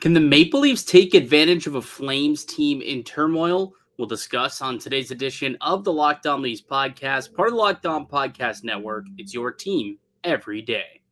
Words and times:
Can 0.00 0.14
the 0.14 0.20
Maple 0.20 0.60
Leafs 0.60 0.82
take 0.82 1.12
advantage 1.12 1.66
of 1.66 1.74
a 1.74 1.82
Flames 1.82 2.46
team 2.46 2.80
in 2.80 3.02
turmoil? 3.02 3.74
We'll 3.98 4.08
discuss 4.08 4.62
on 4.62 4.78
today's 4.78 5.10
edition 5.10 5.58
of 5.60 5.84
the 5.84 5.92
Locked 5.92 6.26
On 6.26 6.40
Leafs 6.40 6.62
podcast, 6.62 7.34
part 7.34 7.48
of 7.48 7.52
the 7.52 7.60
Locked 7.60 7.84
On 7.84 8.06
Podcast 8.06 8.64
Network. 8.64 9.04
It's 9.18 9.34
your 9.34 9.52
team 9.52 9.98
every 10.24 10.62
day. 10.62 11.02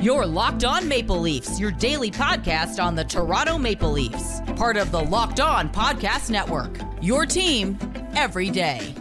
Your 0.00 0.26
Locked 0.26 0.64
On 0.64 0.88
Maple 0.88 1.20
Leafs, 1.20 1.60
your 1.60 1.70
daily 1.70 2.10
podcast 2.10 2.82
on 2.82 2.96
the 2.96 3.04
Toronto 3.04 3.58
Maple 3.58 3.92
Leafs, 3.92 4.40
part 4.56 4.76
of 4.76 4.90
the 4.90 5.00
Locked 5.00 5.38
On 5.38 5.68
Podcast 5.68 6.30
Network. 6.30 6.80
Your 7.00 7.26
team 7.26 7.78
every 8.16 8.50
day. 8.50 8.92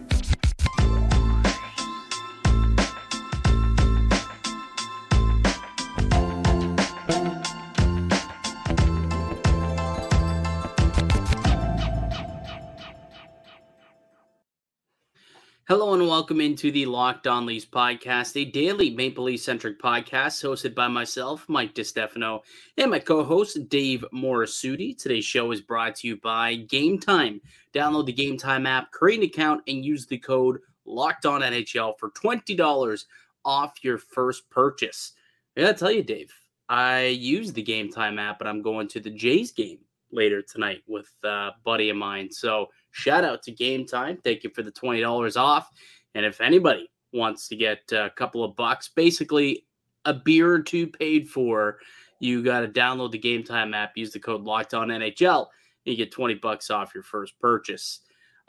Hello 15.68 15.94
and 15.94 16.08
welcome 16.08 16.40
into 16.40 16.72
the 16.72 16.86
Locked 16.86 17.28
On 17.28 17.46
Leafs 17.46 17.66
podcast, 17.66 18.40
a 18.40 18.50
daily 18.50 18.90
Maple 18.92 19.26
Leaf 19.26 19.42
centric 19.42 19.82
podcast 19.82 20.42
hosted 20.42 20.74
by 20.74 20.88
myself, 20.88 21.44
Mike 21.50 21.76
DiStefano, 21.76 22.40
and 22.78 22.90
my 22.90 23.00
co-host 23.00 23.68
Dave 23.68 24.06
Morassutti. 24.14 24.98
Today's 24.98 25.26
show 25.26 25.52
is 25.52 25.60
brought 25.60 25.96
to 25.98 26.08
you 26.08 26.16
by 26.22 26.56
Game 26.56 26.98
Time. 26.98 27.42
Download 27.74 28.06
the 28.06 28.14
Game 28.14 28.38
Time 28.38 28.66
app, 28.66 28.94
create 28.94 29.20
an 29.20 29.26
account, 29.26 29.62
and 29.68 29.84
use 29.84 30.06
the 30.06 30.18
code 30.18 30.60
Locked 30.86 31.26
On 31.26 31.42
NHL 31.42 32.00
for 32.00 32.12
twenty 32.12 32.56
dollars 32.56 33.08
off 33.44 33.84
your 33.84 33.98
first 33.98 34.50
purchase. 34.50 35.16
I 35.58 35.64
gotta 35.64 35.74
tell 35.74 35.92
you, 35.92 36.02
Dave, 36.02 36.34
I 36.70 37.08
use 37.08 37.52
the 37.52 37.62
Game 37.62 37.92
Time 37.92 38.20
app, 38.20 38.40
but 38.40 38.48
I'm 38.48 38.62
going 38.62 38.88
to 38.88 39.02
the 39.02 39.10
Jays 39.10 39.52
game 39.52 39.80
later 40.14 40.42
tonight 40.42 40.84
with 40.88 41.12
a 41.26 41.50
buddy 41.66 41.90
of 41.90 41.98
mine. 41.98 42.32
So 42.32 42.68
shout 42.98 43.24
out 43.24 43.44
to 43.44 43.52
Game 43.52 43.86
Time. 43.86 44.18
Thank 44.24 44.44
you 44.44 44.50
for 44.50 44.64
the 44.64 44.72
$20 44.72 45.38
off. 45.38 45.70
And 46.16 46.26
if 46.26 46.42
anybody 46.42 46.90
wants 47.14 47.48
to 47.50 47.56
get 47.56 47.92
a 47.92 48.10
couple 48.16 48.44
of 48.44 48.56
bucks, 48.56 48.90
basically 48.90 49.66
a 50.06 50.14
beer 50.14 50.52
or 50.52 50.62
two 50.62 50.88
paid 50.88 51.30
for, 51.30 51.78
you 52.20 52.44
got 52.44 52.62
to 52.62 52.68
download 52.68 53.12
the 53.12 53.20
Game 53.20 53.44
Time 53.44 53.74
app, 53.74 53.96
use 53.96 54.12
the 54.12 54.20
code 54.20 54.42
Locked 54.42 54.74
On 54.74 54.88
NHL, 54.88 55.48
and 55.86 55.92
you 55.92 55.96
get 55.96 56.12
20 56.12 56.36
bucks 56.36 56.72
off 56.72 56.94
your 56.96 57.04
first 57.04 57.40
purchase. 57.40 58.02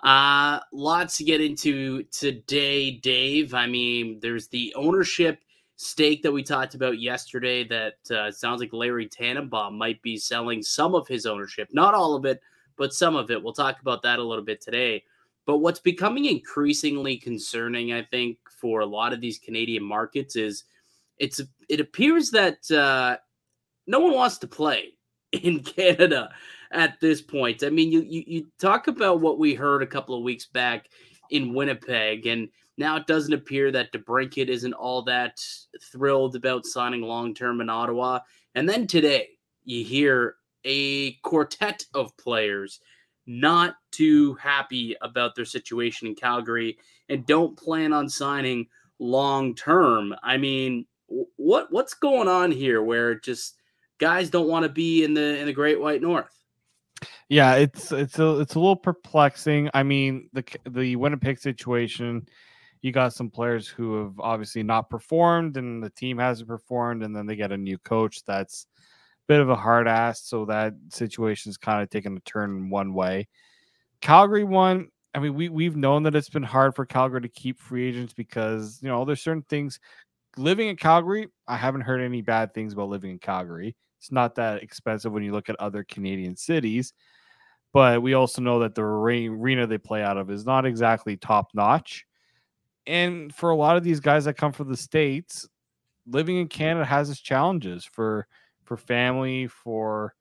Uh, 0.02 0.60
lots 0.72 1.18
to 1.18 1.24
get 1.24 1.40
into 1.40 2.04
today, 2.04 2.92
Dave. 2.92 3.52
I 3.52 3.66
mean, 3.66 4.18
there's 4.22 4.48
the 4.48 4.72
ownership 4.76 5.40
stake 5.76 6.22
that 6.22 6.32
we 6.32 6.42
talked 6.42 6.74
about 6.74 7.00
yesterday 7.00 7.66
that 7.68 8.16
uh, 8.16 8.30
sounds 8.30 8.60
like 8.60 8.72
Larry 8.72 9.08
Tanenbaum 9.08 9.76
might 9.76 10.00
be 10.02 10.16
selling 10.16 10.62
some 10.62 10.94
of 10.94 11.06
his 11.06 11.26
ownership, 11.26 11.68
not 11.72 11.94
all 11.94 12.14
of 12.14 12.24
it, 12.24 12.40
but 12.78 12.94
some 12.94 13.16
of 13.16 13.30
it. 13.30 13.42
We'll 13.42 13.52
talk 13.52 13.80
about 13.80 14.02
that 14.02 14.20
a 14.20 14.22
little 14.22 14.44
bit 14.44 14.60
today. 14.60 15.02
But 15.44 15.58
what's 15.58 15.80
becoming 15.80 16.26
increasingly 16.26 17.16
concerning, 17.16 17.92
I 17.92 18.02
think, 18.02 18.38
for 18.60 18.80
a 18.80 18.86
lot 18.86 19.12
of 19.12 19.20
these 19.20 19.38
Canadian 19.38 19.82
markets 19.82 20.36
is 20.36 20.64
it's 21.18 21.40
it 21.68 21.80
appears 21.80 22.30
that 22.30 22.70
uh, 22.70 23.16
no 23.86 24.00
one 24.00 24.14
wants 24.14 24.38
to 24.38 24.46
play 24.46 24.94
in 25.32 25.60
Canada 25.60 26.30
at 26.70 27.00
this 27.00 27.20
point. 27.20 27.62
I 27.62 27.70
mean, 27.70 27.90
you, 27.90 28.02
you 28.02 28.24
you 28.26 28.46
talk 28.58 28.88
about 28.88 29.20
what 29.20 29.38
we 29.38 29.54
heard 29.54 29.82
a 29.82 29.86
couple 29.86 30.16
of 30.16 30.22
weeks 30.22 30.46
back 30.46 30.88
in 31.30 31.54
Winnipeg, 31.54 32.26
and 32.26 32.48
now 32.76 32.96
it 32.96 33.06
doesn't 33.06 33.32
appear 33.32 33.72
that 33.72 33.92
DeBrincat 33.92 34.48
isn't 34.48 34.74
all 34.74 35.02
that 35.02 35.40
thrilled 35.82 36.36
about 36.36 36.66
signing 36.66 37.02
long 37.02 37.34
term 37.34 37.60
in 37.60 37.68
Ottawa. 37.68 38.20
And 38.54 38.68
then 38.68 38.86
today, 38.86 39.30
you 39.64 39.84
hear 39.84 40.36
a 40.64 41.12
quartet 41.22 41.84
of 41.94 42.16
players 42.16 42.80
not 43.26 43.76
too 43.90 44.34
happy 44.34 44.96
about 45.02 45.34
their 45.34 45.44
situation 45.44 46.08
in 46.08 46.14
Calgary 46.14 46.78
and 47.10 47.26
don't 47.26 47.58
plan 47.58 47.92
on 47.92 48.08
signing 48.08 48.66
long 48.98 49.54
term. 49.54 50.14
I 50.22 50.38
mean, 50.38 50.86
what 51.36 51.70
what's 51.70 51.94
going 51.94 52.26
on 52.26 52.50
here 52.50 52.82
where 52.82 53.20
just 53.20 53.54
guys 53.98 54.30
don't 54.30 54.48
want 54.48 54.64
to 54.64 54.68
be 54.68 55.04
in 55.04 55.14
the 55.14 55.38
in 55.38 55.46
the 55.46 55.52
Great 55.52 55.80
White 55.80 56.02
North? 56.02 56.34
Yeah, 57.28 57.56
it's 57.56 57.92
it's 57.92 58.18
a 58.18 58.40
it's 58.40 58.54
a 58.54 58.58
little 58.58 58.76
perplexing. 58.76 59.70
I 59.74 59.82
mean, 59.82 60.30
the 60.32 60.44
the 60.68 60.96
Winnipeg 60.96 61.38
situation, 61.38 62.26
you 62.80 62.92
got 62.92 63.12
some 63.12 63.30
players 63.30 63.68
who 63.68 64.04
have 64.04 64.18
obviously 64.18 64.62
not 64.62 64.88
performed 64.88 65.58
and 65.58 65.82
the 65.82 65.90
team 65.90 66.18
hasn't 66.18 66.48
performed 66.48 67.02
and 67.02 67.14
then 67.14 67.26
they 67.26 67.36
get 67.36 67.52
a 67.52 67.58
new 67.58 67.76
coach 67.78 68.24
that's 68.24 68.66
bit 69.28 69.40
of 69.40 69.50
a 69.50 69.56
hard 69.56 69.86
ass, 69.86 70.22
so 70.24 70.46
that 70.46 70.72
situation's 70.90 71.56
kind 71.56 71.82
of 71.82 71.90
taken 71.90 72.16
a 72.16 72.20
turn 72.20 72.70
one 72.70 72.94
way. 72.94 73.28
Calgary 74.00 74.44
one, 74.44 74.88
I 75.14 75.20
mean, 75.20 75.34
we 75.34 75.48
we've 75.48 75.76
known 75.76 76.02
that 76.04 76.16
it's 76.16 76.30
been 76.30 76.42
hard 76.42 76.74
for 76.74 76.86
Calgary 76.86 77.20
to 77.20 77.28
keep 77.28 77.60
free 77.60 77.88
agents 77.88 78.14
because 78.14 78.78
you 78.82 78.88
know 78.88 79.04
there's 79.04 79.22
certain 79.22 79.44
things. 79.48 79.78
Living 80.36 80.68
in 80.68 80.76
Calgary, 80.76 81.28
I 81.46 81.56
haven't 81.56 81.82
heard 81.82 82.00
any 82.00 82.22
bad 82.22 82.54
things 82.54 82.72
about 82.72 82.88
living 82.88 83.10
in 83.10 83.18
Calgary. 83.18 83.76
It's 83.98 84.12
not 84.12 84.34
that 84.36 84.62
expensive 84.62 85.12
when 85.12 85.24
you 85.24 85.32
look 85.32 85.48
at 85.48 85.56
other 85.58 85.84
Canadian 85.84 86.36
cities, 86.36 86.92
but 87.72 88.00
we 88.02 88.14
also 88.14 88.40
know 88.40 88.60
that 88.60 88.74
the 88.74 88.82
arena 88.82 89.66
they 89.66 89.78
play 89.78 90.02
out 90.02 90.16
of 90.16 90.30
is 90.30 90.46
not 90.46 90.64
exactly 90.64 91.16
top 91.16 91.48
notch. 91.54 92.06
And 92.86 93.34
for 93.34 93.50
a 93.50 93.56
lot 93.56 93.76
of 93.76 93.82
these 93.82 94.00
guys 94.00 94.24
that 94.24 94.34
come 94.34 94.52
from 94.52 94.70
the 94.70 94.76
states, 94.76 95.48
living 96.06 96.38
in 96.38 96.48
Canada 96.48 96.86
has 96.86 97.10
its 97.10 97.20
challenges 97.20 97.84
for 97.84 98.26
for 98.68 98.76
family, 98.76 99.48
for 99.48 100.14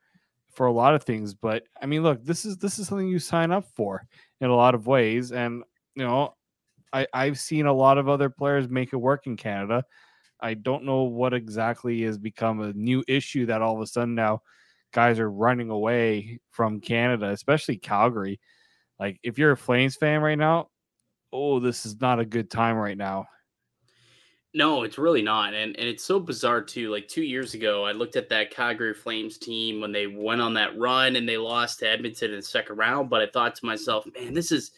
for 0.51 0.65
a 0.65 0.71
lot 0.71 0.95
of 0.95 1.03
things. 1.03 1.33
But 1.35 1.63
I 1.81 1.85
mean, 1.85 2.01
look, 2.03 2.23
this 2.23 2.45
is 2.45 2.57
this 2.57 2.79
is 2.79 2.87
something 2.87 3.07
you 3.07 3.19
sign 3.19 3.51
up 3.51 3.65
for 3.75 4.07
in 4.41 4.49
a 4.49 4.55
lot 4.55 4.73
of 4.73 4.87
ways, 4.87 5.31
and 5.31 5.63
you 5.95 6.03
know, 6.03 6.33
I 6.93 7.07
I've 7.13 7.39
seen 7.39 7.67
a 7.67 7.73
lot 7.73 7.97
of 7.97 8.09
other 8.09 8.29
players 8.29 8.69
make 8.69 8.93
it 8.93 8.97
work 8.97 9.27
in 9.27 9.37
Canada. 9.37 9.83
I 10.39 10.53
don't 10.55 10.83
know 10.85 11.03
what 11.03 11.33
exactly 11.33 12.01
has 12.03 12.17
become 12.17 12.61
a 12.61 12.73
new 12.73 13.03
issue 13.07 13.47
that 13.47 13.61
all 13.61 13.75
of 13.75 13.81
a 13.81 13.87
sudden 13.87 14.15
now 14.15 14.41
guys 14.93 15.19
are 15.19 15.29
running 15.29 15.69
away 15.69 16.39
from 16.51 16.79
Canada, 16.79 17.29
especially 17.29 17.77
Calgary. 17.77 18.39
Like 18.99 19.19
if 19.23 19.37
you're 19.37 19.51
a 19.51 19.57
Flames 19.57 19.95
fan 19.95 20.21
right 20.21 20.37
now, 20.37 20.69
oh, 21.33 21.59
this 21.59 21.85
is 21.85 21.99
not 21.99 22.19
a 22.19 22.25
good 22.25 22.49
time 22.49 22.77
right 22.77 22.97
now. 22.97 23.27
No, 24.57 24.81
it's 24.81 24.97
really 24.97 25.21
not. 25.21 25.53
And 25.53 25.77
and 25.77 25.87
it's 25.87 26.03
so 26.03 26.19
bizarre 26.19 26.63
too. 26.63 26.89
Like 26.89 27.07
two 27.07 27.21
years 27.21 27.53
ago, 27.53 27.85
I 27.85 27.91
looked 27.91 28.15
at 28.15 28.27
that 28.29 28.49
Calgary 28.49 28.95
Flames 28.95 29.37
team 29.37 29.79
when 29.79 29.91
they 29.91 30.07
went 30.07 30.41
on 30.41 30.55
that 30.55 30.75
run 30.75 31.15
and 31.15 31.29
they 31.29 31.37
lost 31.37 31.77
to 31.79 31.87
Edmonton 31.87 32.31
in 32.31 32.37
the 32.37 32.41
second 32.41 32.75
round. 32.77 33.07
But 33.07 33.21
I 33.21 33.27
thought 33.27 33.53
to 33.53 33.65
myself, 33.67 34.07
man, 34.15 34.33
this 34.33 34.51
is 34.51 34.71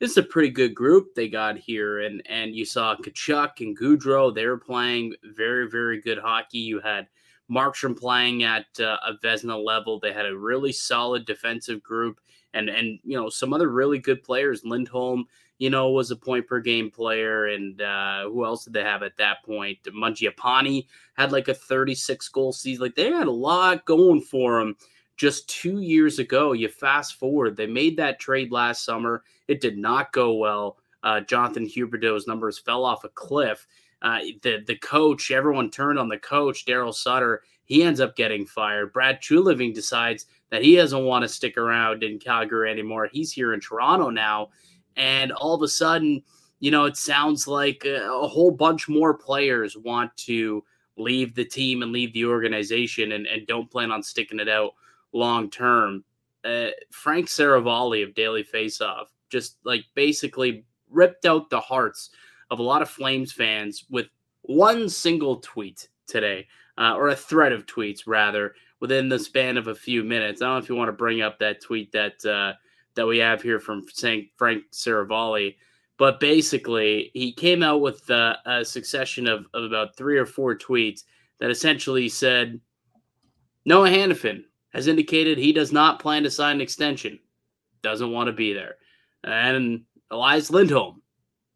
this 0.00 0.10
is 0.10 0.16
a 0.16 0.24
pretty 0.24 0.50
good 0.50 0.74
group 0.74 1.14
they 1.14 1.28
got 1.28 1.56
here. 1.56 2.00
And 2.00 2.24
and 2.26 2.56
you 2.56 2.64
saw 2.64 2.96
Tkachuk 2.96 3.60
and 3.60 3.78
Gaudreau, 3.78 4.34
they 4.34 4.46
were 4.46 4.58
playing 4.58 5.14
very, 5.22 5.70
very 5.70 6.00
good 6.00 6.18
hockey. 6.18 6.58
You 6.58 6.80
had 6.80 7.06
Markstrom 7.48 7.96
playing 7.96 8.42
at 8.42 8.66
uh, 8.80 8.96
a 9.06 9.12
Vezina 9.24 9.64
level. 9.64 10.00
They 10.00 10.12
had 10.12 10.26
a 10.26 10.36
really 10.36 10.72
solid 10.72 11.24
defensive 11.24 11.84
group 11.84 12.20
and 12.54 12.68
and 12.68 12.98
you 13.04 13.16
know 13.16 13.28
some 13.28 13.52
other 13.52 13.68
really 13.68 13.98
good 13.98 14.22
players. 14.22 14.64
Lindholm 14.64 15.26
you 15.60 15.68
know, 15.68 15.90
was 15.90 16.10
a 16.10 16.16
point 16.16 16.46
per 16.46 16.58
game 16.58 16.90
player. 16.90 17.48
And 17.48 17.80
uh, 17.82 18.24
who 18.24 18.46
else 18.46 18.64
did 18.64 18.72
they 18.72 18.82
have 18.82 19.02
at 19.02 19.18
that 19.18 19.44
point? 19.44 19.78
Mangiapane 19.84 20.86
had 21.14 21.32
like 21.32 21.48
a 21.48 21.54
36 21.54 22.26
goal 22.30 22.52
season. 22.54 22.82
Like 22.82 22.94
they 22.94 23.12
had 23.12 23.26
a 23.26 23.30
lot 23.30 23.84
going 23.84 24.22
for 24.22 24.58
them 24.58 24.74
just 25.18 25.50
two 25.50 25.80
years 25.80 26.18
ago. 26.18 26.52
You 26.52 26.70
fast 26.70 27.16
forward, 27.16 27.58
they 27.58 27.66
made 27.66 27.98
that 27.98 28.18
trade 28.18 28.50
last 28.50 28.86
summer. 28.86 29.22
It 29.48 29.60
did 29.60 29.76
not 29.76 30.12
go 30.12 30.32
well. 30.32 30.78
Uh, 31.02 31.20
Jonathan 31.20 31.66
Huberdeau's 31.66 32.26
numbers 32.26 32.58
fell 32.58 32.82
off 32.82 33.04
a 33.04 33.10
cliff. 33.10 33.66
Uh, 34.00 34.20
the 34.42 34.64
the 34.66 34.76
coach, 34.76 35.30
everyone 35.30 35.70
turned 35.70 35.98
on 35.98 36.08
the 36.08 36.18
coach, 36.18 36.64
Daryl 36.64 36.94
Sutter. 36.94 37.42
He 37.66 37.82
ends 37.82 38.00
up 38.00 38.16
getting 38.16 38.46
fired. 38.46 38.94
Brad 38.94 39.20
Treliving 39.20 39.74
decides 39.74 40.24
that 40.50 40.62
he 40.62 40.76
doesn't 40.76 41.04
want 41.04 41.22
to 41.22 41.28
stick 41.28 41.56
around 41.56 42.02
in 42.02 42.18
Calgary 42.18 42.70
anymore. 42.70 43.08
He's 43.10 43.32
here 43.32 43.54
in 43.54 43.60
Toronto 43.60 44.10
now 44.10 44.50
and 44.96 45.32
all 45.32 45.54
of 45.54 45.62
a 45.62 45.68
sudden, 45.68 46.22
you 46.58 46.70
know, 46.70 46.84
it 46.84 46.96
sounds 46.96 47.46
like 47.46 47.84
a, 47.84 48.10
a 48.10 48.28
whole 48.28 48.50
bunch 48.50 48.88
more 48.88 49.14
players 49.14 49.76
want 49.76 50.14
to 50.18 50.64
leave 50.96 51.34
the 51.34 51.44
team 51.44 51.82
and 51.82 51.92
leave 51.92 52.12
the 52.12 52.26
organization 52.26 53.12
and, 53.12 53.26
and 53.26 53.46
don't 53.46 53.70
plan 53.70 53.90
on 53.90 54.02
sticking 54.02 54.40
it 54.40 54.48
out 54.48 54.72
long 55.12 55.50
term. 55.50 56.04
Uh, 56.44 56.68
Frank 56.90 57.26
Seravalli 57.26 58.02
of 58.02 58.14
Daily 58.14 58.44
Faceoff 58.44 59.06
just 59.30 59.56
like 59.64 59.84
basically 59.94 60.64
ripped 60.90 61.24
out 61.24 61.50
the 61.50 61.60
hearts 61.60 62.10
of 62.50 62.58
a 62.58 62.62
lot 62.62 62.82
of 62.82 62.90
Flames 62.90 63.32
fans 63.32 63.84
with 63.90 64.08
one 64.42 64.88
single 64.88 65.36
tweet 65.36 65.88
today, 66.06 66.46
uh, 66.76 66.94
or 66.96 67.08
a 67.08 67.16
thread 67.16 67.52
of 67.52 67.66
tweets 67.66 68.02
rather, 68.06 68.54
within 68.80 69.08
the 69.08 69.18
span 69.18 69.56
of 69.56 69.68
a 69.68 69.74
few 69.74 70.02
minutes. 70.02 70.42
I 70.42 70.46
don't 70.46 70.54
know 70.54 70.58
if 70.58 70.68
you 70.68 70.74
want 70.74 70.88
to 70.88 70.92
bring 70.92 71.22
up 71.22 71.38
that 71.38 71.62
tweet 71.62 71.92
that 71.92 72.24
uh, 72.24 72.54
that 72.94 73.06
we 73.06 73.18
have 73.18 73.42
here 73.42 73.60
from. 73.60 73.86
Frank 74.36 74.64
Seravalli. 74.72 75.56
But 75.98 76.18
basically, 76.18 77.10
he 77.12 77.30
came 77.30 77.62
out 77.62 77.82
with 77.82 78.10
uh, 78.10 78.36
a 78.46 78.64
succession 78.64 79.26
of, 79.26 79.44
of 79.52 79.64
about 79.64 79.98
three 79.98 80.16
or 80.16 80.24
four 80.24 80.56
tweets 80.56 81.02
that 81.40 81.50
essentially 81.50 82.08
said, 82.08 82.58
Noah 83.66 83.90
Hanifin 83.90 84.44
has 84.72 84.86
indicated 84.86 85.36
he 85.36 85.52
does 85.52 85.72
not 85.72 86.00
plan 86.00 86.22
to 86.22 86.30
sign 86.30 86.56
an 86.56 86.60
extension, 86.62 87.18
doesn't 87.82 88.12
want 88.12 88.28
to 88.28 88.32
be 88.32 88.54
there. 88.54 88.76
And 89.24 89.82
Elias 90.10 90.50
Lindholm, 90.50 91.02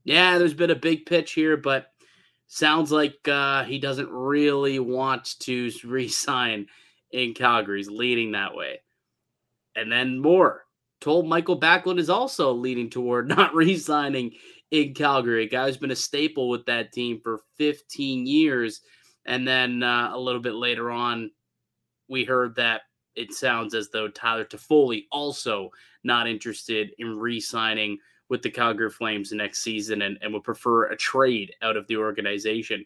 yeah, 0.05 0.37
there's 0.37 0.53
been 0.53 0.71
a 0.71 0.76
big 0.76 1.06
pitch 1.06 1.32
here, 1.32 1.56
but 1.56 1.87
sounds 2.47 2.93
like 2.93 3.26
uh, 3.26 3.65
he 3.65 3.79
doesn't 3.79 4.11
really 4.11 4.79
want 4.79 5.38
to 5.41 5.71
re-sign 5.85 6.67
in 7.14 7.32
Calgary. 7.32 7.78
He's 7.78 7.88
leading 7.88 8.32
that 8.32 8.55
way. 8.55 8.81
And 9.76 9.90
then 9.90 10.19
more 10.19 10.64
told 11.00 11.28
Michael 11.28 11.58
Backlund 11.58 11.99
is 11.99 12.11
also 12.11 12.52
leading 12.52 12.90
toward 12.90 13.28
not 13.37 13.55
re-signing 13.55 14.32
in 14.70 14.93
Calgary. 14.94 15.44
A 15.44 15.49
guy 15.49 15.66
who's 15.66 15.76
been 15.76 15.93
a 15.93 15.96
staple 15.96 16.49
with 16.49 16.66
that 16.66 16.93
team 16.93 17.20
for 17.22 17.40
15 17.56 18.26
years. 18.26 18.81
And 19.26 19.46
then 19.46 19.82
uh, 19.82 20.11
a 20.12 20.19
little 20.19 20.40
bit 20.40 20.55
later 20.55 20.90
on, 20.90 21.31
we 22.08 22.25
heard 22.25 22.56
that 22.56 22.82
it 23.14 23.32
sounds 23.32 23.75
as 23.75 23.90
though 23.90 24.08
Tyler 24.08 24.44
Toffoli 24.44 25.05
also 25.12 25.70
not 26.02 26.28
interested 26.28 26.90
in 26.99 27.16
re-signing 27.16 27.96
with 28.28 28.43
the 28.43 28.50
Calgary 28.50 28.90
Flames 28.90 29.31
next 29.31 29.62
season 29.62 30.02
and, 30.02 30.19
and 30.20 30.32
would 30.32 30.43
prefer 30.43 30.87
a 30.87 30.96
trade 30.96 31.52
out 31.62 31.76
of 31.76 31.87
the 31.87 31.96
organization. 31.96 32.84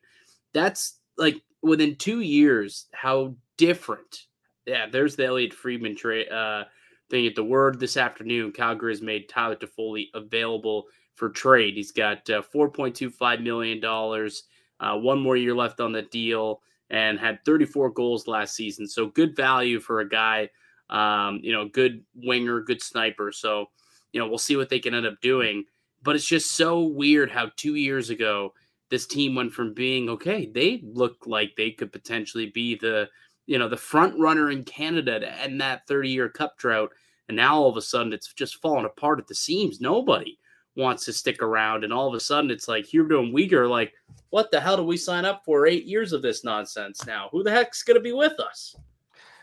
That's 0.52 0.98
like 1.16 1.40
within 1.62 1.96
two 1.96 2.20
years, 2.20 2.86
how 2.92 3.34
different. 3.58 4.26
Yeah, 4.66 4.86
there's 4.90 5.16
the 5.16 5.26
Elliotte 5.26 5.52
Friedman 5.52 5.96
trade 5.96 6.30
uh, 6.30 6.64
thing 7.10 7.26
at 7.26 7.34
the 7.34 7.44
word 7.44 7.78
this 7.78 7.96
afternoon. 7.96 8.52
Calgary 8.52 8.92
has 8.92 9.02
made 9.02 9.28
Tyler 9.28 9.56
Toffoli 9.56 10.06
available 10.14 10.86
for 11.14 11.28
trade. 11.28 11.74
He's 11.74 11.92
got 11.92 12.28
uh, 12.30 12.42
$4.25 12.54 13.42
million, 13.42 13.84
uh, 13.84 14.98
one 14.98 15.20
more 15.20 15.36
year 15.36 15.54
left 15.54 15.80
on 15.80 15.92
the 15.92 16.02
deal, 16.02 16.62
and 16.90 17.18
had 17.18 17.44
34 17.44 17.90
goals 17.90 18.26
last 18.26 18.54
season. 18.54 18.86
So 18.86 19.06
good 19.06 19.36
value 19.36 19.80
for 19.80 20.00
a 20.00 20.08
guy, 20.08 20.48
um, 20.88 21.40
you 21.42 21.52
know, 21.52 21.68
good 21.68 22.04
winger, 22.14 22.60
good 22.60 22.80
sniper. 22.80 23.32
So, 23.32 23.66
you 24.12 24.20
know, 24.20 24.28
we'll 24.28 24.38
see 24.38 24.56
what 24.56 24.68
they 24.68 24.78
can 24.78 24.94
end 24.94 25.06
up 25.06 25.20
doing. 25.20 25.64
But 26.02 26.14
it's 26.14 26.26
just 26.26 26.52
so 26.52 26.82
weird 26.82 27.30
how 27.30 27.50
two 27.56 27.74
years 27.74 28.10
ago 28.10 28.54
this 28.90 29.06
team 29.06 29.34
went 29.34 29.52
from 29.52 29.74
being 29.74 30.08
okay, 30.08 30.50
they 30.54 30.80
look 30.84 31.26
like 31.26 31.54
they 31.56 31.70
could 31.70 31.92
potentially 31.92 32.46
be 32.46 32.76
the 32.76 33.08
you 33.48 33.58
know 33.58 33.68
the 33.68 33.76
front 33.76 34.16
runner 34.18 34.50
in 34.50 34.62
Canada 34.62 35.18
to 35.18 35.40
end 35.40 35.60
that 35.60 35.86
30 35.88 36.10
year 36.10 36.28
cup 36.28 36.58
drought, 36.58 36.92
and 37.28 37.36
now 37.36 37.56
all 37.56 37.68
of 37.68 37.76
a 37.76 37.82
sudden 37.82 38.12
it's 38.12 38.32
just 38.34 38.60
falling 38.60 38.84
apart 38.84 39.18
at 39.18 39.26
the 39.26 39.34
seams. 39.34 39.80
Nobody 39.80 40.38
wants 40.76 41.06
to 41.06 41.12
stick 41.12 41.42
around, 41.42 41.82
and 41.82 41.92
all 41.92 42.06
of 42.06 42.14
a 42.14 42.20
sudden 42.20 42.50
it's 42.50 42.68
like 42.68 42.84
Huberdeau 42.84 43.20
and 43.20 43.34
Weegar 43.34 43.68
like, 43.68 43.94
what 44.30 44.50
the 44.50 44.60
hell 44.60 44.76
do 44.76 44.84
we 44.84 44.98
sign 44.98 45.24
up 45.24 45.44
for? 45.44 45.66
Eight 45.66 45.86
years 45.86 46.12
of 46.12 46.20
this 46.20 46.44
nonsense 46.44 47.06
now. 47.06 47.30
Who 47.32 47.42
the 47.42 47.50
heck's 47.50 47.82
going 47.82 47.96
to 47.96 48.02
be 48.02 48.12
with 48.12 48.38
us? 48.38 48.76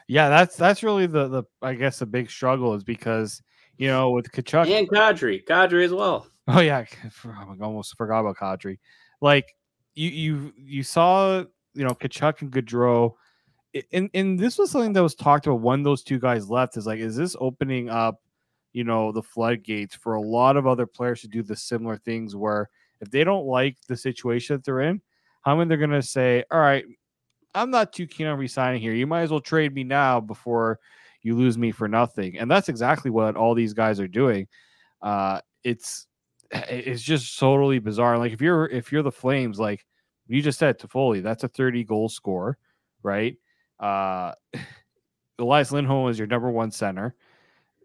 Yeah, 0.08 0.30
that's 0.30 0.56
that's 0.56 0.84
really 0.84 1.08
the 1.08 1.28
the 1.28 1.44
I 1.63 1.74
guess 1.74 1.98
the 1.98 2.06
big 2.06 2.30
struggle 2.30 2.75
is 2.75 2.84
because 2.84 3.42
you 3.78 3.88
know, 3.88 4.12
with 4.12 4.31
Tkachuk 4.31 4.69
and 4.69 4.88
Kadri, 4.88 5.44
Kadri 5.44 5.84
as 5.84 5.92
well. 5.92 6.28
Oh 6.48 6.60
yeah, 6.60 6.86
I 7.25 7.56
almost 7.60 7.98
forgot 7.98 8.19
about 8.19 8.38
Kadri. 8.38 8.78
Like 9.19 9.51
you, 9.96 10.12
you, 10.12 10.54
you 10.56 10.84
saw, 10.84 11.40
you 11.74 11.84
know, 11.84 11.96
Tkachuk 11.96 12.42
and 12.42 12.51
Gaudreau, 12.51 13.13
and 13.92 14.10
and 14.13 14.39
this 14.39 14.57
was 14.57 14.72
something 14.72 14.94
that 14.94 15.04
was 15.04 15.16
talked 15.16 15.48
about 15.48 15.62
when 15.62 15.83
those 15.83 16.04
two 16.04 16.19
guys 16.19 16.50
left. 16.50 16.77
Is 16.77 16.88
like, 16.88 17.00
is 17.00 17.16
this 17.16 17.36
opening 17.39 17.89
up, 17.89 18.22
you 18.74 18.83
know, 18.83 19.12
the 19.12 19.24
floodgates 19.24 19.95
for 19.95 20.13
a 20.16 20.22
lot 20.22 20.57
of 20.57 20.68
other 20.68 20.86
players 20.86 21.22
to 21.22 21.27
do 21.27 21.44
the 21.44 21.56
similar 21.56 21.98
things 21.98 22.36
where 22.36 22.69
if 23.01 23.10
they 23.12 23.24
don't 23.24 23.45
like 23.45 23.77
the 23.88 23.98
situation 23.98 24.56
that 24.56 24.63
they're 24.63 24.81
in, 24.81 25.01
how 25.42 25.56
many 25.56 25.68
they're 25.68 25.77
gonna 25.77 26.01
say, 26.01 26.44
all 26.51 26.60
right, 26.60 26.86
I'm 27.54 27.72
not 27.72 27.94
too 27.94 28.07
keen 28.07 28.27
on 28.27 28.38
resigning 28.38 28.81
here. 28.81 28.94
You 28.94 29.07
might 29.07 29.22
as 29.22 29.31
well 29.31 29.42
trade 29.42 29.74
me 29.74 29.83
now 29.83 30.19
before 30.19 30.80
you 31.22 31.36
lose 31.36 31.57
me 31.57 31.72
for 31.72 31.88
nothing. 31.88 32.38
And 32.38 32.50
that's 32.51 32.69
exactly 32.69 33.10
what 33.12 33.36
all 33.36 33.56
these 33.56 33.74
guys 33.74 34.00
are 34.00 34.07
doing. 34.07 34.48
Uh, 35.01 35.42
it's 35.63 36.07
it's 36.51 37.01
just 37.01 37.39
totally 37.39 37.80
bizarre. 37.80 38.18
Like 38.18 38.31
if 38.31 38.42
you're 38.42 38.68
if 38.68 38.92
you're 38.92 39.04
the 39.04 39.12
Flames, 39.12 39.60
like 39.60 39.86
you 40.27 40.42
just 40.42 40.60
said, 40.60 40.80
Toffoli, 40.80 41.22
that's 41.22 41.44
a 41.44 41.48
30 41.48 41.83
goal 41.83 42.10
score, 42.10 42.57
right? 43.04 43.36
Uh, 43.80 44.33
Elias 45.39 45.72
Lindholm 45.72 46.10
is 46.10 46.18
your 46.18 46.27
number 46.27 46.50
one 46.50 46.72
center. 46.72 47.16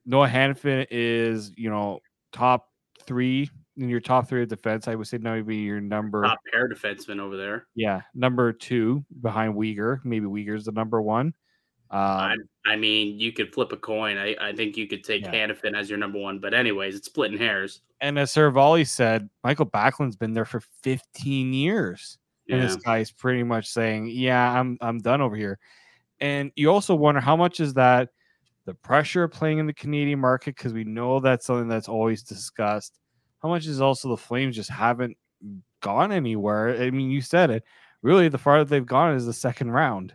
Noah 0.07 0.29
Hanifin 0.29 0.87
is 0.91 1.53
you 1.57 1.71
know 1.71 2.01
top 2.33 2.69
three 3.07 3.51
in 3.77 3.89
your 3.89 4.01
top 4.01 4.29
three 4.29 4.43
of 4.43 4.49
defense. 4.49 4.89
I 4.89 4.95
would 4.95 5.07
say 5.07 5.19
now 5.19 5.35
maybe 5.35 5.57
your 5.57 5.81
number 5.81 6.23
top 6.23 6.39
pair 6.53 6.69
defenseman 6.69 7.21
over 7.21 7.37
there. 7.37 7.67
Yeah, 7.75 8.03
number 8.15 8.53
two 8.53 9.05
behind 9.21 9.55
Weegar. 9.55 10.01
Maybe 10.05 10.27
Weegar's 10.27 10.65
the 10.65 10.73
number 10.73 11.01
one. 11.03 11.35
Um, 11.93 12.01
I, 12.01 12.37
I, 12.67 12.77
mean, 12.77 13.19
you 13.19 13.33
could 13.33 13.53
flip 13.53 13.73
a 13.73 13.77
coin. 13.77 14.17
I, 14.17 14.37
I 14.41 14.53
think 14.53 14.77
you 14.77 14.87
could 14.87 15.03
take 15.03 15.25
yeah. 15.25 15.33
Hanifin 15.33 15.77
as 15.77 15.91
your 15.91 15.99
number 15.99 16.21
one, 16.21 16.39
but 16.39 16.55
anyways, 16.55 16.95
it's 16.95 17.07
splitting 17.07 17.37
hairs. 17.37 17.81
And 18.01 18.17
as 18.17 18.33
Seravalli 18.33 18.87
said, 18.87 19.29
Michael 19.43 19.65
Backlund's 19.65 20.15
been 20.15 20.33
there 20.33 20.45
for 20.45 20.63
15 20.85 21.53
years, 21.53 22.17
yeah. 22.47 22.57
and 22.57 22.65
this 22.65 22.77
guy's 22.77 23.11
pretty 23.11 23.43
much 23.43 23.67
saying, 23.67 24.09
"Yeah, 24.13 24.59
I'm 24.59 24.79
I'm 24.81 24.99
done 24.99 25.21
over 25.21 25.35
here." 25.35 25.59
And 26.21 26.53
you 26.57 26.71
also 26.71 26.95
wonder 26.95 27.21
how 27.21 27.37
much 27.37 27.61
is 27.61 27.75
that 27.75 28.11
the 28.67 28.75
pressure 28.75 29.25
of 29.25 29.33
playing 29.33 29.59
in 29.59 29.67
the 29.67 29.73
Canadian 29.73 30.21
market 30.21 30.57
because 30.57 30.73
we 30.73 30.85
know 30.85 31.21
that's 31.21 31.47
something 31.47 31.69
that's 31.69 31.89
always 31.89 32.23
discussed. 32.23 32.99
How 33.43 33.49
much 33.49 33.67
is 33.67 33.81
also 33.81 34.09
the 34.09 34.17
Flames 34.17 34.55
just 34.55 34.71
haven't 34.71 35.17
gone 35.81 36.13
anywhere? 36.13 36.81
I 36.83 36.91
mean, 36.91 37.11
you 37.11 37.23
said 37.23 37.51
it. 37.51 37.65
Really, 38.03 38.29
the 38.29 38.39
farthest 38.39 38.71
they've 38.71 38.85
gone 38.85 39.15
is 39.15 39.27
the 39.27 39.33
second 39.33 39.71
round. 39.71 40.15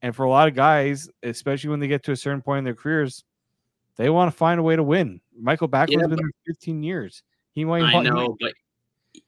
And 0.00 0.14
for 0.14 0.24
a 0.24 0.30
lot 0.30 0.48
of 0.48 0.54
guys, 0.54 1.08
especially 1.22 1.70
when 1.70 1.80
they 1.80 1.88
get 1.88 2.02
to 2.04 2.12
a 2.12 2.16
certain 2.16 2.42
point 2.42 2.58
in 2.58 2.64
their 2.64 2.74
careers, 2.74 3.24
they 3.96 4.10
want 4.10 4.30
to 4.30 4.36
find 4.36 4.58
a 4.58 4.62
way 4.62 4.74
to 4.74 4.82
win. 4.82 5.20
Michael 5.38 5.68
Backlund's 5.68 6.02
yeah, 6.02 6.08
been 6.08 6.16
there 6.16 6.30
15 6.46 6.82
years. 6.82 7.22
He 7.52 7.64
might. 7.64 7.82
I 7.82 8.02
know, 8.02 8.36
but 8.40 8.52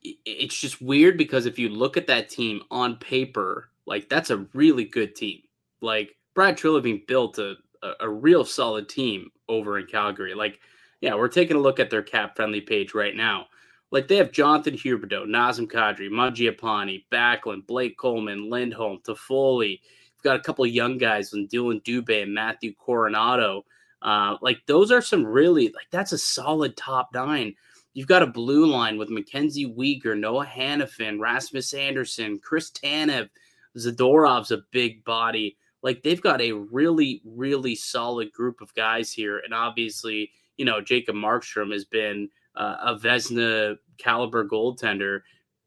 it's 0.02 0.58
just 0.58 0.80
weird 0.80 1.18
because 1.18 1.46
if 1.46 1.58
you 1.58 1.68
look 1.68 1.96
at 1.96 2.06
that 2.06 2.28
team 2.28 2.62
on 2.70 2.96
paper, 2.96 3.68
like 3.86 4.08
that's 4.08 4.30
a 4.30 4.46
really 4.54 4.84
good 4.84 5.14
team. 5.14 5.42
Like 5.84 6.16
Brad 6.34 6.56
Treliving 6.56 7.06
built 7.06 7.38
a, 7.38 7.54
a, 7.82 7.92
a 8.00 8.08
real 8.08 8.44
solid 8.44 8.88
team 8.88 9.30
over 9.48 9.78
in 9.78 9.86
Calgary. 9.86 10.34
Like, 10.34 10.58
yeah, 11.00 11.14
we're 11.14 11.28
taking 11.28 11.56
a 11.56 11.60
look 11.60 11.78
at 11.78 11.90
their 11.90 12.02
cap 12.02 12.34
friendly 12.34 12.60
page 12.60 12.94
right 12.94 13.14
now. 13.14 13.46
Like 13.90 14.08
they 14.08 14.16
have 14.16 14.32
Jonathan 14.32 14.74
Huberdeau, 14.74 15.26
Nazem 15.26 15.70
Kadri, 15.70 16.08
Mangiapane, 16.08 17.04
Backlund, 17.12 17.66
Blake 17.66 17.96
Coleman, 17.96 18.50
Lindholm, 18.50 18.98
Toffoli 19.06 19.78
got 20.24 20.36
a 20.36 20.40
couple 20.40 20.66
young 20.66 20.98
guys 20.98 21.32
and 21.34 21.48
Dillon 21.48 21.80
Dubé 21.82 22.22
and 22.22 22.34
Matthew 22.34 22.74
Coronato. 22.74 23.62
Uh, 24.02 24.36
like 24.40 24.60
those 24.66 24.90
are 24.90 25.00
some 25.00 25.24
really 25.24 25.66
like 25.66 25.86
that's 25.90 26.12
a 26.12 26.18
solid 26.18 26.76
top 26.76 27.10
nine. 27.14 27.54
You've 27.92 28.08
got 28.08 28.22
a 28.22 28.26
blue 28.26 28.66
line 28.66 28.98
with 28.98 29.10
Mackenzie 29.10 29.72
Weegar, 29.72 30.18
Noah 30.18 30.46
Hanifin, 30.46 31.20
Rasmus 31.20 31.72
Andersson, 31.74 32.40
Chris 32.40 32.72
Tanev, 32.72 33.28
Zadorov's 33.76 34.50
a 34.50 34.64
big 34.72 35.04
body. 35.04 35.56
Like 35.84 36.02
they've 36.02 36.20
got 36.20 36.40
a 36.40 36.52
really, 36.52 37.20
really 37.24 37.74
solid 37.74 38.32
group 38.32 38.62
of 38.62 38.74
guys 38.74 39.12
here. 39.12 39.40
And 39.44 39.52
obviously, 39.52 40.30
you 40.56 40.64
know, 40.64 40.80
Jacob 40.80 41.14
Markstrom 41.14 41.70
has 41.72 41.84
been 41.84 42.30
uh, 42.56 42.76
a 42.80 42.96
Vezina 42.96 43.76
caliber 43.98 44.48
goaltender 44.48 45.20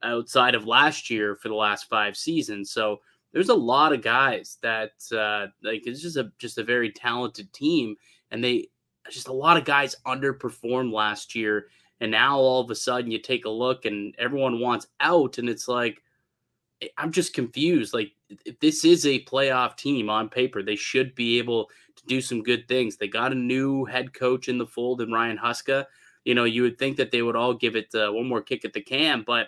outside 0.04 0.56
of 0.56 0.66
last 0.66 1.12
year 1.12 1.36
for 1.36 1.50
the 1.50 1.56
last 1.56 1.88
five 1.88 2.18
seasons. 2.18 2.72
So 2.72 3.00
there's 3.32 3.50
a 3.50 3.54
lot 3.54 3.94
of 3.94 4.02
guys 4.02 4.58
that 4.64 4.94
uh, 5.12 5.48
like 5.62 5.86
it's 5.86 6.02
just 6.02 6.18
a 6.18 6.32
just 6.40 6.58
a 6.58 6.64
very 6.64 6.92
talented 6.92 7.54
team, 7.54 7.96
and 8.32 8.44
they 8.44 8.70
just 9.12 9.28
a 9.28 9.34
lot 9.34 9.58
of 9.58 9.66
guys 9.66 9.96
underperformed 10.08 10.92
last 10.92 11.36
year, 11.36 11.68
and 12.00 12.10
now 12.10 12.38
all 12.40 12.62
of 12.62 12.72
a 12.72 12.76
sudden 12.76 13.12
you 13.12 13.20
take 13.20 13.46
a 13.46 13.50
look 13.50 13.86
and 13.86 14.16
everyone 14.18 14.60
wants 14.60 14.88
out, 15.00 15.38
and 15.38 15.50
it's 15.50 15.68
like 15.68 16.02
I'm 16.98 17.12
just 17.12 17.34
confused. 17.34 17.94
Like 17.94 18.14
this 18.62 18.84
is 18.86 19.06
a 19.06 19.24
playoff 19.26 19.78
team 19.78 20.10
on 20.10 20.30
paper, 20.30 20.62
they 20.62 20.76
should 20.76 21.16
be 21.16 21.38
able 21.38 21.70
to 21.96 22.06
do 22.06 22.22
some 22.22 22.44
good 22.44 22.68
things. 22.68 22.98
They 22.98 23.08
got 23.08 23.32
a 23.32 23.36
new 23.36 23.86
head 23.86 24.14
coach 24.14 24.50
in 24.50 24.58
the 24.58 24.68
fold 24.68 25.02
in 25.02 25.12
Ryan 25.12 25.38
Huska. 25.38 25.86
You 26.26 26.36
know, 26.36 26.44
you 26.44 26.62
would 26.64 26.78
think 26.78 26.98
that 26.98 27.12
they 27.12 27.22
would 27.22 27.36
all 27.36 27.54
give 27.54 27.76
it 27.76 27.94
uh, 27.96 28.12
one 28.12 28.28
more 28.28 28.42
kick 28.42 28.66
at 28.66 28.74
the 28.74 28.82
can, 28.82 29.24
but 29.26 29.48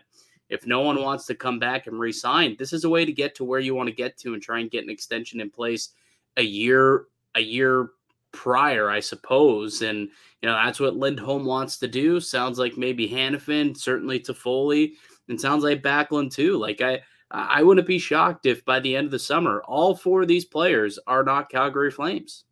if 0.49 0.65
no 0.65 0.81
one 0.81 1.01
wants 1.01 1.25
to 1.27 1.35
come 1.35 1.59
back 1.59 1.87
and 1.87 1.99
resign, 1.99 2.55
this 2.57 2.73
is 2.73 2.83
a 2.83 2.89
way 2.89 3.05
to 3.05 3.11
get 3.11 3.35
to 3.35 3.43
where 3.43 3.59
you 3.59 3.75
want 3.75 3.87
to 3.87 3.95
get 3.95 4.17
to 4.19 4.33
and 4.33 4.41
try 4.41 4.59
and 4.59 4.71
get 4.71 4.83
an 4.83 4.89
extension 4.89 5.39
in 5.39 5.49
place 5.49 5.89
a 6.37 6.41
year 6.41 7.05
a 7.35 7.41
year 7.41 7.91
prior, 8.31 8.89
I 8.89 8.99
suppose. 8.99 9.81
And 9.81 10.09
you 10.41 10.49
know 10.49 10.53
that's 10.53 10.79
what 10.79 10.95
Lindholm 10.95 11.45
wants 11.45 11.77
to 11.79 11.87
do. 11.87 12.19
Sounds 12.19 12.57
like 12.57 12.77
maybe 12.77 13.07
Hanifin, 13.07 13.77
certainly 13.77 14.19
Toffoli, 14.19 14.93
and 15.27 15.39
sounds 15.39 15.63
like 15.63 15.83
Backlund 15.83 16.33
too. 16.33 16.57
Like 16.57 16.81
I 16.81 17.01
I 17.31 17.61
wouldn't 17.61 17.87
be 17.87 17.99
shocked 17.99 18.45
if 18.45 18.65
by 18.65 18.79
the 18.79 18.95
end 18.95 19.05
of 19.05 19.11
the 19.11 19.19
summer 19.19 19.61
all 19.67 19.95
four 19.95 20.23
of 20.23 20.27
these 20.27 20.45
players 20.45 20.97
are 21.05 21.23
not 21.23 21.49
Calgary 21.49 21.91
Flames. 21.91 22.45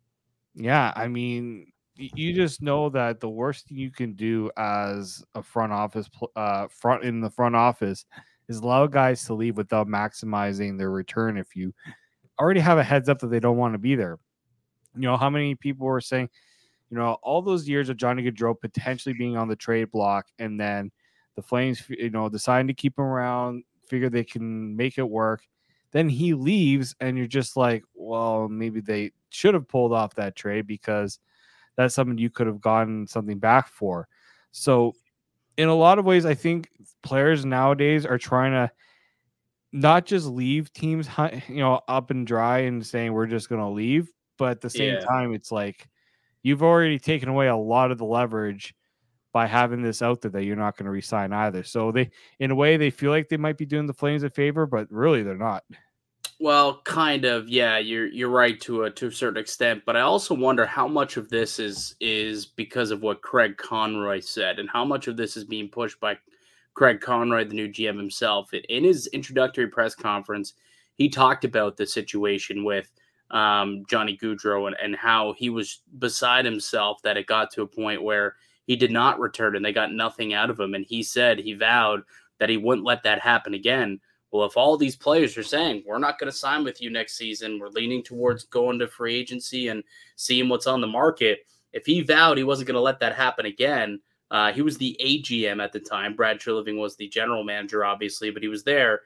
Yeah, 0.54 0.94
I 0.96 1.08
mean, 1.08 1.72
you 1.96 2.34
just 2.34 2.62
know 2.62 2.90
that 2.90 3.20
the 3.20 3.30
worst 3.30 3.68
thing 3.68 3.78
you 3.78 3.92
can 3.92 4.14
do 4.14 4.52
as 4.58 5.24
a 5.34 5.42
front 5.42 5.74
office 5.74 6.10
uh 6.36 6.68
front 6.68 7.04
in 7.04 7.22
the 7.22 7.30
front 7.30 7.56
office 7.56 8.06
is 8.48 8.58
allow 8.58 8.86
guys 8.86 9.26
to 9.26 9.34
leave 9.34 9.58
without 9.58 9.88
maximizing 9.88 10.78
their 10.78 10.92
return 10.92 11.38
if 11.38 11.56
you 11.56 11.74
already 12.40 12.60
have 12.60 12.78
a 12.78 12.84
heads 12.84 13.10
up 13.10 13.20
that 13.20 13.28
they 13.28 13.40
don't 13.40 13.58
want 13.58 13.74
to 13.74 13.80
be 13.80 13.96
there. 13.96 14.20
You 14.96 15.02
know, 15.02 15.18
how 15.18 15.30
many 15.30 15.56
people 15.56 15.88
were 15.88 16.02
saying, 16.02 16.30
you 16.90 16.98
know, 16.98 17.18
all 17.24 17.42
those 17.42 17.68
years 17.68 17.90
of 17.90 17.98
Johnny 17.98 18.24
Gaudreau 18.24 18.60
potentially 18.60 19.14
being 19.18 19.38
on 19.38 19.48
the 19.48 19.56
trade 19.56 19.92
block, 19.92 20.28
and 20.40 20.60
then 20.60 20.92
the 21.36 21.42
Flames, 21.42 21.84
you 21.90 22.10
know, 22.10 22.30
deciding 22.30 22.68
to 22.68 22.74
keep 22.74 22.98
him 22.98 23.06
around, 23.06 23.64
figure 23.88 24.10
they 24.10 24.24
can 24.24 24.76
make 24.76 24.98
it 24.98 25.10
work. 25.10 25.44
Then 25.92 26.10
he 26.10 26.34
leaves, 26.34 26.96
and 27.00 27.18
you're 27.18 27.28
just 27.28 27.56
like, 27.56 27.84
well, 27.96 28.48
maybe 28.50 28.82
they 28.82 29.12
should 29.30 29.54
have 29.54 29.68
pulled 29.68 29.94
off 29.94 30.16
that 30.16 30.36
trade 30.36 30.68
because 30.68 31.20
that's 31.76 31.96
something 31.96 32.18
you 32.18 32.30
could 32.30 32.48
have 32.48 32.62
gotten 32.62 33.08
something 33.08 33.40
back 33.40 33.70
for. 33.70 34.08
So, 34.52 34.94
in 35.58 35.70
a 35.70 35.76
lot 35.76 35.98
of 35.98 36.06
ways, 36.06 36.26
I 36.26 36.34
think 36.34 36.70
players 37.02 37.46
nowadays 37.46 38.06
are 38.06 38.18
trying 38.18 38.52
to 38.52 38.72
not 39.72 40.06
just 40.06 40.28
leave 40.28 40.72
teams, 40.74 41.08
you 41.48 41.58
know, 41.58 41.82
up 41.88 42.12
and 42.12 42.28
dry 42.28 42.60
and 42.60 42.86
saying 42.86 43.14
we're 43.14 43.28
just 43.28 43.50
going 43.50 43.62
to 43.62 43.70
leave, 43.70 44.12
but 44.38 44.52
at 44.52 44.62
the 44.62 44.70
same 44.70 44.96
yeah. 44.96 45.00
time, 45.00 45.34
it's 45.34 45.52
like 45.52 45.88
you've 46.44 46.64
already 46.64 47.00
taken 47.00 47.30
away 47.30 47.48
a 47.48 47.56
lot 47.56 47.92
of 47.92 47.98
the 47.98 48.06
leverage 48.06 48.74
by 49.38 49.46
having 49.46 49.84
this 49.84 50.02
out 50.02 50.20
there 50.20 50.32
that 50.32 50.46
you're 50.46 50.56
not 50.56 50.76
going 50.76 50.86
to 50.86 50.92
resign 50.92 51.32
either. 51.32 51.64
So 51.64 51.92
they, 51.92 52.10
in 52.40 52.50
a 52.50 52.56
way, 52.56 52.76
they 52.76 52.90
feel 52.90 53.12
like 53.12 53.30
they 53.30 53.38
might 53.38 53.56
be 53.56 53.68
doing 53.68 53.86
the 53.86 53.94
Flames 53.94 54.24
a 54.24 54.32
favor, 54.32 54.66
but 54.66 54.92
really 54.92 55.22
they're 55.22 55.38
not. 55.38 55.64
Well, 56.40 56.82
kind 56.86 57.24
of, 57.24 57.48
yeah. 57.48 57.78
You're 57.78 58.08
you're 58.08 58.32
right 58.32 58.60
to 58.62 58.86
a 58.86 58.90
to 58.90 59.06
a 59.06 59.12
certain 59.12 59.40
extent, 59.40 59.84
but 59.86 59.96
I 59.96 60.02
also 60.02 60.34
wonder 60.34 60.66
how 60.66 60.88
much 60.88 61.18
of 61.18 61.30
this 61.30 61.60
is 61.60 61.94
is 62.00 62.48
because 62.48 62.90
of 62.90 63.04
what 63.04 63.22
Craig 63.22 63.58
Conroy 63.58 64.22
said, 64.22 64.58
and 64.58 64.68
how 64.72 64.84
much 64.84 65.08
of 65.08 65.18
this 65.18 65.38
is 65.38 65.44
being 65.44 65.70
pushed 65.70 66.00
by 66.00 66.18
Craig 66.74 67.00
Conroy, 67.00 67.46
the 67.46 67.54
new 67.54 67.68
GM 67.68 67.96
himself. 67.96 68.52
In 68.70 68.84
his 68.84 69.06
introductory 69.14 69.68
press 69.68 69.94
conference, 69.94 70.56
he 70.96 71.10
talked 71.10 71.46
about 71.46 71.78
the 71.78 71.86
situation 71.86 72.64
with 72.64 72.90
um, 73.30 73.84
Johnny 73.88 74.18
Gaudreau 74.18 74.66
and, 74.66 74.76
and 74.82 74.96
how 74.96 75.34
he 75.38 75.52
was 75.52 75.82
beside 76.00 76.44
himself 76.44 77.04
that 77.04 77.18
it 77.18 77.28
got 77.28 77.52
to 77.52 77.62
a 77.62 77.68
point 77.68 78.02
where 78.02 78.34
he 78.68 78.76
did 78.76 78.92
not 78.92 79.20
return 79.20 79.56
and 79.56 79.66
they 79.66 79.74
got 79.74 79.94
nothing 79.94 80.34
out 80.34 80.50
of 80.50 80.60
him. 80.60 80.76
And 80.76 80.86
he 80.86 81.02
said 81.02 81.40
he 81.40 81.54
vowed 81.54 82.04
that 82.40 82.50
he 82.50 82.58
wouldn't 82.58 82.86
let 82.86 83.02
that 83.04 83.22
happen 83.22 83.54
again. 83.54 84.00
Well, 84.32 84.46
if 84.46 84.58
all 84.58 84.78
these 84.78 84.98
players 84.98 85.38
are 85.38 85.44
saying 85.44 85.84
we're 85.88 85.98
not 85.98 86.20
going 86.20 86.30
to 86.30 86.38
sign 86.38 86.66
with 86.66 86.82
you 86.82 86.90
next 86.90 87.18
season, 87.18 87.60
we're 87.60 87.70
leaning 87.70 88.04
towards 88.04 88.44
going 88.44 88.78
to 88.80 88.88
free 88.88 89.16
agency 89.16 89.70
and 89.70 89.84
seeing 90.18 90.50
what's 90.50 90.68
on 90.68 90.82
the 90.82 90.88
market. 90.88 91.40
If 91.72 91.86
he 91.86 92.02
vowed 92.02 92.38
he 92.38 92.44
wasn't 92.44 92.68
going 92.68 92.76
to 92.76 92.82
let 92.82 93.00
that 93.00 93.16
happen 93.16 93.46
again, 93.46 94.02
uh, 94.30 94.52
he 94.52 94.62
was 94.62 94.78
the 94.78 95.00
AGM 95.02 95.64
at 95.64 95.72
the 95.72 95.80
time. 95.80 96.14
Brad 96.14 96.40
Treliving 96.40 96.78
was 96.78 96.98
the 96.98 97.08
general 97.08 97.46
manager, 97.46 97.86
obviously, 97.86 98.30
but 98.30 98.44
he 98.44 98.50
was 98.50 98.66
there. 98.66 99.02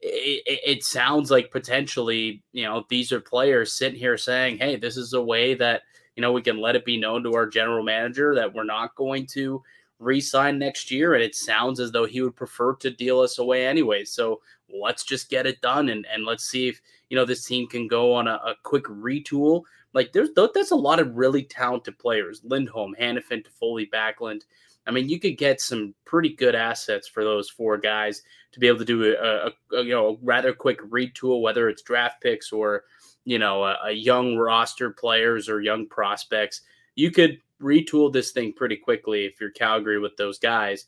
It, 0.00 0.42
it, 0.46 0.60
it, 0.64 0.84
sounds 0.84 1.30
like 1.30 1.50
potentially, 1.50 2.42
you 2.52 2.64
know, 2.64 2.84
these 2.88 3.12
are 3.12 3.20
players 3.20 3.72
sitting 3.72 3.98
here 3.98 4.16
saying, 4.16 4.58
"Hey, 4.58 4.76
this 4.76 4.96
is 4.96 5.12
a 5.12 5.22
way 5.22 5.54
that 5.54 5.82
you 6.16 6.20
know 6.20 6.32
we 6.32 6.42
can 6.42 6.60
let 6.60 6.76
it 6.76 6.84
be 6.84 6.98
known 6.98 7.22
to 7.22 7.34
our 7.34 7.46
general 7.46 7.82
manager 7.82 8.34
that 8.34 8.52
we're 8.52 8.64
not 8.64 8.94
going 8.94 9.26
to 9.26 9.62
re-sign 10.02 10.58
next 10.58 10.90
year 10.90 11.14
and 11.14 11.22
it 11.22 11.34
sounds 11.34 11.80
as 11.80 11.92
though 11.92 12.04
he 12.04 12.20
would 12.20 12.36
prefer 12.36 12.74
to 12.74 12.90
deal 12.90 13.20
us 13.20 13.38
away 13.38 13.66
anyway. 13.66 14.04
So 14.04 14.40
let's 14.68 15.04
just 15.04 15.30
get 15.30 15.46
it 15.46 15.60
done 15.60 15.88
and, 15.90 16.06
and 16.12 16.24
let's 16.24 16.44
see 16.44 16.68
if 16.68 16.80
you 17.08 17.16
know 17.16 17.24
this 17.24 17.44
team 17.44 17.68
can 17.68 17.88
go 17.88 18.12
on 18.14 18.26
a, 18.26 18.34
a 18.34 18.54
quick 18.62 18.84
retool. 18.84 19.62
Like 19.94 20.12
there's 20.12 20.30
that's 20.34 20.70
a 20.70 20.76
lot 20.76 21.00
of 21.00 21.16
really 21.16 21.44
talented 21.44 21.98
players. 21.98 22.42
Lindholm 22.44 22.94
hanifin 23.00 23.44
Toffoli 23.44 23.88
backlund. 23.90 24.42
I 24.86 24.90
mean 24.90 25.08
you 25.08 25.20
could 25.20 25.38
get 25.38 25.60
some 25.60 25.94
pretty 26.04 26.30
good 26.34 26.54
assets 26.54 27.06
for 27.06 27.24
those 27.24 27.48
four 27.48 27.78
guys 27.78 28.22
to 28.52 28.60
be 28.60 28.66
able 28.66 28.78
to 28.78 28.84
do 28.84 29.14
a, 29.14 29.46
a, 29.46 29.78
a 29.78 29.82
you 29.84 29.92
know 29.92 30.08
a 30.08 30.16
rather 30.22 30.52
quick 30.52 30.80
retool 30.82 31.40
whether 31.42 31.68
it's 31.68 31.82
draft 31.82 32.20
picks 32.20 32.52
or 32.52 32.84
you 33.24 33.38
know 33.38 33.64
a, 33.64 33.78
a 33.84 33.92
young 33.92 34.36
roster 34.36 34.90
players 34.90 35.48
or 35.48 35.60
young 35.60 35.86
prospects 35.86 36.62
you 36.94 37.10
could 37.10 37.40
retool 37.62 38.12
this 38.12 38.32
thing 38.32 38.52
pretty 38.52 38.76
quickly 38.76 39.24
if 39.24 39.40
you're 39.40 39.50
Calgary 39.50 39.98
with 39.98 40.16
those 40.16 40.38
guys, 40.38 40.86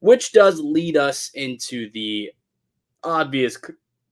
which 0.00 0.32
does 0.32 0.60
lead 0.60 0.96
us 0.96 1.30
into 1.34 1.90
the 1.90 2.30
obvious 3.02 3.58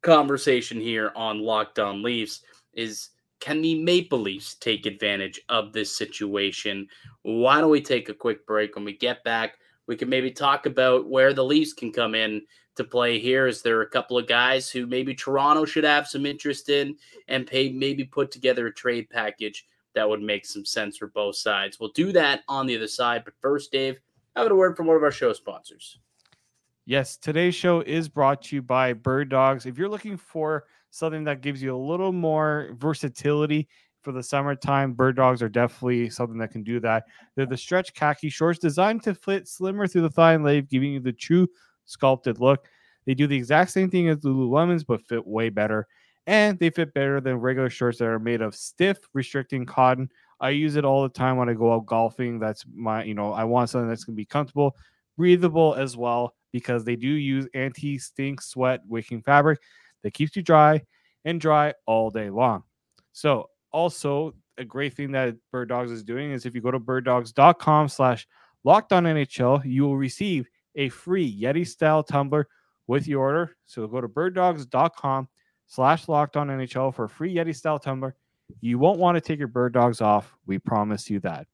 conversation 0.03 0.81
here 0.81 1.13
on 1.15 1.41
Locked 1.41 1.79
On 1.79 2.03
Leafs 2.03 2.43
is 2.75 3.11
can 3.39 3.63
the 3.63 3.83
Maple 3.83 4.19
Leafs 4.19 4.57
take 4.57 4.85
advantage 4.85 5.41
of 5.49 5.73
this 5.73 5.97
situation? 5.97 6.87
Why 7.23 7.61
don't 7.61 7.71
we 7.71 7.81
take 7.81 8.11
a 8.11 8.15
quick 8.15 8.47
break 8.47 8.75
when 8.75 8.85
we 8.85 8.97
get 8.97 9.25
back? 9.25 9.55
We 9.87 9.97
can 9.97 10.11
maybe 10.11 10.31
talk 10.31 10.67
about 10.67 11.09
where 11.09 11.33
the 11.33 11.45
Leafs 11.45 11.73
can 11.73 11.91
come 11.91 12.15
in 12.15 12.43
to 12.77 12.85
play 12.85 13.19
here. 13.19 13.47
Is 13.47 13.63
there 13.63 13.83
a 13.83 13.89
couple 13.89 14.17
of 14.17 14.27
guys 14.27 14.71
who 14.71 14.87
maybe 14.87 15.15
Toronto 15.15 15.65
should 15.65 15.85
have 15.85 16.07
some 16.07 16.27
interest 16.27 16.69
in 16.69 16.97
and 17.29 17.47
pay 17.47 17.71
maybe 17.71 18.05
put 18.05 18.31
together 18.31 18.67
a 18.67 18.73
trade 18.73 19.11
package 19.11 19.67
that 19.95 20.09
would 20.09 20.23
make 20.23 20.47
some 20.47 20.65
sense 20.65 20.97
for 20.97 21.09
both 21.09 21.37
sides. 21.37 21.79
We'll 21.81 21.91
do 21.91 22.13
that 22.13 22.43
on 22.49 22.67
the 22.67 22.77
other 22.77 22.87
side. 22.87 23.23
But 23.25 23.35
first, 23.41 23.73
Dave, 23.73 24.01
I 24.37 24.43
have 24.43 24.51
a 24.51 24.55
word 24.55 24.77
from 24.77 24.87
one 24.87 24.97
of 24.97 25.03
our 25.03 25.11
show 25.11 25.33
sponsors. 25.33 25.99
Yes, 26.87 27.17
today's 27.17 27.55
show 27.55 27.81
is 27.81 28.09
brought 28.09 28.43
to 28.43 28.57
you 28.57 28.63
by 28.63 28.93
Bird 28.93 29.29
Dogs. 29.29 29.67
If 29.67 29.79
you're 29.79 29.89
looking 29.89 30.17
for 30.17 30.65
something 30.91 31.25
that 31.25 31.41
gives 31.41 31.63
you 31.63 31.75
a 31.75 31.79
little 31.79 32.13
more 32.13 32.71
versatility 32.79 33.69
for 34.03 34.13
the 34.13 34.23
summertime, 34.23 34.95
Bird 34.95 35.17
Dogs 35.17 35.43
are 35.43 35.49
definitely 35.49 36.11
something 36.11 36.39
that 36.39 36.53
can 36.53 36.63
do 36.63 36.81
that. 36.81 37.05
They're 37.37 37.47
the 37.47 37.57
stretch 37.57 37.93
khaki 37.95 38.29
shorts 38.29 38.59
designed 38.59 39.03
to 39.05 39.15
fit 39.15 39.47
slimmer 39.47 39.87
through 39.87 40.03
the 40.03 40.11
thigh 40.11 40.35
and 40.35 40.45
leg, 40.45 40.69
giving 40.69 40.93
you 40.95 41.01
the 41.01 41.13
true 41.13 41.47
sculpted 41.91 42.41
look. 42.41 42.67
They 43.07 43.15
do 43.15 43.27
the 43.27 43.37
exact 43.37 43.71
same 43.71 43.91
thing 43.91 44.09
as 44.09 44.19
Lululemons, 44.19 44.85
but 44.87 45.07
fit 45.07 45.27
way 45.27 45.49
better 45.49 45.87
and 46.27 46.59
they 46.59 46.71
fit 46.71 46.95
better 46.95 47.21
than 47.21 47.37
regular 47.37 47.71
shorts 47.71 47.99
that 47.99 48.07
are 48.07 48.19
made 48.19 48.41
of 48.41 48.55
stiff, 48.55 48.99
restricting 49.15 49.67
cotton. 49.67 50.09
I 50.41 50.51
use 50.51 50.77
it 50.77 50.85
all 50.85 51.03
the 51.03 51.09
time 51.09 51.37
when 51.37 51.49
I 51.49 51.55
go 51.55 51.73
out 51.73 51.87
golfing. 51.87 52.39
That's 52.39 52.65
my, 52.73 53.03
you 53.03 53.15
know, 53.15 53.33
I 53.33 53.45
want 53.45 53.71
something 53.71 53.89
that's 53.89 54.05
going 54.05 54.15
to 54.15 54.21
be 54.21 54.27
comfortable, 54.27 54.77
breathable 55.17 55.75
as 55.75 55.97
well, 55.97 56.35
because 56.53 56.85
they 56.85 56.97
do 56.97 57.09
use 57.09 57.49
anti 57.55 57.99
stink 57.99 58.43
sweat 58.43 58.81
wicking 58.87 59.23
fabric 59.23 59.61
that 60.03 60.15
keeps 60.15 60.37
you 60.37 60.43
dry 60.43 60.83
and 61.25 61.41
dry 61.41 61.75
all 61.87 62.11
day 62.11 62.31
long. 62.31 62.63
So, 63.13 63.51
also, 63.73 64.35
a 64.57 64.65
great 64.65 64.95
thing 64.95 65.13
that 65.13 65.37
Bird 65.53 65.69
Dogs 65.69 65.91
is 65.91 66.03
doing 66.03 66.33
is 66.33 66.47
if 66.47 66.55
you 66.55 66.61
go 66.61 66.71
to 66.71 66.81
birddogs.com 66.81 67.89
slash 67.89 68.27
locked 68.65 68.93
on 68.93 69.05
NHL, 69.05 69.65
you 69.65 69.83
will 69.83 69.97
receive 69.97 70.47
a 70.75 70.89
free 70.89 71.41
Yeti 71.41 71.67
style 71.67 72.03
tumbler 72.03 72.49
with 72.87 73.07
your 73.07 73.21
order. 73.21 73.57
So 73.67 73.87
go 73.87 74.01
to 74.01 74.09
birddogs.com 74.09 75.29
slash 75.67 76.09
locked 76.09 76.37
on 76.37 76.49
NHL 76.49 76.95
for 76.95 77.05
a 77.05 77.09
free 77.09 77.35
Yeti 77.35 77.55
style 77.55 77.79
tumbler. 77.79 78.17
You 78.61 78.79
won't 78.79 78.99
want 78.99 79.17
to 79.17 79.21
take 79.21 79.39
your 79.39 79.49
bird 79.49 79.73
dogs 79.73 80.01
off. 80.01 80.35
We 80.47 80.59
promise 80.59 81.09
you 81.09 81.21
that. 81.21 81.47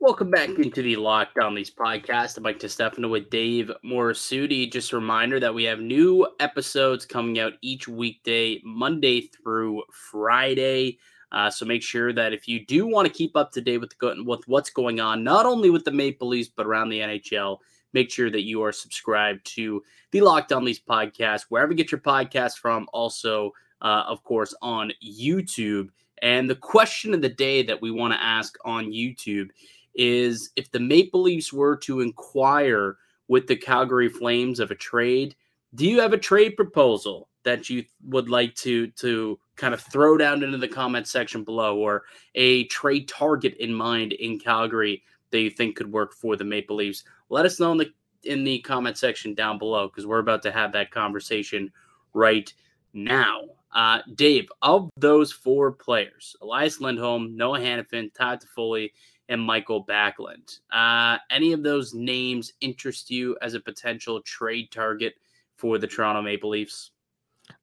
Welcome 0.00 0.32
back 0.32 0.48
into 0.48 0.82
the 0.82 0.96
Locked 0.96 1.38
On 1.38 1.54
Leafs 1.54 1.70
podcast. 1.70 2.36
I'm 2.36 2.42
Mike 2.42 2.58
DiStefano 2.58 3.08
with 3.08 3.30
Dave 3.30 3.70
Morassutti. 3.84 4.68
Just 4.70 4.90
a 4.90 4.96
reminder 4.96 5.38
that 5.38 5.54
we 5.54 5.62
have 5.62 5.78
new 5.78 6.26
episodes 6.40 7.06
coming 7.06 7.38
out 7.38 7.52
each 7.62 7.86
weekday, 7.86 8.60
Monday 8.64 9.20
through 9.28 9.84
Friday. 9.92 10.98
Uh, 11.32 11.48
so 11.48 11.64
make 11.64 11.82
sure 11.82 12.12
that 12.12 12.34
if 12.34 12.46
you 12.46 12.64
do 12.66 12.86
want 12.86 13.08
to 13.08 13.12
keep 13.12 13.36
up 13.36 13.50
to 13.52 13.60
date 13.60 13.78
with, 13.78 13.94
the, 13.98 14.22
with 14.24 14.46
what's 14.46 14.70
going 14.70 15.00
on, 15.00 15.24
not 15.24 15.46
only 15.46 15.70
with 15.70 15.84
the 15.84 15.90
Maple 15.90 16.28
Leafs, 16.28 16.50
but 16.54 16.66
around 16.66 16.90
the 16.90 17.00
NHL, 17.00 17.58
make 17.94 18.10
sure 18.10 18.30
that 18.30 18.42
you 18.42 18.62
are 18.62 18.72
subscribed 18.72 19.44
to 19.54 19.82
the 20.10 20.20
Locked 20.20 20.52
On 20.52 20.64
Leafs 20.64 20.80
podcast, 20.86 21.46
wherever 21.48 21.72
you 21.72 21.76
get 21.76 21.90
your 21.90 22.00
podcast 22.00 22.58
from. 22.58 22.86
Also, 22.92 23.50
uh, 23.80 24.04
of 24.06 24.22
course, 24.24 24.54
on 24.60 24.92
YouTube. 25.02 25.88
And 26.20 26.48
the 26.48 26.54
question 26.54 27.14
of 27.14 27.22
the 27.22 27.28
day 27.30 27.62
that 27.62 27.80
we 27.80 27.90
want 27.90 28.12
to 28.12 28.22
ask 28.22 28.56
on 28.64 28.92
YouTube 28.92 29.48
is 29.94 30.50
if 30.56 30.70
the 30.70 30.80
Maple 30.80 31.22
Leafs 31.22 31.52
were 31.52 31.76
to 31.78 32.00
inquire 32.00 32.98
with 33.28 33.46
the 33.46 33.56
Calgary 33.56 34.08
Flames 34.08 34.60
of 34.60 34.70
a 34.70 34.74
trade, 34.74 35.34
do 35.74 35.86
you 35.86 36.00
have 36.00 36.12
a 36.12 36.18
trade 36.18 36.56
proposal 36.56 37.28
that 37.44 37.68
you 37.68 37.84
would 38.04 38.28
like 38.28 38.54
to 38.56 38.88
to 38.88 39.38
kind 39.56 39.74
of 39.74 39.80
throw 39.80 40.16
down 40.16 40.42
into 40.42 40.58
the 40.58 40.68
comment 40.68 41.06
section 41.06 41.44
below 41.44 41.76
or 41.76 42.04
a 42.34 42.64
trade 42.64 43.08
target 43.08 43.54
in 43.58 43.72
mind 43.72 44.12
in 44.12 44.38
Calgary 44.38 45.02
that 45.30 45.40
you 45.40 45.50
think 45.50 45.76
could 45.76 45.90
work 45.90 46.14
for 46.14 46.36
the 46.36 46.44
Maple 46.44 46.76
Leafs? 46.76 47.04
Let 47.28 47.46
us 47.46 47.60
know 47.60 47.72
in 47.72 47.78
the 47.78 47.92
in 48.24 48.44
the 48.44 48.60
comment 48.60 48.96
section 48.96 49.34
down 49.34 49.58
below 49.58 49.88
because 49.88 50.06
we're 50.06 50.18
about 50.18 50.42
to 50.42 50.52
have 50.52 50.72
that 50.72 50.90
conversation 50.90 51.72
right 52.14 52.52
now. 52.92 53.42
Uh, 53.72 54.00
Dave, 54.14 54.48
of 54.60 54.90
those 54.96 55.32
four 55.32 55.72
players, 55.72 56.36
Elias 56.42 56.80
Lindholm, 56.80 57.36
Noah 57.36 57.58
Hanifin, 57.58 58.12
Todd 58.12 58.42
Toffoli, 58.42 58.90
and 59.28 59.40
Michael 59.40 59.84
Backlund, 59.84 60.60
uh, 60.70 61.16
any 61.30 61.52
of 61.52 61.62
those 61.62 61.94
names 61.94 62.52
interest 62.60 63.10
you 63.10 63.36
as 63.40 63.54
a 63.54 63.60
potential 63.60 64.20
trade 64.22 64.70
target 64.70 65.14
for 65.56 65.78
the 65.78 65.86
Toronto 65.86 66.20
Maple 66.20 66.50
Leafs? 66.50 66.90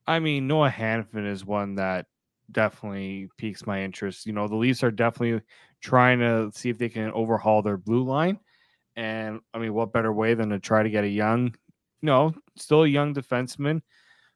I 0.10 0.20
mean, 0.20 0.48
Noah 0.48 0.72
Hanifin 0.72 1.32
is 1.32 1.46
one 1.46 1.76
that 1.76 2.08
definitely 2.52 3.30
piques 3.38 3.68
my 3.68 3.84
interest. 3.84 4.26
You 4.26 4.34
know, 4.34 4.48
the 4.48 4.56
Leafs 4.56 4.84
are 4.84 4.90
definitely 4.90 5.44
trying 5.82 6.18
to 6.18 6.50
see 6.52 6.70
if 6.70 6.80
they 6.80 6.90
can 6.90 7.12
overhaul 7.12 7.62
their 7.62 7.78
blue 7.78 8.04
line. 8.04 8.40
And 8.96 9.40
I 9.54 9.60
mean, 9.60 9.72
what 9.76 9.94
better 9.94 10.12
way 10.12 10.34
than 10.34 10.50
to 10.50 10.58
try 10.58 10.82
to 10.82 10.90
get 10.90 11.04
a 11.04 11.08
young, 11.08 11.54
you 12.02 12.08
know, 12.08 12.34
still 12.58 12.86
a 12.86 12.88
young 12.88 13.14
defenseman 13.14 13.82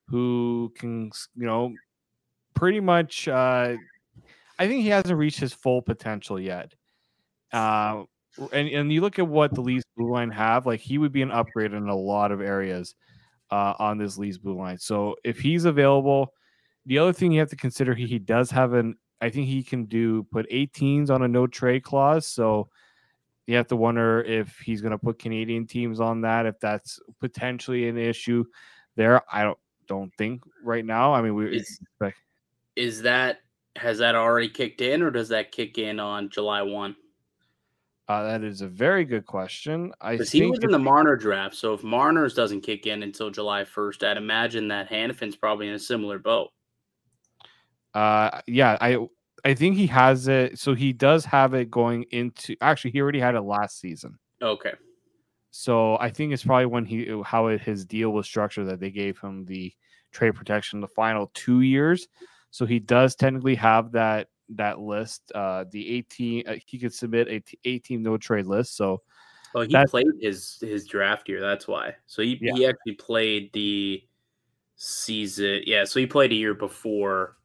who 0.09 0.71
can, 0.77 1.09
you 1.35 1.47
know, 1.47 1.73
pretty 2.53 2.79
much. 2.79 3.27
Uh, 3.27 3.75
I 4.59 4.67
think 4.67 4.83
he 4.83 4.89
hasn't 4.89 5.17
reached 5.17 5.39
his 5.39 5.53
full 5.53 5.81
potential 5.81 6.39
yet. 6.39 6.71
Uh, 7.51 8.03
and 8.51 8.69
and 8.69 8.93
you 8.93 9.01
look 9.01 9.17
at 9.17 9.27
what 9.27 9.55
the 9.55 9.61
Leafs 9.61 9.85
blue 9.97 10.11
line 10.11 10.29
have, 10.29 10.67
like 10.67 10.81
he 10.81 10.99
would 10.99 11.11
be 11.11 11.23
an 11.23 11.31
upgrade 11.31 11.73
in 11.73 11.87
a 11.87 11.95
lot 11.95 12.31
of 12.31 12.41
areas 12.41 12.93
uh, 13.53 13.75
on 13.77 13.99
this 13.99 14.17
Leafs 14.17 14.39
blue 14.39 14.55
line. 14.57 14.79
So 14.79 15.15
if 15.23 15.39
he's 15.39 15.65
available, 15.65 16.33
the 16.87 16.97
other 16.97 17.13
thing 17.13 17.31
you 17.31 17.39
have 17.39 17.51
to 17.51 17.55
consider 17.55 17.93
he, 17.93 18.07
he 18.07 18.17
does 18.17 18.49
have 18.49 18.73
an. 18.73 18.95
I 19.21 19.29
think 19.29 19.47
he 19.47 19.63
can 19.63 19.85
do 19.85 20.23
put 20.31 20.49
18s 20.49 21.09
on 21.11 21.21
a 21.21 21.27
no 21.27 21.45
trade 21.45 21.83
clause. 21.83 22.25
So 22.25 22.69
you 23.45 23.55
have 23.55 23.67
to 23.67 23.75
wonder 23.75 24.21
if 24.23 24.57
he's 24.57 24.81
going 24.81 24.91
to 24.91 24.97
put 24.97 25.19
Canadian 25.19 25.67
teams 25.67 25.99
on 25.99 26.21
that. 26.21 26.47
If 26.47 26.59
that's 26.59 26.99
potentially 27.21 27.87
an 27.87 27.97
issue 27.97 28.43
there, 28.95 29.21
I 29.31 29.43
don't 29.43 29.59
don't 29.87 30.11
think 30.17 30.41
right 30.63 30.83
now. 30.83 31.13
I 31.13 31.21
mean, 31.21 31.35
we 31.35 31.57
is, 31.57 31.79
is 32.75 33.03
that 33.03 33.37
has 33.75 33.99
that 33.99 34.15
already 34.15 34.49
kicked 34.49 34.81
in, 34.81 35.03
or 35.03 35.11
does 35.11 35.29
that 35.29 35.51
kick 35.51 35.77
in 35.77 35.99
on 35.99 36.29
July 36.29 36.63
one? 36.63 36.95
Uh, 38.13 38.23
that 38.23 38.43
is 38.43 38.61
a 38.61 38.67
very 38.67 39.05
good 39.05 39.25
question. 39.25 39.91
I 39.99 40.17
think 40.17 40.29
he 40.29 40.45
was 40.45 40.59
in 40.59 40.69
the 40.69 40.77
Marner 40.77 41.15
draft, 41.15 41.55
so 41.55 41.73
if 41.73 41.83
Marner's 41.83 42.35
doesn't 42.35 42.61
kick 42.61 42.85
in 42.85 43.01
until 43.01 43.31
July 43.31 43.63
first, 43.63 44.03
I'd 44.03 44.17
imagine 44.17 44.67
that 44.67 44.87
Hanifin's 44.87 45.35
probably 45.35 45.67
in 45.67 45.73
a 45.73 45.79
similar 45.79 46.19
boat. 46.19 46.51
Uh, 47.95 48.41
yeah, 48.45 48.77
I 48.79 48.99
I 49.43 49.55
think 49.55 49.77
he 49.77 49.87
has 49.87 50.27
it. 50.27 50.59
So 50.59 50.75
he 50.75 50.93
does 50.93 51.25
have 51.25 51.55
it 51.55 51.71
going 51.71 52.05
into. 52.11 52.55
Actually, 52.61 52.91
he 52.91 53.01
already 53.01 53.19
had 53.19 53.33
it 53.33 53.41
last 53.41 53.79
season. 53.79 54.19
Okay. 54.43 54.73
So 55.49 55.97
I 55.97 56.11
think 56.11 56.33
it's 56.33 56.43
probably 56.43 56.67
when 56.67 56.85
he 56.85 57.19
how 57.25 57.47
it, 57.47 57.61
his 57.61 57.83
deal 57.83 58.11
was 58.11 58.27
structured 58.27 58.67
that 58.67 58.79
they 58.79 58.91
gave 58.91 59.19
him 59.19 59.43
the 59.45 59.73
trade 60.11 60.35
protection 60.35 60.81
the 60.81 60.87
final 60.87 61.31
two 61.33 61.61
years. 61.61 62.07
So 62.51 62.67
he 62.67 62.77
does 62.77 63.15
technically 63.15 63.55
have 63.55 63.93
that 63.93 64.27
that 64.49 64.79
list. 64.79 65.31
Uh, 65.33 65.65
the 65.71 65.97
18 65.97 66.47
uh, 66.47 66.55
he 66.65 66.79
could 66.79 66.93
submit 66.93 67.27
a 67.27 67.41
18 67.65 68.01
no 68.01 68.17
trade 68.17 68.45
list. 68.45 68.75
So 68.75 69.01
well, 69.53 69.65
he 69.65 69.85
played 69.87 70.07
his 70.21 70.57
his 70.61 70.85
draft 70.85 71.29
year. 71.29 71.41
That's 71.41 71.67
why. 71.67 71.95
So 72.07 72.21
he 72.21 72.37
yeah. 72.41 72.53
he 72.53 72.65
actually 72.65 72.93
played 72.93 73.51
the 73.53 74.03
season. 74.75 75.61
Yeah. 75.65 75.83
So 75.85 75.99
he 75.99 76.07
played 76.07 76.31
a 76.31 76.35
year 76.35 76.53
before 76.53 77.37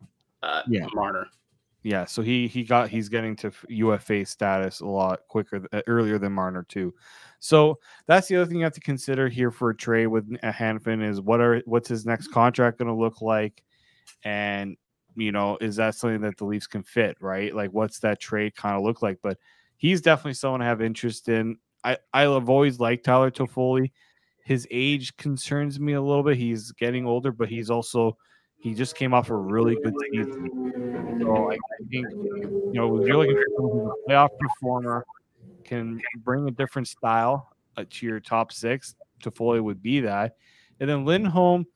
uh, 0.42 0.62
yeah. 0.68 0.86
Marner. 0.94 1.26
Yeah, 1.84 2.04
so 2.04 2.22
he 2.22 2.48
he 2.48 2.64
got 2.64 2.88
he's 2.88 3.08
getting 3.08 3.36
to 3.36 3.52
UFA 3.68 4.26
status 4.26 4.80
a 4.80 4.86
lot 4.86 5.20
quicker 5.28 5.66
uh, 5.72 5.80
earlier 5.86 6.18
than 6.18 6.32
Marner 6.32 6.64
too. 6.64 6.92
So 7.38 7.78
that's 8.06 8.26
the 8.26 8.36
other 8.36 8.46
thing 8.46 8.58
you 8.58 8.64
have 8.64 8.72
to 8.74 8.80
consider 8.80 9.28
here 9.28 9.50
for 9.52 9.70
a 9.70 9.76
trade 9.76 10.08
with 10.08 10.28
Hanifin 10.42 11.08
is 11.08 11.20
what 11.20 11.40
are 11.40 11.62
what's 11.66 11.88
his 11.88 12.04
next 12.04 12.28
contract 12.28 12.78
going 12.78 12.88
to 12.88 12.94
look 12.94 13.22
like, 13.22 13.62
and 14.24 14.76
you 15.18 15.32
know 15.32 15.58
is 15.60 15.76
that 15.76 15.94
something 15.94 16.20
that 16.22 16.36
the 16.36 16.44
Leafs 16.44 16.66
can 16.66 16.82
fit 16.82 17.16
right? 17.20 17.54
Like 17.54 17.70
what's 17.72 18.00
that 18.00 18.20
trade 18.20 18.54
kind 18.54 18.76
of 18.76 18.82
look 18.82 19.02
like? 19.02 19.18
But 19.22 19.38
he's 19.76 20.00
definitely 20.00 20.34
someone 20.34 20.62
I 20.62 20.66
have 20.66 20.82
interest 20.82 21.28
in. 21.28 21.58
I 21.84 21.98
I've 22.12 22.48
always 22.48 22.80
liked 22.80 23.04
Tyler 23.04 23.30
Toffoli. 23.30 23.92
His 24.44 24.66
age 24.70 25.16
concerns 25.16 25.78
me 25.78 25.92
a 25.92 26.00
little 26.00 26.22
bit. 26.22 26.36
He's 26.36 26.72
getting 26.72 27.06
older, 27.06 27.32
but 27.32 27.48
he's 27.48 27.70
also 27.70 28.16
he 28.58 28.74
just 28.74 28.96
came 28.96 29.14
off 29.14 29.30
a 29.30 29.36
really 29.36 29.76
good 29.82 29.94
season. 30.10 31.20
So 31.20 31.50
I, 31.50 31.54
I 31.54 31.84
think 31.90 32.08
you 32.10 32.70
know 32.74 32.98
if 32.98 33.06
you're 33.06 33.16
looking 33.16 33.42
for 33.56 33.92
a 33.92 34.10
playoff 34.10 34.30
performer, 34.38 35.04
can 35.64 36.00
bring 36.18 36.48
a 36.48 36.50
different 36.50 36.88
style 36.88 37.54
uh, 37.76 37.84
to 37.88 38.06
your 38.06 38.20
top 38.20 38.52
six. 38.52 38.94
Toffoli 39.22 39.62
would 39.62 39.82
be 39.82 40.00
that, 40.00 40.36
and 40.80 40.88
then 40.88 41.04
Lindholm. 41.04 41.66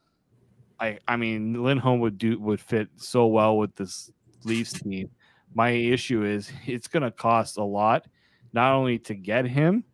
I 1.07 1.17
mean 1.17 1.63
Lindholm 1.63 2.01
would 2.01 2.19
do 2.19 2.39
would 2.41 2.61
fit 2.61 2.89
so 2.97 3.27
well 3.27 3.57
with 3.57 3.75
this 3.77 4.11
Leafs 4.45 4.73
team. 4.73 5.11
My 5.55 5.71
issue 5.71 6.25
is 6.25 6.51
it's 6.67 6.89
going 6.89 7.03
to 7.03 7.11
cost 7.11 7.59
a 7.59 7.65
lot, 7.65 8.07
not 8.53 8.73
only 8.73 8.99
to 9.01 9.15
get 9.15 9.47
him, 9.47 9.85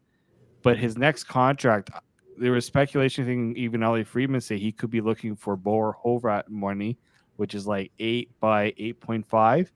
but 0.63 0.79
his 0.79 0.97
next 0.97 1.25
contract 1.25 1.91
uh, 1.95 2.01
there 2.39 2.53
was 2.53 2.65
speculation 2.65 3.25
thinking 3.25 3.57
even 3.57 3.83
Ellie 3.83 4.05
Friedman 4.05 4.41
say 4.41 4.59
he 4.59 4.71
could 4.73 4.91
be 4.91 5.01
looking 5.01 5.35
for 5.35 5.57
Bo 5.57 5.93
Horvat 6.05 6.49
money, 6.49 6.97
which 7.37 7.55
is 7.55 7.67
like 7.67 7.91
eight 7.99 8.31
by 8.41 8.73
eight 8.79 9.01
point 9.01 9.29
five. 9.29 9.73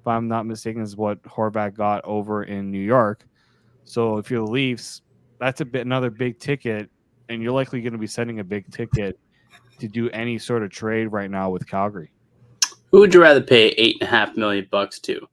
If 0.00 0.06
I'm 0.06 0.28
not 0.28 0.46
mistaken, 0.46 0.82
is 0.82 0.96
what 0.96 1.22
Horvat 1.22 1.74
got 1.74 2.04
over 2.04 2.42
in 2.42 2.70
New 2.70 2.80
York. 2.80 3.24
So 3.84 4.18
if 4.18 4.30
you're 4.30 4.44
the 4.44 4.50
Leafs, 4.50 5.02
that's 5.38 5.60
a 5.60 5.64
bit 5.64 5.86
another 5.86 6.10
big 6.10 6.38
ticket, 6.38 6.90
and 7.28 7.42
you're 7.42 7.52
likely 7.52 7.80
going 7.80 7.92
to 7.92 7.98
be 7.98 8.06
sending 8.06 8.40
a 8.40 8.44
big 8.44 8.70
ticket 8.70 9.18
to 9.82 9.88
do 9.88 10.08
any 10.10 10.38
sort 10.38 10.62
of 10.62 10.70
trade 10.70 11.06
right 11.06 11.28
now 11.28 11.50
with 11.50 11.66
Calgary. 11.66 12.12
Who 12.92 13.00
would 13.00 13.12
you 13.12 13.20
rather 13.20 13.40
pay 13.40 13.70
eight 13.70 13.96
and 14.00 14.08
a 14.08 14.10
half 14.10 14.36
million 14.36 14.68
bucks 14.70 15.00
to? 15.00 15.26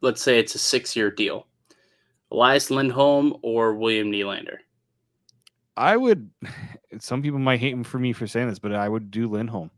Let's 0.00 0.20
say 0.20 0.40
it's 0.40 0.56
a 0.56 0.58
six 0.58 0.96
year 0.96 1.12
deal. 1.12 1.46
Elias 2.32 2.72
Lindholm 2.72 3.36
or 3.42 3.74
William 3.74 4.10
Nylander? 4.10 4.56
I 5.76 5.96
would. 5.96 6.28
Some 6.98 7.22
people 7.22 7.38
might 7.38 7.60
hate 7.60 7.72
him 7.72 7.84
for 7.84 8.00
me 8.00 8.12
for 8.12 8.26
saying 8.26 8.48
this, 8.48 8.58
but 8.58 8.72
I 8.72 8.88
would 8.88 9.12
do 9.12 9.28
Lindholm. 9.28 9.70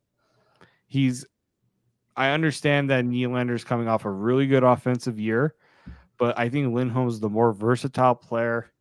He's. 0.86 1.26
I 2.16 2.30
understand 2.30 2.88
that 2.88 3.04
Nylander's 3.04 3.64
coming 3.64 3.86
off 3.86 4.06
a 4.06 4.10
really 4.10 4.46
good 4.46 4.64
offensive 4.64 5.20
year, 5.20 5.54
but 6.16 6.38
I 6.38 6.48
think 6.48 6.74
Lindholm's 6.74 7.20
the 7.20 7.28
more 7.28 7.52
versatile 7.52 8.14
player. 8.14 8.72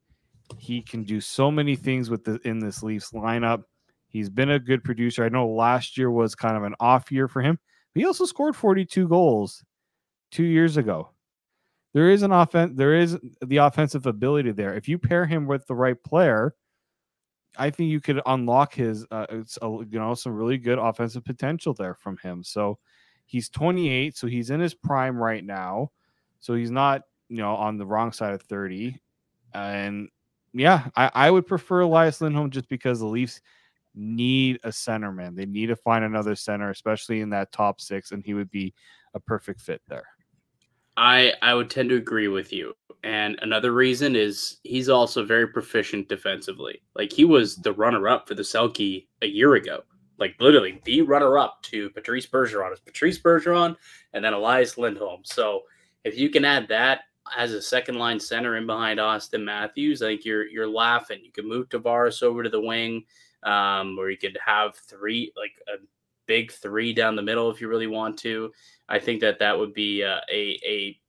He 0.57 0.81
can 0.81 1.03
do 1.03 1.19
so 1.19 1.51
many 1.51 1.75
things 1.75 2.09
with 2.09 2.23
the 2.23 2.39
in 2.45 2.59
this 2.59 2.83
Leafs 2.83 3.11
lineup. 3.11 3.63
He's 4.07 4.29
been 4.29 4.51
a 4.51 4.59
good 4.59 4.83
producer. 4.83 5.23
I 5.23 5.29
know 5.29 5.47
last 5.47 5.97
year 5.97 6.09
was 6.09 6.35
kind 6.35 6.57
of 6.57 6.63
an 6.63 6.75
off 6.79 7.11
year 7.11 7.27
for 7.27 7.41
him. 7.41 7.59
He 7.93 8.05
also 8.05 8.25
scored 8.25 8.55
42 8.55 9.07
goals 9.07 9.63
two 10.31 10.43
years 10.43 10.77
ago. 10.77 11.09
There 11.93 12.09
is 12.09 12.21
an 12.21 12.31
offense. 12.31 12.73
There 12.75 12.93
is 12.93 13.17
the 13.45 13.57
offensive 13.57 14.05
ability 14.05 14.51
there. 14.51 14.75
If 14.75 14.87
you 14.87 14.97
pair 14.97 15.25
him 15.25 15.47
with 15.47 15.65
the 15.67 15.75
right 15.75 16.01
player, 16.03 16.53
I 17.57 17.69
think 17.69 17.89
you 17.89 17.99
could 17.99 18.21
unlock 18.25 18.73
his, 18.73 19.05
uh, 19.09 19.25
a, 19.61 19.67
you 19.67 19.99
know, 19.99 20.13
some 20.13 20.33
really 20.33 20.57
good 20.57 20.77
offensive 20.77 21.25
potential 21.25 21.73
there 21.73 21.95
from 21.95 22.17
him. 22.17 22.43
So 22.43 22.77
he's 23.25 23.49
28, 23.49 24.15
so 24.15 24.27
he's 24.27 24.51
in 24.51 24.59
his 24.59 24.73
prime 24.73 25.17
right 25.17 25.43
now. 25.43 25.91
So 26.39 26.53
he's 26.53 26.71
not, 26.71 27.01
you 27.29 27.37
know, 27.37 27.55
on 27.55 27.77
the 27.77 27.85
wrong 27.85 28.11
side 28.11 28.33
of 28.33 28.43
30. 28.43 28.99
And 29.53 30.09
yeah, 30.53 30.89
I, 30.95 31.09
I 31.13 31.31
would 31.31 31.47
prefer 31.47 31.81
Elias 31.81 32.21
Lindholm 32.21 32.51
just 32.51 32.69
because 32.69 32.99
the 32.99 33.07
Leafs 33.07 33.41
need 33.97 34.59
a 34.63 34.71
center, 34.71 35.11
man. 35.11 35.35
They 35.35 35.45
need 35.45 35.67
to 35.67 35.75
find 35.75 36.03
another 36.03 36.35
center, 36.35 36.69
especially 36.69 37.21
in 37.21 37.29
that 37.31 37.51
top 37.51 37.81
six, 37.81 38.11
and 38.11 38.23
he 38.23 38.33
would 38.33 38.51
be 38.51 38.73
a 39.13 39.19
perfect 39.19 39.61
fit 39.61 39.81
there. 39.87 40.05
I 40.95 41.33
I 41.41 41.53
would 41.53 41.69
tend 41.69 41.89
to 41.89 41.95
agree 41.95 42.27
with 42.27 42.51
you. 42.51 42.73
And 43.03 43.37
another 43.41 43.71
reason 43.71 44.15
is 44.15 44.57
he's 44.63 44.89
also 44.89 45.23
very 45.23 45.47
proficient 45.47 46.09
defensively. 46.09 46.81
Like 46.95 47.13
he 47.13 47.25
was 47.25 47.55
the 47.57 47.73
runner 47.73 48.07
up 48.07 48.27
for 48.27 48.33
the 48.33 48.41
Selke 48.41 49.07
a 49.21 49.27
year 49.27 49.55
ago. 49.55 49.83
Like 50.17 50.35
literally 50.39 50.81
the 50.83 51.03
runner 51.03 51.37
up 51.37 51.61
to 51.63 51.91
Patrice 51.91 52.25
Bergeron 52.25 52.73
is 52.73 52.79
Patrice 52.79 53.19
Bergeron 53.19 53.75
and 54.13 54.25
then 54.25 54.33
Elias 54.33 54.77
Lindholm. 54.77 55.21
So 55.23 55.61
if 56.03 56.17
you 56.17 56.29
can 56.29 56.43
add 56.43 56.67
that 56.69 57.01
as 57.37 57.53
a 57.53 57.61
second 57.61 57.95
line 57.95 58.19
center 58.19 58.57
in 58.57 58.65
behind 58.65 58.99
Auston 58.99 59.43
Matthews, 59.43 60.01
I 60.01 60.07
think 60.07 60.25
you're 60.25 60.47
you're 60.47 60.67
laughing. 60.67 61.19
You 61.23 61.31
can 61.31 61.47
move 61.47 61.69
Tavares 61.69 62.23
over 62.23 62.41
to 62.41 62.49
the 62.49 62.61
wing, 62.61 63.03
um, 63.43 63.97
or 63.99 64.09
you 64.09 64.17
could 64.17 64.37
have 64.43 64.75
three 64.75 65.31
like 65.37 65.53
a 65.67 65.83
big 66.25 66.51
three 66.51 66.93
down 66.93 67.15
the 67.15 67.21
middle 67.21 67.49
if 67.49 67.61
you 67.61 67.67
really 67.67 67.87
want 67.87 68.17
to. 68.19 68.51
I 68.89 68.99
think 68.99 69.21
that 69.21 69.39
that 69.39 69.57
would 69.57 69.73
be 69.73 70.03
uh, 70.03 70.19
a 70.31 70.59
a 70.65 70.99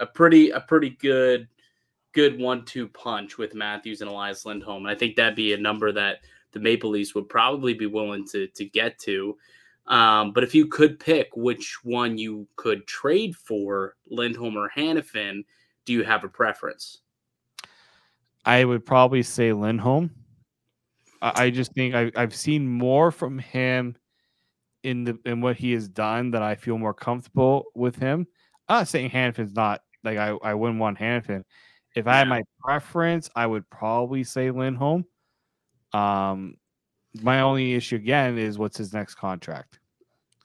a 0.00 0.06
pretty 0.06 0.50
a 0.50 0.60
pretty 0.60 0.90
good 0.90 1.48
good 2.12 2.38
one-two 2.38 2.88
punch 2.88 3.36
with 3.36 3.54
Matthews 3.54 4.00
and 4.00 4.10
Elias 4.10 4.46
Lindholm. 4.46 4.86
And 4.86 4.90
I 4.90 4.98
think 4.98 5.16
that'd 5.16 5.36
be 5.36 5.52
a 5.52 5.58
number 5.58 5.92
that 5.92 6.20
the 6.52 6.60
Maple 6.60 6.88
Leafs 6.88 7.14
would 7.14 7.28
probably 7.28 7.74
be 7.74 7.86
willing 7.86 8.26
to 8.28 8.46
to 8.48 8.64
get 8.64 8.98
to. 9.00 9.36
Um, 9.86 10.32
but 10.32 10.42
if 10.42 10.54
you 10.54 10.66
could 10.66 10.98
pick 10.98 11.28
which 11.36 11.78
one 11.84 12.18
you 12.18 12.48
could 12.56 12.86
trade 12.86 13.36
for, 13.36 13.94
Lindholm 14.08 14.56
or 14.56 14.68
Hanifin, 14.76 15.44
do 15.84 15.92
you 15.92 16.02
have 16.02 16.24
a 16.24 16.28
preference? 16.28 17.02
I 18.44 18.64
would 18.64 18.84
probably 18.84 19.22
say 19.22 19.52
Lindholm. 19.52 20.10
I 21.34 21.50
just 21.50 21.72
think 21.72 21.94
I, 21.94 22.12
I've 22.14 22.34
seen 22.34 22.68
more 22.68 23.10
from 23.10 23.38
him 23.38 23.96
in 24.82 25.04
the 25.04 25.18
in 25.24 25.40
what 25.40 25.56
he 25.56 25.72
has 25.72 25.88
done 25.88 26.30
that 26.32 26.42
I 26.42 26.54
feel 26.54 26.78
more 26.78 26.94
comfortable 26.94 27.64
with 27.74 27.96
him. 27.96 28.26
I'm 28.68 28.80
not 28.80 28.88
saying 28.88 29.10
Hanifin's 29.10 29.54
not 29.54 29.82
like 30.04 30.18
I, 30.18 30.36
I 30.42 30.54
wouldn't 30.54 30.80
want 30.80 30.98
Hanifin. 30.98 31.44
If 31.94 32.06
I 32.06 32.18
had 32.18 32.28
my 32.28 32.42
preference, 32.62 33.30
I 33.34 33.46
would 33.46 33.68
probably 33.70 34.22
say 34.22 34.50
Lindholm. 34.50 35.06
Um, 35.92 36.56
my 37.22 37.40
only 37.40 37.74
issue 37.74 37.96
again 37.96 38.36
is 38.36 38.58
what's 38.58 38.76
his 38.76 38.92
next 38.92 39.14
contract 39.14 39.78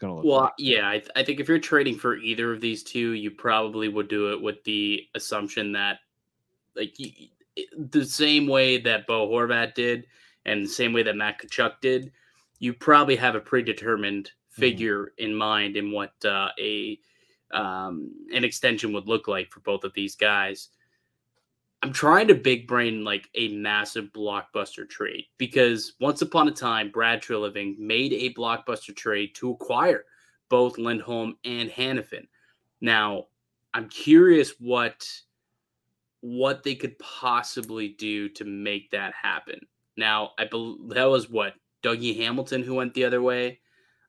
going 0.02 0.12
to 0.12 0.16
look. 0.16 0.26
Well, 0.26 0.42
like. 0.42 0.54
yeah, 0.58 0.90
I, 0.90 0.98
th- 0.98 1.12
I 1.16 1.24
think 1.24 1.40
if 1.40 1.48
you're 1.48 1.60
trading 1.60 1.98
for 1.98 2.18
either 2.18 2.52
of 2.52 2.60
these 2.60 2.84
two, 2.84 3.12
you 3.12 3.32
probably 3.32 3.88
would 3.88 4.10
do 4.10 4.34
it 4.34 4.42
with 4.42 4.62
the 4.66 5.08
assumption 5.16 5.72
that, 5.74 6.00
like, 6.76 6.98
the 7.78 8.06
same 8.06 8.48
way 8.48 8.80
that 8.80 9.08
Bo 9.08 9.30
Horvat 9.30 9.76
did, 9.76 10.08
and 10.46 10.64
the 10.64 10.70
same 10.70 10.94
way 10.94 11.04
that 11.04 11.16
Matt 11.16 11.40
Tkachuk 11.40 11.82
did, 11.82 12.12
you 12.60 12.74
probably 12.74 13.16
have 13.16 13.36
a 13.36 13.40
predetermined 13.40 14.32
figure 14.50 15.06
mm-hmm. 15.06 15.26
in 15.26 15.36
mind 15.36 15.78
in 15.78 15.92
what 15.92 16.14
uh, 16.26 16.50
a 16.60 17.00
um, 17.54 18.12
an 18.34 18.44
extension 18.44 18.94
would 18.94 19.08
look 19.08 19.28
like 19.28 19.52
for 19.52 19.60
both 19.62 19.84
of 19.84 19.94
these 19.94 20.16
guys. 20.16 20.70
I'm 21.84 21.92
trying 21.92 22.28
to 22.28 22.36
big 22.36 22.68
brain 22.68 23.04
like 23.04 23.28
a 23.34 23.50
massive 23.50 24.14
blockbuster 24.14 24.88
trade 24.88 25.26
because 25.38 25.94
once 26.00 26.22
upon 26.22 26.48
a 26.48 26.52
time, 26.52 26.92
Brad 26.92 27.22
Treliving 27.22 27.78
made 27.80 28.14
a 28.14 28.34
blockbuster 28.34 28.96
trade 28.96 29.34
to 29.36 29.52
acquire 29.52 30.06
both 30.48 30.78
Lindholm 30.78 31.38
and 31.44 31.70
Hanifin. 31.70 32.28
Now, 32.82 33.26
I'm 33.74 33.90
curious 33.90 34.54
what 34.60 35.08
what 36.22 36.62
they 36.62 36.76
could 36.76 36.98
possibly 37.00 37.90
do 37.90 38.30
to 38.30 38.46
make 38.46 38.92
that 38.92 39.14
happen. 39.20 39.60
Now, 40.02 40.32
I 40.40 40.46
believe 40.46 40.90
that 40.96 41.06
was 41.06 41.30
what 41.30 41.54
Dougie 41.84 42.18
Hamilton 42.18 42.64
who 42.64 42.74
went 42.74 42.96
the 42.96 43.06
other 43.06 43.22
way 43.22 43.60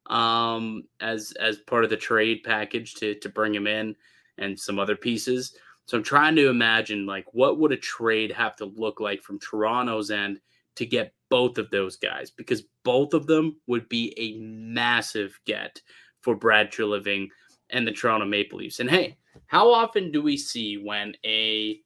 um, 0.07 0.85
as 1.01 1.33
as 1.39 1.59
part 1.59 1.85
of 1.85 1.91
the 1.91 1.99
trade 1.99 2.43
package 2.45 2.95
to 2.95 3.15
to 3.17 3.29
bring 3.29 3.55
him 3.55 3.67
in 3.67 3.95
and 4.39 4.59
some 4.59 4.79
other 4.79 4.97
pieces. 4.97 5.55
So 5.85 5.99
I'm 5.99 6.03
trying 6.03 6.35
to 6.37 6.49
imagine 6.49 7.05
like 7.05 7.27
what 7.33 7.59
would 7.59 7.73
a 7.73 7.77
trade 7.77 8.33
have 8.33 8.57
to 8.57 8.65
look 8.65 9.01
like 9.01 9.23
from 9.23 9.39
Toronto's 9.39 10.11
end 10.11 10.41
to 10.77 10.87
get 10.87 11.13
both 11.29 11.59
of 11.59 11.71
those 11.71 11.97
guys 11.97 12.31
because 12.31 12.63
both 12.85 13.13
of 13.13 13.27
them 13.27 13.61
would 13.67 13.87
be 13.91 14.15
a 14.17 14.41
massive 14.41 15.39
get 15.45 15.79
for 16.23 16.35
Brad 16.35 16.73
Treliving 16.73 17.29
and 17.69 17.87
the 17.87 17.93
Toronto 17.93 18.25
Maple 18.25 18.61
Leafs. 18.61 18.81
And 18.81 18.89
hey, 18.89 19.19
how 19.47 19.71
often 19.71 20.11
do 20.11 20.23
we 20.23 20.39
see 20.39 20.79
when 20.79 21.15
a 21.27 21.79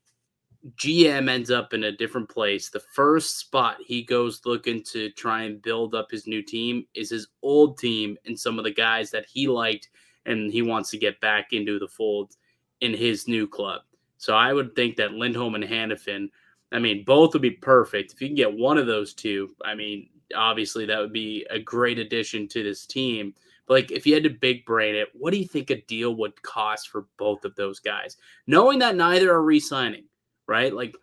GM 0.74 1.28
ends 1.28 1.50
up 1.50 1.74
in 1.74 1.84
a 1.84 1.96
different 1.96 2.28
place, 2.28 2.68
the 2.68 2.80
first 2.80 3.38
spot 3.38 3.76
he 3.84 4.02
goes 4.02 4.40
looking 4.44 4.82
to 4.84 5.10
try 5.10 5.42
and 5.42 5.62
build 5.62 5.94
up 5.94 6.10
his 6.10 6.26
new 6.26 6.42
team 6.42 6.86
is 6.94 7.10
his 7.10 7.28
old 7.42 7.78
team 7.78 8.16
and 8.26 8.38
some 8.38 8.58
of 8.58 8.64
the 8.64 8.72
guys 8.72 9.10
that 9.10 9.26
he 9.26 9.46
liked 9.46 9.90
and 10.24 10.50
he 10.50 10.62
wants 10.62 10.90
to 10.90 10.98
get 10.98 11.20
back 11.20 11.52
into 11.52 11.78
the 11.78 11.86
fold 11.86 12.36
in 12.80 12.92
his 12.94 13.28
new 13.28 13.46
club. 13.46 13.82
So 14.18 14.34
I 14.34 14.52
would 14.52 14.74
think 14.74 14.96
that 14.96 15.12
Lindholm 15.12 15.54
and 15.54 15.64
Hanifin, 15.64 16.30
I 16.72 16.78
mean, 16.78 17.04
both 17.04 17.32
would 17.34 17.42
be 17.42 17.50
perfect. 17.50 18.12
If 18.12 18.20
you 18.20 18.28
can 18.28 18.36
get 18.36 18.52
one 18.52 18.78
of 18.78 18.86
those 18.86 19.14
two, 19.14 19.54
I 19.64 19.74
mean, 19.74 20.08
obviously 20.34 20.84
that 20.86 20.98
would 20.98 21.12
be 21.12 21.46
a 21.48 21.60
great 21.60 21.98
addition 21.98 22.48
to 22.48 22.62
this 22.62 22.86
team. 22.86 23.34
But 23.66 23.74
like 23.74 23.90
if 23.92 24.06
you 24.06 24.14
had 24.14 24.24
to 24.24 24.30
big 24.30 24.64
brain 24.64 24.96
it, 24.96 25.08
what 25.12 25.32
do 25.32 25.38
you 25.38 25.46
think 25.46 25.70
a 25.70 25.82
deal 25.82 26.16
would 26.16 26.42
cost 26.42 26.88
for 26.88 27.06
both 27.18 27.44
of 27.44 27.54
those 27.54 27.78
guys? 27.78 28.16
Knowing 28.46 28.80
that 28.80 28.96
neither 28.96 29.32
are 29.32 29.42
re-signing 29.42 30.04
right? 30.46 30.72
Like 30.72 30.96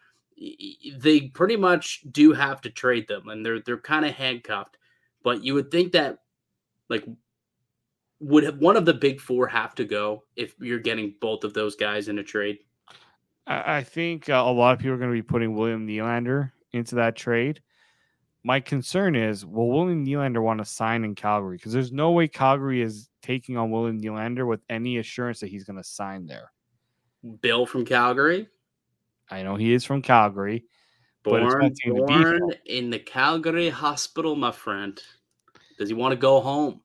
they 0.98 1.22
pretty 1.22 1.56
much 1.56 2.02
do 2.12 2.34
have 2.34 2.62
to 2.62 2.70
trade 2.70 3.08
them 3.08 3.30
and 3.30 3.46
they're 3.46 3.62
they're 3.62 3.78
kind 3.78 4.06
of 4.06 4.14
handcuffed. 4.14 4.78
But 5.24 5.44
you 5.44 5.54
would 5.54 5.72
think 5.72 5.94
that 5.94 6.20
like 6.90 7.06
would 8.20 8.60
one 8.60 8.78
of 8.78 8.86
the 8.86 8.94
big 8.94 9.20
four 9.20 9.48
have 9.48 9.76
to 9.76 9.86
go 9.86 10.24
if 10.36 10.56
you're 10.60 10.80
getting 10.80 11.16
both 11.20 11.44
of 11.44 11.54
those 11.54 11.76
guys 11.76 12.08
in 12.08 12.20
a 12.20 12.24
trade? 12.24 12.60
I 13.46 13.84
think 13.84 14.30
uh, 14.30 14.44
a 14.46 14.52
lot 14.52 14.74
of 14.74 14.80
people 14.80 14.94
are 14.94 14.98
going 14.98 15.10
to 15.10 15.16
be 15.16 15.22
putting 15.22 15.54
William 15.54 15.86
Nylander 15.86 16.52
into 16.72 16.96
that 16.96 17.18
trade. 17.18 17.62
My 18.46 18.62
concern 18.62 19.16
is, 19.16 19.46
will 19.46 19.70
William 19.70 20.06
Nylander 20.06 20.42
want 20.42 20.60
to 20.60 20.66
sign 20.66 21.04
in 21.04 21.14
Calgary? 21.14 21.58
Because 21.58 21.74
there's 21.74 21.92
no 21.92 22.12
way 22.12 22.30
Calgary 22.30 22.82
is 22.82 23.10
taking 23.22 23.58
on 23.58 23.70
William 23.70 24.00
Nylander 24.00 24.48
with 24.48 24.62
any 24.70 24.98
assurance 24.98 25.42
that 25.42 25.50
he's 25.50 25.66
going 25.66 25.78
to 25.78 25.84
sign 25.84 26.26
there. 26.26 26.52
Bill 27.42 27.66
from 27.66 27.84
Calgary? 27.86 28.48
I 29.34 29.42
know 29.42 29.56
he 29.56 29.74
is 29.74 29.84
from 29.84 30.04
Calgary. 30.04 30.66
Born, 31.24 31.74
born 31.88 32.54
in 32.66 32.90
the 32.90 33.00
Calgary 33.00 33.70
hospital, 33.70 34.36
my 34.36 34.52
friend. 34.52 35.02
Does 35.80 35.90
he 35.90 35.96
want 35.96 36.12
to 36.12 36.18
go 36.18 36.40
home? 36.40 36.82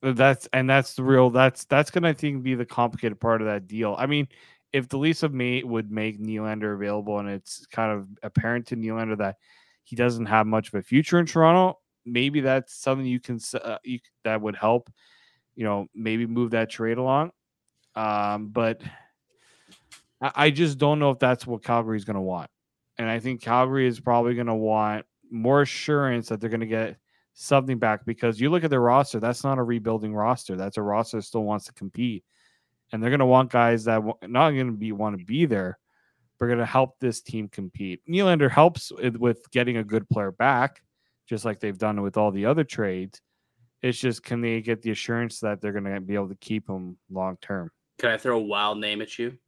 That's 0.00 0.48
and 0.52 0.70
that's 0.70 0.94
the 0.94 1.02
real. 1.02 1.28
That's 1.28 1.64
that's 1.64 1.90
gonna 1.90 2.08
I 2.08 2.12
think 2.14 2.42
be 2.42 2.54
the 2.54 2.64
complicated 2.64 3.20
part 3.20 3.42
of 3.42 3.48
that 3.48 3.66
deal. 3.66 3.96
I 3.98 4.06
mean, 4.06 4.28
if 4.72 4.88
the 4.88 4.96
lease 4.96 5.22
of 5.22 5.34
May 5.34 5.62
would 5.62 5.90
make 5.90 6.20
Nylander 6.20 6.74
available, 6.74 7.18
and 7.18 7.28
it's 7.28 7.66
kind 7.66 7.92
of 7.92 8.06
apparent 8.22 8.68
to 8.68 8.76
Nylander 8.76 9.18
that 9.18 9.36
he 9.84 9.96
doesn't 9.96 10.26
have 10.26 10.46
much 10.46 10.68
of 10.68 10.74
a 10.74 10.82
future 10.82 11.18
in 11.18 11.26
Toronto, 11.26 11.80
maybe 12.06 12.40
that's 12.40 12.74
something 12.74 13.04
you 13.04 13.20
can 13.20 13.40
uh, 13.62 13.78
you, 13.84 13.98
that 14.24 14.40
would 14.40 14.56
help. 14.56 14.88
You 15.56 15.64
know, 15.64 15.86
maybe 15.94 16.26
move 16.26 16.52
that 16.52 16.70
trade 16.70 16.96
along. 16.96 17.32
Um, 17.94 18.48
but 18.48 18.80
I 20.20 20.50
just 20.50 20.78
don't 20.78 20.98
know 20.98 21.10
if 21.10 21.18
that's 21.18 21.46
what 21.46 21.62
Calgary 21.62 21.96
is 21.96 22.04
going 22.04 22.16
to 22.16 22.20
want. 22.20 22.50
And 22.98 23.08
I 23.08 23.20
think 23.20 23.40
Calgary 23.40 23.86
is 23.86 24.00
probably 24.00 24.34
going 24.34 24.48
to 24.48 24.54
want 24.54 25.06
more 25.30 25.62
assurance 25.62 26.28
that 26.28 26.40
they're 26.40 26.50
going 26.50 26.60
to 26.60 26.66
get 26.66 26.96
something 27.34 27.78
back 27.78 28.04
because 28.04 28.40
you 28.40 28.50
look 28.50 28.64
at 28.64 28.70
their 28.70 28.80
roster, 28.80 29.20
that's 29.20 29.44
not 29.44 29.58
a 29.58 29.62
rebuilding 29.62 30.12
roster. 30.12 30.56
That's 30.56 30.76
a 30.76 30.82
roster 30.82 31.18
that 31.18 31.22
still 31.22 31.44
wants 31.44 31.66
to 31.66 31.72
compete. 31.72 32.24
And 32.90 33.00
they're 33.02 33.10
going 33.10 33.20
to 33.20 33.26
want 33.26 33.52
guys 33.52 33.84
that 33.84 34.02
not 34.22 34.50
going 34.50 34.66
to 34.66 34.72
be 34.72 34.92
want 34.92 35.18
to 35.18 35.24
be 35.24 35.46
there, 35.46 35.78
but 36.38 36.46
going 36.46 36.58
to 36.58 36.66
help 36.66 36.98
this 36.98 37.20
team 37.20 37.48
compete. 37.48 38.00
Nylander 38.08 38.50
helps 38.50 38.90
with 39.18 39.48
getting 39.52 39.76
a 39.76 39.84
good 39.84 40.08
player 40.08 40.32
back, 40.32 40.82
just 41.28 41.44
like 41.44 41.60
they've 41.60 41.78
done 41.78 42.00
with 42.02 42.16
all 42.16 42.32
the 42.32 42.46
other 42.46 42.64
trades. 42.64 43.20
It's 43.82 43.98
just 43.98 44.24
can 44.24 44.40
they 44.40 44.60
get 44.60 44.82
the 44.82 44.90
assurance 44.90 45.38
that 45.40 45.60
they're 45.60 45.72
going 45.72 45.84
to 45.84 46.00
be 46.00 46.14
able 46.14 46.30
to 46.30 46.34
keep 46.36 46.68
him 46.68 46.96
long 47.10 47.36
term? 47.40 47.70
Can 47.98 48.10
I 48.10 48.16
throw 48.16 48.36
a 48.36 48.42
wild 48.42 48.78
name 48.78 49.02
at 49.02 49.18
you? 49.18 49.38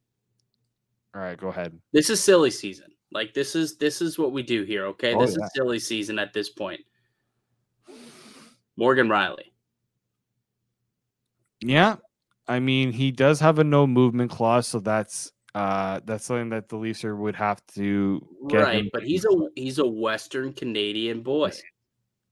All 1.13 1.21
right, 1.21 1.37
go 1.37 1.49
ahead. 1.49 1.77
This 1.91 2.09
is 2.09 2.23
silly 2.23 2.51
season. 2.51 2.87
Like 3.11 3.33
this 3.33 3.55
is 3.55 3.77
this 3.77 4.01
is 4.01 4.17
what 4.17 4.31
we 4.31 4.43
do 4.43 4.63
here. 4.63 4.85
Okay, 4.87 5.13
oh, 5.13 5.21
this 5.21 5.35
yeah. 5.37 5.45
is 5.45 5.51
silly 5.53 5.79
season 5.79 6.17
at 6.17 6.31
this 6.33 6.49
point. 6.49 6.81
Morgan 8.77 9.09
Rielly. 9.09 9.51
Yeah, 11.61 11.97
I 12.47 12.59
mean 12.59 12.93
he 12.93 13.11
does 13.11 13.39
have 13.41 13.59
a 13.59 13.63
no 13.63 13.85
movement 13.85 14.31
clause, 14.31 14.67
so 14.67 14.79
that's 14.79 15.31
uh 15.53 15.99
that's 16.05 16.23
something 16.23 16.49
that 16.49 16.69
the 16.69 16.77
Leafs 16.77 17.03
would 17.03 17.35
have 17.35 17.61
to 17.75 18.25
get. 18.47 18.61
Right, 18.61 18.89
but 18.93 19.03
he's 19.03 19.25
a 19.25 19.47
he's 19.55 19.79
a 19.79 19.87
Western 19.87 20.53
Canadian 20.53 21.21
boy, 21.21 21.51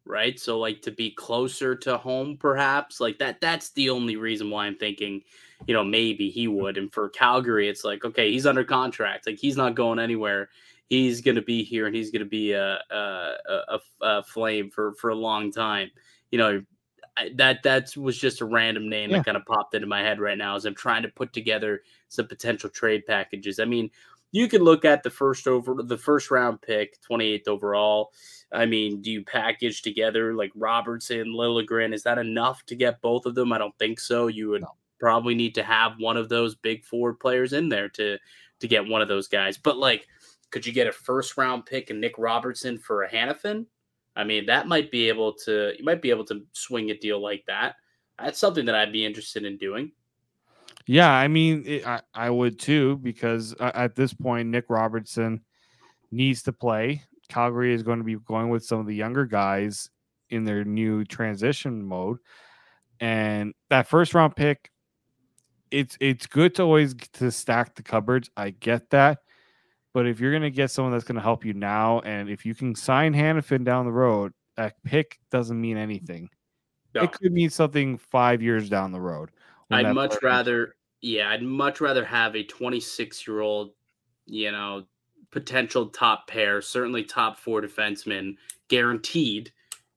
right? 0.05 0.39
So 0.39 0.59
like 0.59 0.81
to 0.83 0.91
be 0.91 1.11
closer 1.11 1.75
to 1.75 1.97
home, 1.97 2.37
perhaps 2.37 3.01
like 3.01 3.19
that. 3.19 3.41
That's 3.41 3.71
the 3.71 3.89
only 3.89 4.15
reason 4.15 4.49
why 4.49 4.65
I'm 4.65 4.77
thinking 4.77 5.23
you 5.67 5.73
know, 5.73 5.83
maybe 5.83 6.29
he 6.29 6.47
would. 6.47 6.77
And 6.77 6.91
for 6.91 7.09
Calgary, 7.09 7.69
it's 7.69 7.83
like, 7.83 8.05
okay, 8.05 8.31
he's 8.31 8.45
under 8.45 8.63
contract. 8.63 9.27
Like 9.27 9.39
he's 9.39 9.57
not 9.57 9.75
going 9.75 9.99
anywhere. 9.99 10.49
He's 10.87 11.21
going 11.21 11.35
to 11.35 11.41
be 11.41 11.63
here 11.63 11.85
and 11.85 11.95
he's 11.95 12.11
going 12.11 12.23
to 12.23 12.29
be 12.29 12.53
a, 12.53 12.79
a, 12.89 13.33
a, 13.47 13.79
a, 14.01 14.23
flame 14.23 14.71
for, 14.71 14.93
for 14.93 15.11
a 15.11 15.15
long 15.15 15.51
time. 15.51 15.91
You 16.31 16.39
know, 16.39 16.61
that 17.35 17.63
that 17.63 17.95
was 17.97 18.17
just 18.17 18.41
a 18.41 18.45
random 18.45 18.89
name 18.89 19.09
yeah. 19.09 19.17
that 19.17 19.25
kind 19.25 19.37
of 19.37 19.45
popped 19.45 19.75
into 19.75 19.87
my 19.87 20.01
head 20.01 20.19
right 20.19 20.37
now 20.37 20.55
as 20.55 20.65
I'm 20.65 20.75
trying 20.75 21.03
to 21.03 21.09
put 21.09 21.33
together 21.33 21.81
some 22.07 22.27
potential 22.27 22.69
trade 22.69 23.05
packages. 23.05 23.59
I 23.59 23.65
mean, 23.65 23.91
you 24.31 24.47
could 24.47 24.61
look 24.61 24.85
at 24.85 25.03
the 25.03 25.09
first 25.09 25.47
over 25.47 25.83
the 25.83 25.97
first 25.97 26.31
round 26.31 26.61
pick, 26.61 26.97
28th 27.03 27.47
overall. 27.47 28.11
I 28.51 28.65
mean, 28.65 29.01
do 29.01 29.11
you 29.11 29.23
package 29.23 29.81
together 29.81 30.33
like 30.33 30.51
Robertson, 30.55 31.25
Liljegren? 31.27 31.93
Is 31.93 32.03
that 32.03 32.17
enough 32.17 32.65
to 32.67 32.75
get 32.75 33.01
both 33.01 33.25
of 33.25 33.35
them? 33.35 33.51
I 33.51 33.57
don't 33.57 33.77
think 33.77 33.99
so. 33.99 34.27
You 34.27 34.49
would 34.49 34.61
no 34.61 34.75
probably 34.99 35.35
need 35.35 35.55
to 35.55 35.63
have 35.63 35.93
one 35.99 36.17
of 36.17 36.29
those 36.29 36.55
big 36.55 36.83
forward 36.83 37.19
players 37.19 37.53
in 37.53 37.69
there 37.69 37.89
to 37.89 38.17
to 38.59 38.67
get 38.67 38.88
one 38.88 39.01
of 39.01 39.07
those 39.07 39.27
guys. 39.27 39.57
But 39.57 39.77
like, 39.77 40.07
could 40.51 40.65
you 40.65 40.73
get 40.73 40.88
a 40.88 40.91
first 40.91 41.38
round 41.38 41.65
pick 41.65 41.89
and 41.89 42.01
Nick 42.01 42.15
Robertson 42.17 42.77
for 42.77 43.03
a 43.03 43.09
Hanifin? 43.09 43.65
I 44.15 44.23
mean, 44.23 44.45
that 44.47 44.67
might 44.67 44.91
be 44.91 45.07
able 45.07 45.33
to 45.45 45.73
you 45.77 45.85
might 45.85 46.01
be 46.01 46.09
able 46.09 46.25
to 46.25 46.45
swing 46.51 46.91
a 46.91 46.97
deal 46.97 47.21
like 47.21 47.43
that. 47.47 47.75
That's 48.17 48.39
something 48.39 48.65
that 48.65 48.75
I'd 48.75 48.91
be 48.91 49.05
interested 49.05 49.45
in 49.45 49.57
doing. 49.57 49.91
Yeah, 50.85 51.12
I 51.12 51.27
mean, 51.27 51.63
it, 51.65 51.88
I 51.88 52.01
I 52.13 52.29
would 52.29 52.59
too 52.59 52.97
because 52.97 53.55
uh, 53.59 53.71
at 53.73 53.95
this 53.95 54.13
point, 54.13 54.49
Nick 54.49 54.65
Robertson 54.69 55.41
needs 56.12 56.43
to 56.43 56.51
play. 56.51 57.03
Calgary 57.29 57.73
is 57.73 57.83
going 57.83 57.99
to 57.99 58.03
be 58.03 58.15
going 58.15 58.49
with 58.49 58.65
some 58.65 58.79
of 58.79 58.88
the 58.88 58.95
younger 58.95 59.25
guys 59.25 59.89
in 60.29 60.43
their 60.43 60.63
new 60.63 61.05
transition 61.05 61.83
mode. 61.85 62.17
And 62.99 63.53
that 63.69 63.88
first 63.88 64.13
round 64.13 64.35
pick, 64.35 64.71
it's 65.71 65.97
it's 65.99 66.27
good 66.27 66.55
to 66.55 66.63
always 66.63 66.95
to 67.13 67.32
stack 67.32 67.75
the 67.75 67.84
cupboards. 67.84 68.29
I 68.36 68.51
get 68.51 68.89
that. 68.91 69.19
But 69.93 70.08
if 70.08 70.19
you're 70.19 70.32
gonna 70.32 70.49
get 70.49 70.71
someone 70.71 70.91
that's 70.91 71.03
gonna 71.03 71.21
help 71.21 71.45
you 71.45 71.53
now, 71.53 71.99
and 72.01 72.29
if 72.29 72.45
you 72.45 72.53
can 72.53 72.75
sign 72.75 73.13
Hanifin 73.13 73.63
down 73.63 73.86
the 73.86 73.91
road, 73.91 74.34
that 74.55 74.75
pick 74.84 75.19
doesn't 75.32 75.60
mean 75.60 75.77
anything. 75.77 76.29
No. 76.93 77.03
It 77.03 77.12
could 77.12 77.32
mean 77.32 77.49
something 77.49 77.97
five 77.97 78.41
years 78.41 78.69
down 78.69 78.91
the 78.91 79.01
road. 79.01 79.29
I'd 79.71 79.93
much 79.93 80.15
rather, 80.23 80.75
yeah, 81.01 81.29
I'd 81.29 81.43
much 81.43 81.79
rather 81.82 82.03
have 82.03 82.36
a 82.36 82.43
26 82.43 83.27
year 83.27 83.41
old, 83.41 83.71
you 84.25 84.51
know, 84.51 84.86
potential 85.32 85.88
top 85.88 86.27
pair, 86.27 86.62
certainly 86.62 87.03
top 87.03 87.38
four 87.38 87.62
defenseman, 87.62 88.36
guaranteed, 88.67 89.51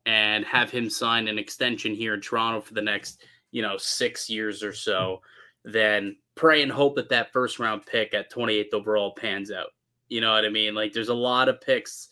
and 0.05 0.45
have 0.45 0.71
him 0.71 0.91
sign 0.91 1.29
an 1.29 1.39
extension 1.39 1.95
here 1.95 2.13
in 2.13 2.21
Toronto 2.21 2.61
for 2.61 2.75
the 2.75 2.83
next, 2.83 3.23
you 3.51 3.63
know, 3.63 3.79
six 3.79 4.29
years 4.29 4.63
or 4.63 4.75
so 4.75 5.23
then 5.65 6.17
pray 6.35 6.63
and 6.63 6.73
hope 6.73 6.97
that 6.97 7.09
that 7.11 7.33
first 7.33 7.59
round 7.59 7.87
pick 7.87 8.15
at 8.15 8.33
28th 8.33 8.75
overall 8.75 9.13
pans 9.15 9.51
out. 9.51 9.69
You 10.09 10.21
know 10.21 10.33
what 10.33 10.45
I 10.45 10.49
mean? 10.49 10.75
Like 10.75 10.93
there's 10.93 11.09
a 11.09 11.15
lot 11.15 11.49
of 11.49 11.61
picks. 11.61 12.09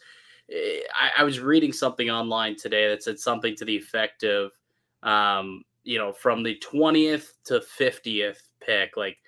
Eh, 0.50 0.80
I, 0.94 1.22
I 1.22 1.24
was 1.24 1.40
reading 1.40 1.72
something 1.72 2.10
online 2.10 2.56
today 2.56 2.88
that 2.88 3.02
said 3.02 3.18
something 3.18 3.54
to 3.56 3.64
the 3.64 3.76
effect 3.76 4.24
of, 4.24 4.52
um, 5.02 5.64
you 5.84 5.98
know, 5.98 6.12
from 6.12 6.42
the 6.42 6.62
20th 6.72 7.32
to 7.44 7.60
50th 7.60 8.38
pick, 8.60 8.96
like 8.96 9.18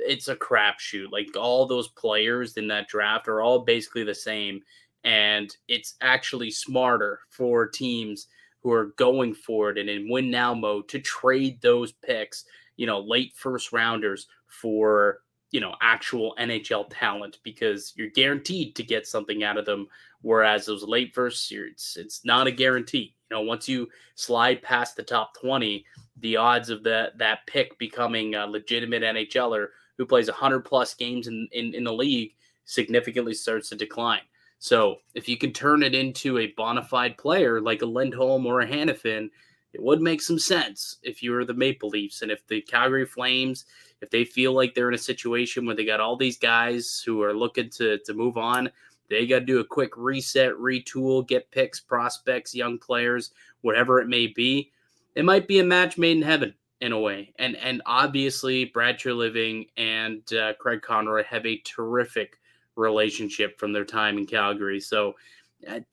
it's 0.00 0.28
a 0.28 0.36
crapshoot. 0.36 1.10
Like 1.10 1.28
all 1.36 1.66
those 1.66 1.88
players 1.88 2.56
in 2.56 2.68
that 2.68 2.88
draft 2.88 3.28
are 3.28 3.40
all 3.40 3.60
basically 3.60 4.04
the 4.04 4.14
same. 4.14 4.60
And 5.04 5.54
it's 5.68 5.94
actually 6.00 6.50
smarter 6.50 7.20
for 7.30 7.66
teams 7.66 8.26
who 8.62 8.72
are 8.72 8.92
going 8.96 9.34
for 9.34 9.70
it 9.70 9.78
and 9.78 9.88
in 9.88 10.10
win 10.10 10.30
now 10.30 10.52
mode 10.52 10.88
to 10.88 10.98
trade 10.98 11.60
those 11.62 11.92
picks, 11.92 12.44
you 12.78 12.86
know, 12.86 13.00
late 13.00 13.34
first 13.36 13.72
rounders 13.72 14.28
for, 14.46 15.18
you 15.50 15.60
know, 15.60 15.74
actual 15.82 16.34
NHL 16.38 16.86
talent 16.90 17.40
because 17.42 17.92
you're 17.96 18.08
guaranteed 18.08 18.74
to 18.76 18.82
get 18.82 19.06
something 19.06 19.44
out 19.44 19.58
of 19.58 19.66
them. 19.66 19.88
Whereas 20.22 20.64
those 20.64 20.84
late 20.84 21.14
first, 21.14 21.52
it's, 21.52 21.96
it's 21.98 22.24
not 22.24 22.46
a 22.46 22.52
guarantee. 22.52 23.14
You 23.30 23.36
know, 23.36 23.42
once 23.42 23.68
you 23.68 23.88
slide 24.14 24.62
past 24.62 24.96
the 24.96 25.02
top 25.02 25.34
20, 25.38 25.84
the 26.20 26.36
odds 26.36 26.70
of 26.70 26.82
that 26.84 27.18
that 27.18 27.46
pick 27.46 27.78
becoming 27.78 28.34
a 28.34 28.46
legitimate 28.46 29.02
NHLer 29.02 29.68
who 29.98 30.06
plays 30.06 30.28
100 30.28 30.60
plus 30.60 30.94
games 30.94 31.26
in, 31.26 31.48
in, 31.52 31.74
in 31.74 31.84
the 31.84 31.92
league 31.92 32.34
significantly 32.64 33.34
starts 33.34 33.68
to 33.68 33.76
decline. 33.76 34.20
So 34.60 34.98
if 35.14 35.28
you 35.28 35.36
can 35.36 35.52
turn 35.52 35.82
it 35.82 35.94
into 35.94 36.38
a 36.38 36.52
bona 36.56 36.82
fide 36.82 37.16
player 37.16 37.60
like 37.60 37.82
a 37.82 37.86
Lindholm 37.86 38.46
or 38.46 38.60
a 38.60 38.66
Hanifin, 38.66 39.30
it 39.72 39.82
would 39.82 40.00
make 40.00 40.22
some 40.22 40.38
sense 40.38 40.96
if 41.02 41.22
you 41.22 41.32
were 41.32 41.44
the 41.44 41.54
Maple 41.54 41.90
Leafs 41.90 42.22
and 42.22 42.30
if 42.30 42.46
the 42.46 42.60
Calgary 42.62 43.06
Flames, 43.06 43.66
if 44.00 44.10
they 44.10 44.24
feel 44.24 44.52
like 44.52 44.74
they're 44.74 44.88
in 44.88 44.94
a 44.94 44.98
situation 44.98 45.66
where 45.66 45.76
they 45.76 45.84
got 45.84 46.00
all 46.00 46.16
these 46.16 46.38
guys 46.38 47.02
who 47.04 47.22
are 47.22 47.34
looking 47.34 47.68
to 47.70 47.98
to 47.98 48.14
move 48.14 48.36
on, 48.36 48.70
they 49.08 49.26
got 49.26 49.40
to 49.40 49.44
do 49.44 49.60
a 49.60 49.64
quick 49.64 49.96
reset, 49.96 50.52
retool, 50.54 51.26
get 51.26 51.50
picks, 51.50 51.80
prospects, 51.80 52.54
young 52.54 52.78
players, 52.78 53.30
whatever 53.62 54.00
it 54.00 54.08
may 54.08 54.26
be. 54.26 54.72
It 55.14 55.24
might 55.24 55.48
be 55.48 55.58
a 55.58 55.64
match 55.64 55.98
made 55.98 56.16
in 56.16 56.22
heaven 56.22 56.54
in 56.80 56.92
a 56.92 56.98
way. 56.98 57.32
And 57.38 57.56
and 57.56 57.82
obviously 57.86 58.66
Brad 58.66 58.98
Treliving 58.98 59.68
and 59.76 60.22
uh, 60.32 60.54
Craig 60.54 60.82
Conroy 60.82 61.24
have 61.24 61.44
a 61.44 61.58
terrific 61.58 62.38
relationship 62.76 63.58
from 63.58 63.72
their 63.72 63.84
time 63.84 64.18
in 64.18 64.26
Calgary. 64.26 64.80
So 64.80 65.16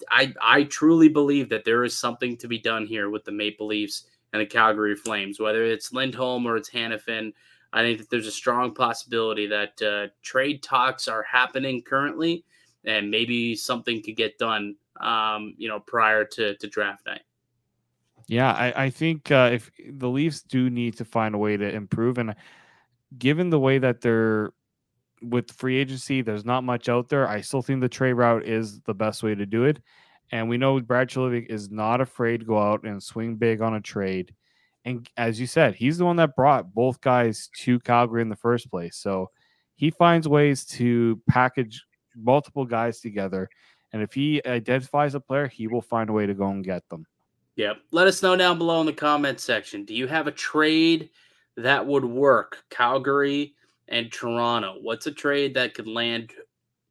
I 0.10 0.34
I 0.42 0.64
truly 0.64 1.10
believe 1.10 1.50
that 1.50 1.66
there 1.66 1.84
is 1.84 1.98
something 1.98 2.38
to 2.38 2.48
be 2.48 2.60
done 2.60 2.86
here 2.86 3.10
with 3.10 3.24
the 3.24 3.32
Maple 3.32 3.68
Leafs 3.68 4.06
and 4.34 4.42
the 4.42 4.46
Calgary 4.46 4.96
Flames, 4.96 5.40
whether 5.40 5.64
it's 5.64 5.94
Lindholm 5.94 6.46
or 6.46 6.58
it's 6.58 6.70
Hanifin. 6.70 7.34
I 7.74 7.82
think 7.82 7.98
that 7.98 8.10
there's 8.10 8.28
a 8.28 8.32
strong 8.32 8.74
possibility 8.74 9.48
that 9.48 9.82
uh, 9.82 10.08
trade 10.22 10.64
talks 10.64 11.08
are 11.08 11.24
happening 11.24 11.82
currently, 11.82 12.46
and 12.86 13.12
maybe 13.12 13.56
something 13.56 14.02
could 14.02 14.16
get 14.16 14.38
done, 14.38 14.76
um, 15.02 15.56
you 15.58 15.68
know, 15.68 15.80
prior 15.82 16.24
to, 16.24 16.56
to 16.56 16.68
draft 16.68 17.06
night. 17.06 17.24
Yeah, 18.28 18.52
I, 18.52 18.86
I 18.86 18.90
think 18.90 19.30
uh, 19.30 19.50
if 19.54 19.72
the 19.90 20.10
Leafs 20.10 20.42
do 20.42 20.70
need 20.70 20.96
to 20.98 21.06
find 21.06 21.36
a 21.36 21.38
way 21.38 21.58
to 21.58 21.70
improve, 21.70 22.18
and 22.18 22.36
given 23.18 23.50
the 23.50 23.60
way 23.60 23.78
that 23.78 24.02
they're 24.02 24.52
with 25.30 25.52
free 25.52 25.78
agency, 25.78 26.22
there's 26.22 26.46
not 26.46 26.64
much 26.64 26.90
out 26.90 27.10
there. 27.10 27.28
I 27.28 27.42
still 27.42 27.62
think 27.62 27.82
the 27.82 27.90
trade 27.90 28.14
route 28.14 28.46
is 28.46 28.80
the 28.82 28.94
best 28.94 29.24
way 29.24 29.36
to 29.36 29.46
do 29.46 29.66
it. 29.66 29.80
And 30.32 30.50
we 30.50 30.58
know 30.58 30.80
Brad 30.80 31.10
Treliving 31.10 31.48
is 31.48 31.70
not 31.70 32.02
afraid 32.02 32.40
to 32.40 32.46
go 32.46 32.58
out 32.58 32.84
and 32.84 33.02
swing 33.02 33.36
big 33.36 33.62
on 33.62 33.76
a 33.76 33.82
trade. 33.82 34.34
And 34.84 35.10
as 35.18 35.40
you 35.40 35.48
said, 35.48 35.76
he's 35.76 35.98
the 35.98 36.06
one 36.06 36.16
that 36.18 36.36
brought 36.36 36.74
both 36.74 37.02
guys 37.02 37.50
to 37.58 37.80
Calgary 37.80 38.22
in 38.22 38.30
the 38.30 38.36
first 38.36 38.70
place. 38.70 38.98
So 38.98 39.32
he 39.76 39.90
finds 39.90 40.28
ways 40.28 40.66
to 40.66 41.22
package 41.28 41.84
multiple 42.16 42.66
guys 42.66 43.00
together. 43.02 43.50
And 43.94 44.02
if 44.02 44.14
he 44.14 44.42
identifies 44.46 45.16
a 45.16 45.20
player, 45.20 45.48
he 45.48 45.68
will 45.68 45.82
find 45.82 46.10
a 46.10 46.14
way 46.14 46.26
to 46.26 46.34
go 46.34 46.50
and 46.50 46.64
get 46.64 46.88
them. 46.90 47.06
Yep. 47.56 47.78
Let 47.92 48.08
us 48.08 48.22
know 48.22 48.36
down 48.36 48.58
below 48.58 48.80
in 48.82 48.86
the 48.86 48.94
comment 48.94 49.40
section. 49.40 49.86
Do 49.86 49.94
you 49.94 50.08
have 50.08 50.28
a 50.28 50.32
trade 50.32 51.10
that 51.56 51.86
would 51.86 52.04
work? 52.04 52.64
Calgary 52.70 53.56
and 53.88 54.12
Toronto. 54.12 54.78
What's 54.82 55.08
a 55.08 55.12
trade 55.12 55.54
that 55.56 55.74
could 55.74 55.88
land 55.88 56.32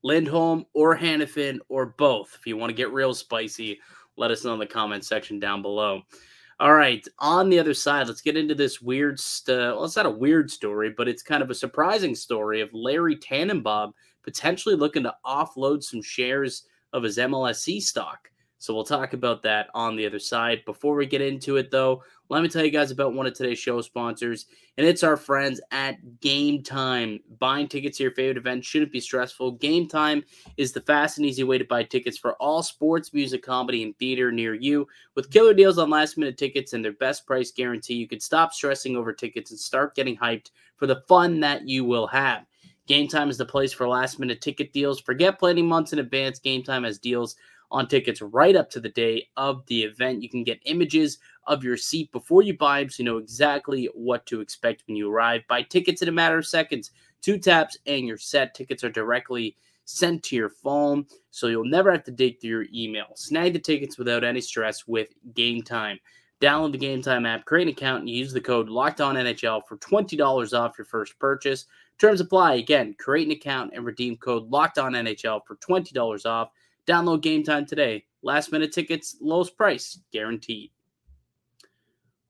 Lindholm 0.03 0.67
or 0.75 0.97
Hanifin 0.97 1.59
or 1.69 1.87
both? 1.99 2.37
If 2.39 2.47
you 2.47 2.57
want 2.57 2.71
to 2.71 2.77
get 2.77 2.93
real 2.93 3.15
spicy, 3.15 3.81
let 4.17 4.31
us 4.31 4.45
know 4.45 4.55
in 4.55 4.59
the 4.59 4.67
comment 4.67 5.05
section 5.05 5.39
down 5.39 5.63
below. 5.63 6.03
All 6.61 6.75
right, 6.75 7.07
on 7.19 7.51
the 7.51 7.59
other 7.59 7.75
side, 7.75 8.07
let's 8.07 8.21
get 8.21 8.37
into 8.37 8.55
this 8.55 8.81
weird. 8.81 9.19
St- 9.19 9.59
well, 9.59 9.85
it's 9.85 9.97
not 9.97 10.07
a 10.07 10.11
weird 10.11 10.51
story, 10.51 10.95
but 10.97 11.09
it's 11.09 11.23
kind 11.23 11.43
of 11.43 11.51
a 11.51 11.55
surprising 11.55 12.15
story 12.15 12.61
of 12.61 12.73
Larry 12.73 13.17
Tanenbaum 13.17 13.93
potentially 14.23 14.77
looking 14.77 15.03
to 15.03 15.15
offload 15.27 15.83
some 15.83 16.01
shares 16.01 16.65
of 16.93 17.03
his 17.03 17.19
MLSE 17.19 17.83
stock. 17.83 18.31
So 18.59 18.73
we'll 18.73 18.85
talk 18.85 19.13
about 19.13 19.43
that 19.43 19.69
on 19.75 19.97
the 19.97 20.07
other 20.07 20.19
side. 20.19 20.65
Before 20.65 20.95
we 20.95 21.07
get 21.07 21.21
into 21.21 21.57
it, 21.57 21.71
though, 21.71 22.03
let 22.31 22.43
me 22.43 22.49
tell 22.49 22.65
you 22.65 22.71
guys 22.71 22.91
about 22.91 23.13
one 23.13 23.27
of 23.27 23.35
today's 23.35 23.59
show 23.59 23.81
sponsors, 23.83 24.47
and 24.79 24.87
it's 24.87 25.03
our 25.03 25.17
friends 25.17 25.61
at 25.71 26.21
Game 26.21 26.63
Time. 26.63 27.21
Buying 27.39 27.69
tickets 27.69 27.99
to 27.99 28.05
your 28.05 28.13
favorite 28.13 28.39
event 28.39 28.65
shouldn't 28.65 28.93
be 28.93 29.01
stressful. 29.01 29.53
Game 29.53 29.87
Time 29.87 30.25
is 30.57 30.73
the 30.73 30.81
fast 30.81 31.19
and 31.19 31.27
easy 31.27 31.45
way 31.45 31.59
to 31.59 31.65
buy 31.65 31.83
tickets 31.83 32.17
for 32.17 32.33
all 32.35 32.63
sports, 32.63 33.13
music, 33.13 33.43
comedy, 33.43 33.83
and 33.83 33.97
theater 33.99 34.33
near 34.33 34.55
you. 34.55 34.89
With 35.15 35.31
killer 35.31 35.53
deals 35.53 35.79
on 35.79 35.91
last 35.91 36.17
minute 36.17 36.39
tickets 36.39 36.73
and 36.73 36.83
their 36.83 36.93
best 36.93 37.27
price 37.27 37.53
guarantee, 37.53 37.95
you 37.95 38.09
can 38.09 38.21
stop 38.21 38.55
stressing 38.55 38.97
over 38.97 39.13
tickets 39.13 39.51
and 39.51 39.61
start 39.61 39.95
getting 39.95 40.17
hyped 40.17 40.51
for 40.77 40.87
the 40.87 41.03
fun 41.07 41.41
that 41.41 41.69
you 41.69 41.85
will 41.85 42.07
have. 42.07 42.47
Game 42.87 43.09
Time 43.09 43.31
is 43.31 43.39
the 43.39 43.47
place 43.47 43.73
for 43.73 43.89
last 43.89 44.19
minute 44.19 44.41
ticket 44.41 44.73
deals. 44.73 45.01
Forget 45.01 45.39
planning 45.39 45.67
months 45.67 45.93
in 45.93 45.99
advance. 45.99 46.39
Game 46.39 46.63
Time 46.63 46.85
has 46.85 46.99
deals 46.99 47.37
on 47.75 47.89
tickets 47.89 48.23
right 48.23 48.55
up 48.55 48.71
to 48.71 48.79
the 48.79 48.89
day 48.89 49.29
of 49.37 49.67
the 49.67 49.83
event. 49.83 50.23
You 50.23 50.29
can 50.29 50.45
get 50.45 50.61
images 50.65 51.19
of 51.49 51.65
your 51.65 51.77
seat 51.77 52.11
before 52.13 52.43
you 52.43 52.57
buy 52.57 52.87
so 52.87 53.03
you 53.03 53.05
know 53.05 53.19
exactly 53.19 53.91
what 53.95 54.25
to 54.27 54.41
expect 54.41 54.85
when 54.87 54.97
you 54.97 55.11
arrive. 55.11 55.43
Buy 55.49 55.63
tickets 55.63 56.01
in 56.01 56.09
a 56.09 56.13
matter 56.13 56.39
of 56.39 56.47
seconds, 56.47 56.93
two 57.21 57.37
taps, 57.37 57.77
and 57.87 58.07
you're 58.07 58.17
set. 58.17 58.55
Tickets 58.55 58.85
are 58.85 58.91
directly 58.91 59.57
sent 59.87 60.23
to 60.23 60.37
your 60.37 60.51
phone, 60.51 61.05
so 61.33 61.49
you'll 61.49 61.65
never 61.65 61.91
have 61.91 62.05
to 62.05 62.13
dig 62.13 62.41
through 62.41 62.51
your 62.51 62.67
email. 62.73 63.07
Snag 63.17 63.53
the 63.53 63.59
tickets 63.59 63.99
without 63.99 64.23
any 64.23 64.41
stress 64.41 64.87
with 64.87 65.09
Game 65.35 65.61
Time. 65.61 65.99
Download 66.41 66.71
the 66.71 66.79
Game 66.79 67.03
Time 67.03 67.27
app, 67.27 67.45
create 67.45 67.67
an 67.67 67.73
account, 67.73 68.01
and 68.01 68.09
use 68.09 68.33
the 68.33 68.41
code 68.41 68.69
Locked 68.69 69.01
On 69.01 69.17
NHL 69.17 69.63
for 69.67 69.79
twenty 69.79 70.17
dollars 70.17 70.55
off 70.55 70.79
your 70.79 70.85
first 70.85 71.19
purchase. 71.19 71.67
Terms 71.99 72.21
apply. 72.21 72.55
Again, 72.55 72.95
create 73.01 73.27
an 73.27 73.33
account 73.33 73.73
and 73.75 73.85
redeem 73.85 74.17
code 74.17 74.49
Locked 74.49 74.79
On 74.79 74.93
NHL 74.93 75.41
for 75.45 75.57
twenty 75.57 75.93
dollars 75.93 76.25
off. 76.25 76.51
Download 76.87 77.23
game 77.23 77.43
time 77.43 77.65
today. 77.65 78.05
Last 78.23 78.53
minute 78.53 78.73
tickets, 78.73 79.17
lowest 79.21 79.57
price, 79.57 79.99
guaranteed. 80.13 80.71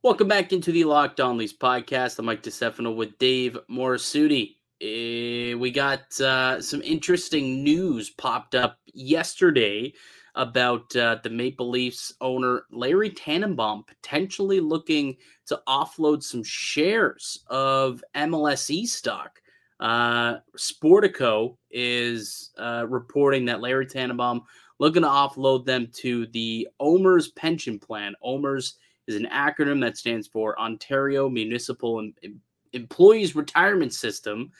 Welcome 0.02 0.28
back 0.28 0.52
into 0.52 0.70
the 0.70 0.84
Locked 0.84 1.20
On 1.20 1.36
Leafs 1.36 1.56
podcast. 1.56 2.18
I'm 2.18 2.26
Mike 2.26 2.42
DiStefano 2.42 2.94
with 2.94 3.18
Dave 3.18 3.58
Morassutti. 3.70 4.56
Uh, 4.82 5.58
we 5.58 5.70
got 5.70 6.20
uh, 6.20 6.60
some 6.60 6.82
interesting 6.82 7.64
news 7.64 8.10
popped 8.10 8.54
up 8.54 8.78
yesterday 8.92 9.92
about 10.34 10.94
uh, 10.94 11.16
the 11.22 11.30
Maple 11.30 11.70
Leafs 11.70 12.12
owner 12.20 12.64
Larry 12.70 13.10
Tanenbaum 13.10 13.86
potentially 13.86 14.60
looking 14.60 15.16
to 15.46 15.60
offload 15.66 16.22
some 16.22 16.42
shares 16.44 17.44
of 17.48 18.04
MLSE 18.14 18.86
stock. 18.86 19.40
Uh, 19.84 20.38
Sportico 20.56 21.58
is 21.70 22.52
uh, 22.58 22.86
reporting 22.88 23.44
that 23.44 23.60
Larry 23.60 23.84
Tanenbaum 23.86 24.40
looking 24.78 25.02
to 25.02 25.08
offload 25.08 25.66
them 25.66 25.88
to 25.96 26.26
the 26.28 26.66
OMERS 26.80 27.36
pension 27.36 27.78
plan. 27.78 28.14
OMERS 28.24 28.76
is 29.06 29.16
an 29.16 29.28
acronym 29.30 29.82
that 29.82 29.98
stands 29.98 30.26
for 30.26 30.58
Ontario 30.58 31.28
Municipal 31.28 32.00
em- 32.00 32.40
Employees 32.72 33.36
Retirement 33.36 33.92
System. 33.92 34.50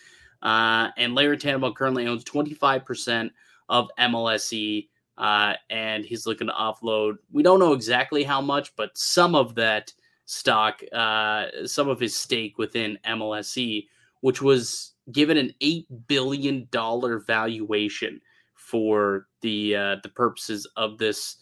Uh, 0.42 0.88
and 0.98 1.14
Larry 1.14 1.38
Tanenbaum 1.38 1.74
currently 1.74 2.06
owns 2.06 2.22
25% 2.24 3.30
of 3.70 3.88
MLSE, 3.98 4.88
uh, 5.16 5.54
and 5.70 6.04
he's 6.04 6.26
looking 6.26 6.48
to 6.48 6.52
offload. 6.52 7.16
We 7.32 7.42
don't 7.42 7.60
know 7.60 7.72
exactly 7.72 8.24
how 8.24 8.42
much, 8.42 8.76
but 8.76 8.90
some 8.98 9.34
of 9.34 9.54
that 9.54 9.90
stock, 10.26 10.82
uh, 10.92 11.46
some 11.64 11.88
of 11.88 11.98
his 11.98 12.14
stake 12.14 12.58
within 12.58 12.98
MLSE, 13.06 13.88
which 14.20 14.42
was 14.42 14.93
given 15.12 15.36
an 15.36 15.52
eight 15.60 15.86
billion 16.06 16.68
dollar 16.70 17.18
valuation 17.18 18.20
for 18.54 19.26
the 19.40 19.76
uh, 19.76 19.96
the 20.02 20.08
purposes 20.08 20.66
of 20.76 20.98
this 20.98 21.36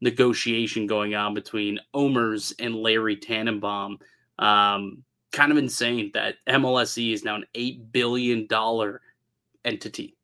negotiation 0.00 0.86
going 0.86 1.14
on 1.14 1.34
between 1.34 1.78
Omers 1.94 2.52
and 2.58 2.74
Larry 2.76 3.16
Tanenbaum. 3.16 3.98
Um, 4.38 5.04
kind 5.32 5.50
of 5.50 5.58
insane 5.58 6.10
that 6.14 6.36
MLSE 6.46 7.12
is 7.12 7.24
now 7.24 7.36
an 7.36 7.44
eight 7.54 7.92
billion 7.92 8.46
dollar 8.46 9.00
entity. 9.64 10.16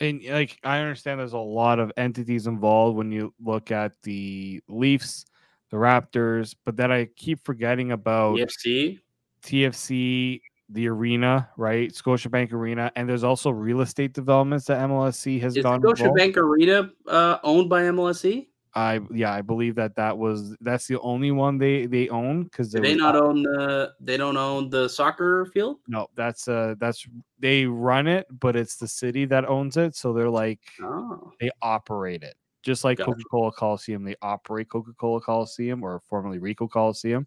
And 0.00 0.22
like 0.24 0.58
I 0.64 0.78
understand 0.78 1.20
there's 1.20 1.34
a 1.34 1.38
lot 1.38 1.78
of 1.78 1.92
entities 1.96 2.46
involved 2.46 2.96
when 2.96 3.12
you 3.12 3.34
look 3.44 3.70
at 3.70 3.92
the 4.02 4.62
Leafs, 4.68 5.26
the 5.70 5.76
Raptors, 5.76 6.54
but 6.64 6.76
then 6.76 6.90
I 6.90 7.04
keep 7.16 7.44
forgetting 7.44 7.92
about 7.92 8.38
TFC, 8.38 8.98
TFC, 9.42 10.40
the 10.70 10.88
arena, 10.88 11.48
right? 11.56 11.90
Scotiabank 11.90 12.52
Arena, 12.52 12.92
and 12.96 13.08
there's 13.08 13.24
also 13.24 13.50
real 13.50 13.80
estate 13.80 14.12
developments 14.12 14.66
that 14.66 14.78
MLSE 14.78 15.40
has 15.40 15.56
is 15.56 15.62
gone. 15.62 15.82
Scotiabank 15.82 16.36
Arena 16.36 16.90
uh, 17.06 17.38
owned 17.42 17.68
by 17.68 17.82
MLSE? 17.82 18.48
I 18.74 19.00
yeah, 19.12 19.32
I 19.32 19.42
believe 19.42 19.74
that 19.74 19.96
that 19.96 20.16
was 20.16 20.56
that's 20.60 20.86
the 20.86 21.00
only 21.00 21.32
one 21.32 21.58
they 21.58 21.86
they 21.86 22.08
own 22.08 22.44
because 22.44 22.70
they 22.70 22.94
not 22.94 23.16
own 23.16 23.42
the? 23.42 23.92
They 24.00 24.16
don't 24.16 24.36
own 24.36 24.70
the 24.70 24.88
soccer 24.88 25.44
field. 25.46 25.78
no 25.88 26.06
that's 26.14 26.46
uh 26.46 26.76
that's 26.78 27.04
they 27.40 27.66
run 27.66 28.06
it, 28.06 28.28
but 28.30 28.54
it's 28.54 28.76
the 28.76 28.86
city 28.86 29.24
that 29.24 29.44
owns 29.44 29.76
it, 29.76 29.96
so 29.96 30.12
they're 30.12 30.30
like 30.30 30.60
Oh, 30.80 31.32
they 31.40 31.50
operate 31.60 32.22
it 32.22 32.36
just 32.62 32.84
like 32.84 32.98
Coca 32.98 33.22
Cola 33.30 33.52
Coliseum. 33.52 34.04
They 34.04 34.16
operate 34.22 34.68
Coca 34.68 34.92
Cola 34.92 35.20
Coliseum 35.20 35.82
or 35.82 36.00
formerly 36.00 36.38
Ricoh 36.38 36.70
Coliseum, 36.70 37.26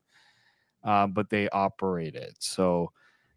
um, 0.84 1.12
but 1.12 1.29
they 1.29 1.49
operate 1.49 2.15
it. 2.15 2.36
So 2.39 2.91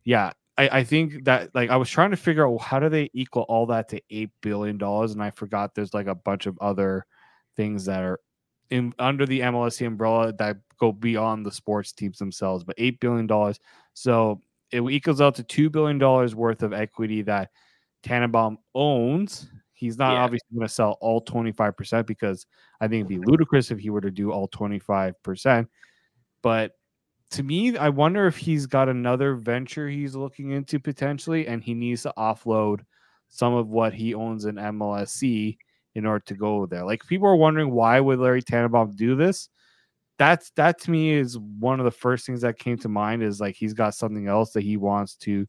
yeah, 0.06 0.30
I, 0.56 0.68
I 0.78 0.84
think 0.84 1.24
that 1.24 1.54
like 1.54 1.68
I 1.68 1.76
was 1.76 1.90
trying 1.90 2.12
to 2.12 2.16
figure 2.16 2.48
out 2.48 2.62
how 2.62 2.78
do 2.78 2.88
they 2.88 3.10
equal 3.12 3.42
all 3.42 3.66
that 3.66 3.88
to 3.90 4.00
eight 4.08 4.30
billion 4.40 4.78
dollars, 4.78 5.12
and 5.12 5.22
I 5.22 5.30
forgot 5.30 5.74
there's 5.74 5.92
like 5.92 6.06
a 6.06 6.14
bunch 6.14 6.46
of 6.46 6.56
other 6.60 7.04
things 7.56 7.84
that 7.86 8.02
are 8.02 8.20
in 8.70 8.94
under 8.98 9.26
the 9.26 9.40
MLSE 9.40 9.86
umbrella 9.86 10.32
that 10.34 10.56
go 10.78 10.92
beyond 10.92 11.44
the 11.44 11.52
sports 11.52 11.92
teams 11.92 12.18
themselves. 12.18 12.64
But 12.64 12.76
eight 12.78 13.00
billion 13.00 13.26
dollars, 13.26 13.60
so 13.92 14.40
it 14.70 14.80
equals 14.82 15.20
out 15.20 15.34
to 15.34 15.42
two 15.42 15.68
billion 15.68 15.98
dollars 15.98 16.34
worth 16.34 16.62
of 16.62 16.72
equity 16.72 17.22
that 17.22 17.50
Tanenbaum 18.04 18.56
owns. 18.74 19.50
He's 19.74 19.98
not 19.98 20.12
Yeah. 20.12 20.22
obviously 20.22 20.54
going 20.54 20.66
to 20.66 20.72
sell 20.72 20.96
all 21.00 21.20
twenty 21.20 21.52
five 21.52 21.76
percent 21.76 22.06
because 22.06 22.46
I 22.80 22.86
think 22.86 23.00
it'd 23.00 23.08
be 23.08 23.18
ludicrous 23.30 23.70
if 23.72 23.78
he 23.80 23.90
were 23.90 24.00
to 24.00 24.10
do 24.12 24.30
all 24.30 24.46
twenty 24.48 24.78
five 24.78 25.20
percent. 25.24 25.68
But 26.42 26.72
to 27.32 27.42
me, 27.42 27.76
I 27.76 27.88
wonder 27.88 28.26
if 28.26 28.36
he's 28.36 28.66
got 28.66 28.88
another 28.88 29.34
venture 29.34 29.88
he's 29.88 30.14
looking 30.14 30.50
into 30.50 30.78
potentially, 30.78 31.46
and 31.46 31.62
he 31.62 31.74
needs 31.74 32.02
to 32.02 32.12
offload 32.16 32.80
some 33.28 33.54
of 33.54 33.68
what 33.68 33.92
he 33.92 34.14
owns 34.14 34.44
in 34.44 34.56
MLSE 34.56 35.56
in 35.94 36.06
order 36.06 36.24
to 36.26 36.34
go 36.34 36.66
there. 36.66 36.84
Like 36.84 37.06
people 37.06 37.26
are 37.26 37.36
wondering 37.36 37.70
why 37.70 37.98
would 38.00 38.18
Larry 38.18 38.42
Tanenbaum 38.42 38.94
do 38.96 39.16
this? 39.16 39.48
That's 40.18 40.50
that 40.56 40.80
to 40.82 40.90
me 40.90 41.12
is 41.12 41.38
one 41.38 41.80
of 41.80 41.84
the 41.84 41.90
first 41.90 42.26
things 42.26 42.42
that 42.42 42.58
came 42.58 42.78
to 42.78 42.88
mind 42.88 43.22
is 43.22 43.40
like 43.40 43.56
he's 43.56 43.74
got 43.74 43.94
something 43.94 44.28
else 44.28 44.52
that 44.52 44.62
he 44.62 44.76
wants 44.76 45.16
to 45.16 45.46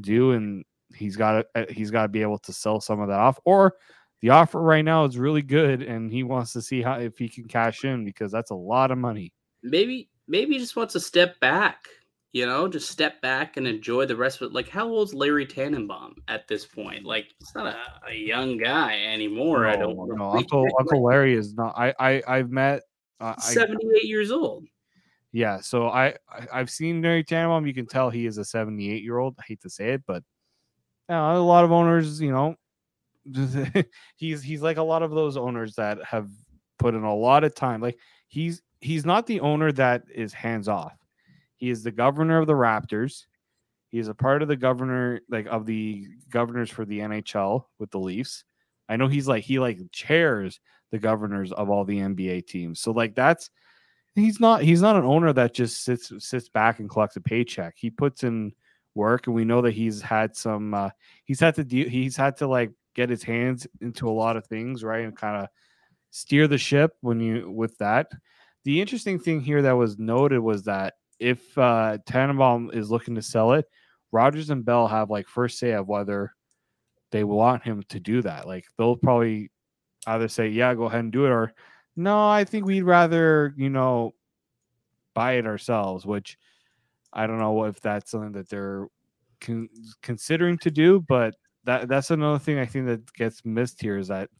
do 0.00 0.32
and 0.32 0.64
he's 0.94 1.16
got 1.16 1.32
to 1.54 1.62
uh, 1.62 1.64
he's 1.70 1.90
got 1.90 2.02
to 2.02 2.08
be 2.08 2.22
able 2.22 2.38
to 2.38 2.52
sell 2.52 2.80
some 2.80 3.00
of 3.00 3.08
that 3.08 3.18
off 3.18 3.38
or 3.44 3.74
the 4.20 4.30
offer 4.30 4.60
right 4.60 4.84
now 4.84 5.04
is 5.04 5.18
really 5.18 5.42
good 5.42 5.82
and 5.82 6.12
he 6.12 6.22
wants 6.22 6.52
to 6.52 6.62
see 6.62 6.82
how 6.82 6.94
if 6.94 7.18
he 7.18 7.28
can 7.28 7.46
cash 7.46 7.84
in 7.84 8.04
because 8.04 8.30
that's 8.30 8.50
a 8.50 8.54
lot 8.54 8.90
of 8.90 8.98
money. 8.98 9.32
maybe 9.62 10.08
maybe 10.26 10.54
he 10.54 10.60
just 10.60 10.76
wants 10.76 10.92
to 10.94 11.00
step 11.00 11.38
back. 11.40 11.86
You 12.32 12.46
know, 12.46 12.66
just 12.66 12.90
step 12.90 13.22
back 13.22 13.56
and 13.56 13.64
enjoy 13.64 14.06
the 14.06 14.16
rest 14.16 14.40
of 14.40 14.46
it. 14.48 14.52
Like, 14.52 14.68
how 14.68 14.88
old's 14.88 15.14
Larry 15.14 15.46
Tanenbaum 15.46 16.14
at 16.26 16.48
this 16.48 16.66
point? 16.66 17.04
Like, 17.04 17.26
he's 17.38 17.54
not 17.54 17.66
a, 17.66 18.10
a 18.10 18.12
young 18.12 18.58
guy 18.58 19.04
anymore. 19.04 19.68
I 19.68 19.76
don't 19.76 19.96
know. 19.96 20.04
no, 20.06 20.30
Uncle 20.32 20.66
Uncle 20.80 21.04
Larry 21.04 21.34
is 21.34 21.54
not. 21.54 21.74
I 21.76 21.94
I 22.00 22.22
I've 22.26 22.50
met. 22.50 22.82
Uh, 23.20 23.34
I, 23.38 23.40
78 23.40 24.04
years 24.04 24.32
old. 24.32 24.66
yeah, 25.30 25.60
so 25.60 25.86
I, 25.88 26.16
I 26.28 26.48
I've 26.52 26.70
seen 26.70 27.00
Larry 27.02 27.22
Tanenbaum. 27.22 27.68
You 27.68 27.74
can 27.74 27.86
tell 27.86 28.10
he 28.10 28.26
is 28.26 28.36
a 28.38 28.44
78 28.44 29.04
year 29.04 29.18
old. 29.18 29.36
I 29.38 29.44
hate 29.46 29.60
to 29.60 29.70
say 29.70 29.90
it, 29.90 30.02
but 30.04 30.24
you 31.08 31.14
know, 31.14 31.36
a 31.36 31.38
lot 31.38 31.64
of 31.64 31.70
owners, 31.70 32.20
you 32.20 32.32
know, 32.32 32.56
he's 34.16 34.42
he's 34.42 34.62
like 34.62 34.76
a 34.76 34.82
lot 34.82 35.02
of 35.02 35.12
those 35.12 35.36
owners 35.36 35.76
that 35.76 36.02
have 36.04 36.28
put 36.78 36.94
in 36.94 37.04
a 37.04 37.14
lot 37.14 37.44
of 37.44 37.54
time. 37.54 37.80
Like 37.80 37.98
he's 38.28 38.62
he's 38.84 39.06
not 39.06 39.26
the 39.26 39.40
owner 39.40 39.72
that 39.72 40.04
is 40.14 40.32
hands 40.32 40.68
off. 40.68 40.96
He 41.56 41.70
is 41.70 41.82
the 41.82 41.90
governor 41.90 42.38
of 42.38 42.46
the 42.46 42.52
Raptors. 42.52 43.26
He 43.88 43.98
is 43.98 44.08
a 44.08 44.14
part 44.14 44.42
of 44.42 44.48
the 44.48 44.56
governor, 44.56 45.20
like 45.28 45.46
of 45.46 45.66
the 45.66 46.06
governors 46.30 46.70
for 46.70 46.84
the 46.84 46.98
NHL 46.98 47.64
with 47.78 47.90
the 47.90 47.98
Leafs. 47.98 48.44
I 48.88 48.96
know 48.96 49.08
he's 49.08 49.28
like 49.28 49.44
he 49.44 49.58
like 49.58 49.78
chairs 49.92 50.60
the 50.90 50.98
governors 50.98 51.52
of 51.52 51.70
all 51.70 51.84
the 51.84 51.98
NBA 51.98 52.46
teams. 52.46 52.80
So 52.80 52.90
like 52.90 53.14
that's 53.14 53.50
he's 54.14 54.40
not 54.40 54.62
he's 54.62 54.82
not 54.82 54.96
an 54.96 55.04
owner 55.04 55.32
that 55.32 55.54
just 55.54 55.84
sits 55.84 56.12
sits 56.18 56.48
back 56.48 56.80
and 56.80 56.90
collects 56.90 57.16
a 57.16 57.20
paycheck. 57.20 57.74
He 57.76 57.90
puts 57.90 58.24
in 58.24 58.52
work, 58.94 59.26
and 59.26 59.34
we 59.34 59.44
know 59.44 59.62
that 59.62 59.72
he's 59.72 60.02
had 60.02 60.36
some 60.36 60.74
uh, 60.74 60.90
he's 61.24 61.40
had 61.40 61.54
to 61.54 61.64
deal 61.64 61.88
he's 61.88 62.16
had 62.16 62.36
to 62.38 62.46
like 62.46 62.72
get 62.94 63.10
his 63.10 63.22
hands 63.22 63.66
into 63.80 64.08
a 64.08 64.12
lot 64.12 64.36
of 64.36 64.46
things, 64.46 64.84
right, 64.84 65.04
and 65.04 65.16
kind 65.16 65.42
of 65.42 65.48
steer 66.10 66.46
the 66.46 66.58
ship 66.58 66.92
when 67.00 67.20
you 67.20 67.50
with 67.50 67.78
that. 67.78 68.10
The 68.64 68.80
interesting 68.80 69.18
thing 69.18 69.40
here 69.40 69.62
that 69.62 69.72
was 69.72 69.98
noted 69.98 70.40
was 70.40 70.64
that 70.64 70.94
if 71.18 71.56
uh, 71.58 71.98
Tanenbaum 72.06 72.74
is 72.74 72.90
looking 72.90 73.14
to 73.14 73.22
sell 73.22 73.52
it, 73.52 73.66
Rogers 74.12 74.50
and 74.50 74.64
Bell 74.64 74.86
have 74.88 75.10
like 75.10 75.28
first 75.28 75.58
say 75.58 75.72
of 75.72 75.88
whether 75.88 76.34
they 77.10 77.24
want 77.24 77.62
him 77.62 77.82
to 77.88 78.00
do 78.00 78.22
that. 78.22 78.46
Like 78.46 78.66
they'll 78.76 78.96
probably 78.96 79.50
either 80.06 80.28
say, 80.28 80.48
"Yeah, 80.48 80.74
go 80.74 80.84
ahead 80.84 81.00
and 81.00 81.12
do 81.12 81.26
it," 81.26 81.30
or 81.30 81.52
"No, 81.96 82.28
I 82.28 82.44
think 82.44 82.66
we'd 82.66 82.82
rather 82.82 83.54
you 83.56 83.70
know 83.70 84.14
buy 85.14 85.32
it 85.34 85.46
ourselves." 85.46 86.06
Which 86.06 86.38
I 87.12 87.26
don't 87.26 87.38
know 87.38 87.64
if 87.64 87.80
that's 87.80 88.10
something 88.10 88.32
that 88.32 88.48
they're 88.48 88.88
con- 89.40 89.68
considering 90.02 90.58
to 90.58 90.70
do, 90.70 91.00
but 91.00 91.34
that 91.64 91.88
that's 91.88 92.10
another 92.10 92.38
thing 92.38 92.58
I 92.58 92.66
think 92.66 92.86
that 92.86 93.12
gets 93.14 93.44
missed 93.44 93.80
here 93.80 93.98
is 93.98 94.08
that 94.08 94.30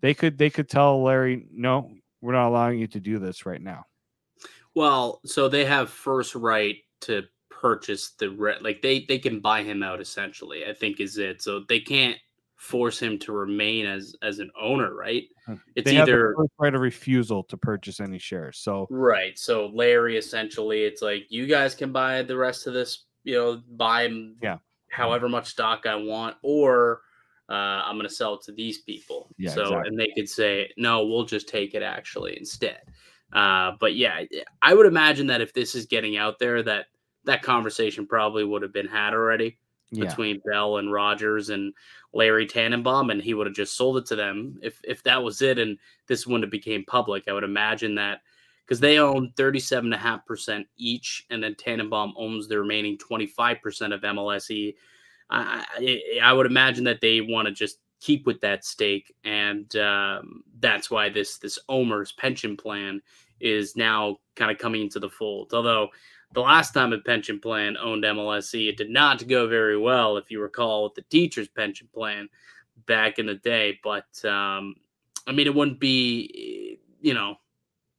they 0.00 0.14
could 0.14 0.38
they 0.38 0.50
could 0.50 0.68
tell 0.68 1.02
Larry, 1.02 1.46
"No, 1.52 1.90
we're 2.20 2.32
not 2.32 2.48
allowing 2.48 2.78
you 2.78 2.86
to 2.88 3.00
do 3.00 3.18
this 3.18 3.46
right 3.46 3.62
now." 3.62 3.86
Well, 4.74 5.20
so 5.24 5.48
they 5.48 5.64
have 5.64 5.90
first 5.90 6.34
right 6.34 6.76
to 7.02 7.24
purchase 7.50 8.10
the 8.18 8.30
re- 8.30 8.58
like 8.60 8.82
they 8.82 9.04
they 9.06 9.18
can 9.18 9.40
buy 9.40 9.62
him 9.62 9.82
out 9.82 10.00
essentially. 10.00 10.66
I 10.66 10.72
think 10.72 11.00
is 11.00 11.18
it. 11.18 11.42
So 11.42 11.64
they 11.68 11.80
can't 11.80 12.16
force 12.56 13.00
him 13.00 13.18
to 13.18 13.32
remain 13.32 13.86
as 13.86 14.14
as 14.22 14.38
an 14.38 14.50
owner, 14.60 14.94
right? 14.94 15.24
Hmm. 15.46 15.54
It's 15.74 15.90
they 15.90 15.96
have 15.96 16.08
either 16.08 16.34
first 16.36 16.52
right 16.58 16.74
of 16.74 16.80
refusal 16.80 17.42
to 17.44 17.56
purchase 17.56 18.00
any 18.00 18.18
shares. 18.18 18.58
So 18.58 18.86
right. 18.90 19.38
So 19.38 19.70
Larry 19.74 20.16
essentially, 20.16 20.84
it's 20.84 21.02
like 21.02 21.26
you 21.30 21.46
guys 21.46 21.74
can 21.74 21.92
buy 21.92 22.22
the 22.22 22.36
rest 22.36 22.66
of 22.66 22.74
this. 22.74 23.06
You 23.24 23.34
know, 23.34 23.62
buy. 23.76 24.08
Yeah. 24.42 24.58
However 24.90 25.28
much 25.28 25.46
stock 25.46 25.86
I 25.86 25.94
want, 25.94 26.36
or 26.42 27.02
uh, 27.50 27.82
I'm 27.84 27.96
going 27.96 28.08
to 28.08 28.14
sell 28.14 28.34
it 28.34 28.42
to 28.42 28.52
these 28.52 28.78
people. 28.78 29.28
Yeah, 29.36 29.50
So 29.50 29.62
exactly. 29.62 29.88
and 29.88 30.00
they 30.00 30.12
could 30.14 30.28
say 30.28 30.70
no, 30.76 31.04
we'll 31.04 31.24
just 31.24 31.48
take 31.48 31.74
it 31.74 31.82
actually 31.82 32.38
instead. 32.38 32.80
Uh, 33.32 33.72
but 33.80 33.94
yeah, 33.94 34.24
I 34.62 34.74
would 34.74 34.86
imagine 34.86 35.26
that 35.28 35.40
if 35.40 35.52
this 35.52 35.74
is 35.74 35.86
getting 35.86 36.16
out 36.16 36.38
there, 36.38 36.62
that 36.62 36.86
that 37.24 37.42
conversation 37.42 38.06
probably 38.06 38.44
would 38.44 38.62
have 38.62 38.72
been 38.72 38.88
had 38.88 39.12
already 39.12 39.58
yeah, 39.90 40.04
between 40.04 40.40
Bell 40.46 40.78
and 40.78 40.92
Rogers 40.92 41.50
and 41.50 41.74
Larry 42.12 42.46
Tanenbaum, 42.46 43.10
and 43.10 43.22
he 43.22 43.34
would 43.34 43.46
have 43.46 43.56
just 43.56 43.76
sold 43.76 43.98
it 43.98 44.06
to 44.06 44.16
them 44.16 44.58
if 44.62 44.80
if 44.84 45.02
that 45.04 45.22
was 45.22 45.42
it, 45.42 45.58
and 45.58 45.78
this 46.06 46.26
wouldn't 46.26 46.44
have 46.44 46.50
became 46.50 46.84
public. 46.84 47.24
I 47.28 47.32
would 47.32 47.44
imagine 47.44 47.94
that 47.96 48.20
because 48.64 48.80
they 48.80 48.98
own 48.98 49.32
thirty 49.36 49.60
seven 49.60 49.92
and 49.92 49.94
a 49.94 50.04
half 50.04 50.24
percent 50.26 50.66
each, 50.76 51.26
and 51.30 51.42
then 51.42 51.54
Tanenbaum 51.54 52.12
owns 52.16 52.48
the 52.48 52.58
remaining 52.58 52.98
twenty 52.98 53.26
five 53.26 53.60
percent 53.62 53.92
of 53.92 54.02
MLSE. 54.02 54.74
I, 55.30 56.00
I 56.22 56.32
would 56.32 56.46
imagine 56.46 56.84
that 56.84 57.00
they 57.00 57.20
want 57.20 57.46
to 57.46 57.52
just 57.52 57.78
keep 58.00 58.26
with 58.26 58.40
that 58.40 58.64
stake, 58.64 59.14
and 59.24 59.74
um, 59.76 60.42
that's 60.58 60.90
why 60.90 61.08
this 61.08 61.38
this 61.38 61.58
OMERS 61.68 62.16
pension 62.16 62.56
plan 62.56 63.00
is 63.40 63.76
now 63.76 64.18
kind 64.36 64.50
of 64.50 64.58
coming 64.58 64.82
into 64.82 64.98
the 65.00 65.08
fold. 65.08 65.52
Although 65.54 65.88
the 66.32 66.40
last 66.40 66.72
time 66.72 66.92
a 66.92 66.98
pension 66.98 67.40
plan 67.40 67.76
owned 67.76 68.04
MLSE, 68.04 68.68
it 68.68 68.76
did 68.76 68.90
not 68.90 69.26
go 69.26 69.48
very 69.48 69.78
well, 69.78 70.16
if 70.16 70.30
you 70.30 70.40
recall, 70.40 70.84
with 70.84 70.94
the 70.94 71.02
teachers' 71.02 71.48
pension 71.48 71.88
plan 71.92 72.28
back 72.86 73.18
in 73.18 73.26
the 73.26 73.34
day. 73.34 73.78
But 73.82 74.24
um, 74.24 74.76
I 75.26 75.32
mean, 75.32 75.46
it 75.46 75.54
wouldn't 75.54 75.80
be, 75.80 76.78
you 77.00 77.14
know, 77.14 77.36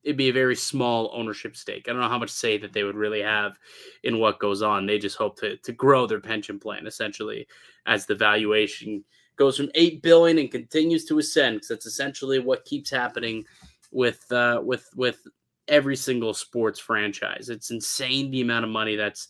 it'd 0.03 0.17
be 0.17 0.29
a 0.29 0.33
very 0.33 0.55
small 0.55 1.11
ownership 1.13 1.55
stake. 1.55 1.85
I 1.87 1.91
don't 1.91 2.01
know 2.01 2.09
how 2.09 2.17
much 2.17 2.29
say 2.29 2.57
that 2.57 2.73
they 2.73 2.83
would 2.83 2.95
really 2.95 3.21
have 3.21 3.59
in 4.03 4.19
what 4.19 4.39
goes 4.39 4.61
on. 4.61 4.85
They 4.85 4.97
just 4.97 5.17
hope 5.17 5.37
to 5.39 5.57
to 5.57 5.71
grow 5.71 6.07
their 6.07 6.19
pension 6.19 6.59
plan 6.59 6.87
essentially 6.87 7.47
as 7.85 8.05
the 8.05 8.15
valuation 8.15 9.03
goes 9.35 9.57
from 9.57 9.71
eight 9.75 10.01
billion 10.01 10.37
and 10.37 10.51
continues 10.51 11.05
to 11.05 11.19
ascend. 11.19 11.57
Because 11.57 11.67
that's 11.69 11.85
essentially 11.85 12.39
what 12.39 12.65
keeps 12.65 12.89
happening 12.89 13.45
with 13.91 14.29
uh, 14.31 14.61
with 14.63 14.89
with 14.95 15.27
every 15.67 15.95
single 15.95 16.33
sports 16.33 16.79
franchise. 16.79 17.49
It's 17.49 17.71
insane 17.71 18.31
the 18.31 18.41
amount 18.41 18.65
of 18.65 18.71
money 18.71 18.95
that's 18.95 19.27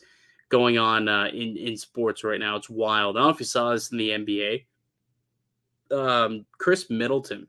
going 0.50 0.78
on 0.78 1.08
uh, 1.08 1.28
in 1.28 1.58
in 1.58 1.78
sports 1.78 2.24
right 2.24 2.40
now. 2.40 2.56
It's 2.56 2.70
wild. 2.70 3.18
I 3.18 3.20
don't 3.20 3.28
know 3.28 3.34
if 3.34 3.40
you 3.40 3.46
saw 3.46 3.72
this 3.72 3.92
in 3.92 3.98
the 3.98 4.10
NBA. 4.10 4.66
Um, 5.92 6.46
Khris 6.58 6.90
Middleton, 6.90 7.48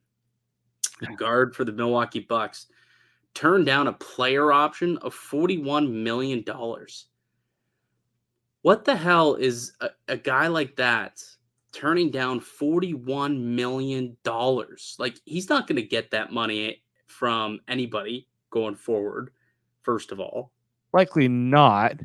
the 1.01 1.14
guard 1.16 1.55
for 1.55 1.64
the 1.64 1.72
Milwaukee 1.72 2.20
Bucks, 2.20 2.66
turned 3.35 3.66
down 3.66 3.89
a 3.89 3.93
player 3.93 4.53
option 4.53 4.99
of 4.99 5.14
forty-one 5.14 6.03
million 6.05 6.43
dollars. 6.43 7.07
What 8.62 8.85
the 8.85 8.95
hell 8.95 9.35
is 9.35 9.72
a, 9.80 9.91
a 10.09 10.16
guy 10.16 10.47
like 10.47 10.76
that 10.76 11.20
turning 11.72 12.11
down 12.11 12.41
forty-one 12.41 13.57
million 13.57 14.16
dollars? 14.22 14.95
Like 14.99 15.18
he's 15.24 15.49
not 15.49 15.66
going 15.66 15.76
to 15.76 15.83
get 15.83 16.11
that 16.11 16.33
money 16.33 16.83
from 17.07 17.61
anybody 17.68 18.28
going 18.51 18.76
forward. 18.76 19.30
First 19.83 20.12
of 20.12 20.20
all, 20.20 20.53
likely 20.93 21.28
not. 21.28 22.01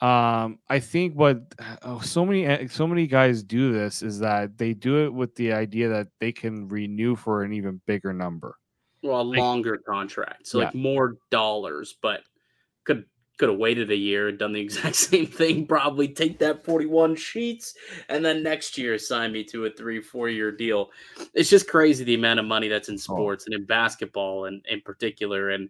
Um, 0.00 0.58
I 0.68 0.80
think 0.80 1.14
what 1.14 1.54
oh, 1.82 2.00
so 2.00 2.26
many 2.26 2.68
so 2.68 2.86
many 2.86 3.06
guys 3.06 3.42
do 3.42 3.72
this 3.72 4.02
is 4.02 4.18
that 4.18 4.58
they 4.58 4.74
do 4.74 5.04
it 5.04 5.14
with 5.14 5.34
the 5.34 5.52
idea 5.52 5.88
that 5.88 6.08
they 6.20 6.30
can 6.30 6.68
renew 6.68 7.16
for 7.16 7.42
an 7.42 7.52
even 7.54 7.80
bigger 7.86 8.12
number. 8.12 8.58
Well, 9.04 9.20
a 9.20 9.22
Like- 9.22 9.38
longer 9.38 9.76
contract, 9.76 10.46
so 10.48 10.58
Yeah. 10.58 10.64
like 10.66 10.74
more 10.74 11.18
dollars, 11.30 11.94
but 12.02 12.22
could 12.84 13.04
could 13.36 13.48
have 13.48 13.58
waited 13.58 13.90
a 13.90 13.96
year 13.96 14.28
and 14.28 14.38
done 14.38 14.52
the 14.52 14.60
exact 14.68 14.94
same 14.94 15.26
thing. 15.26 15.66
Probably 15.66 16.08
take 16.08 16.38
that 16.38 16.64
forty-one 16.64 17.14
sheets, 17.16 17.74
and 18.08 18.24
then 18.24 18.42
next 18.42 18.78
year 18.78 18.96
sign 18.98 19.32
me 19.32 19.44
to 19.44 19.66
a 19.66 19.70
three, 19.70 20.00
four-year 20.00 20.52
deal. 20.52 20.90
It's 21.34 21.50
just 21.50 21.68
crazy 21.68 22.04
the 22.04 22.14
amount 22.14 22.40
of 22.40 22.46
money 22.46 22.68
that's 22.68 22.88
in 22.88 22.96
sports 22.96 23.44
and 23.46 23.54
in 23.54 23.64
basketball, 23.66 24.46
and 24.46 24.64
in 24.70 24.80
particular. 24.80 25.50
And 25.50 25.68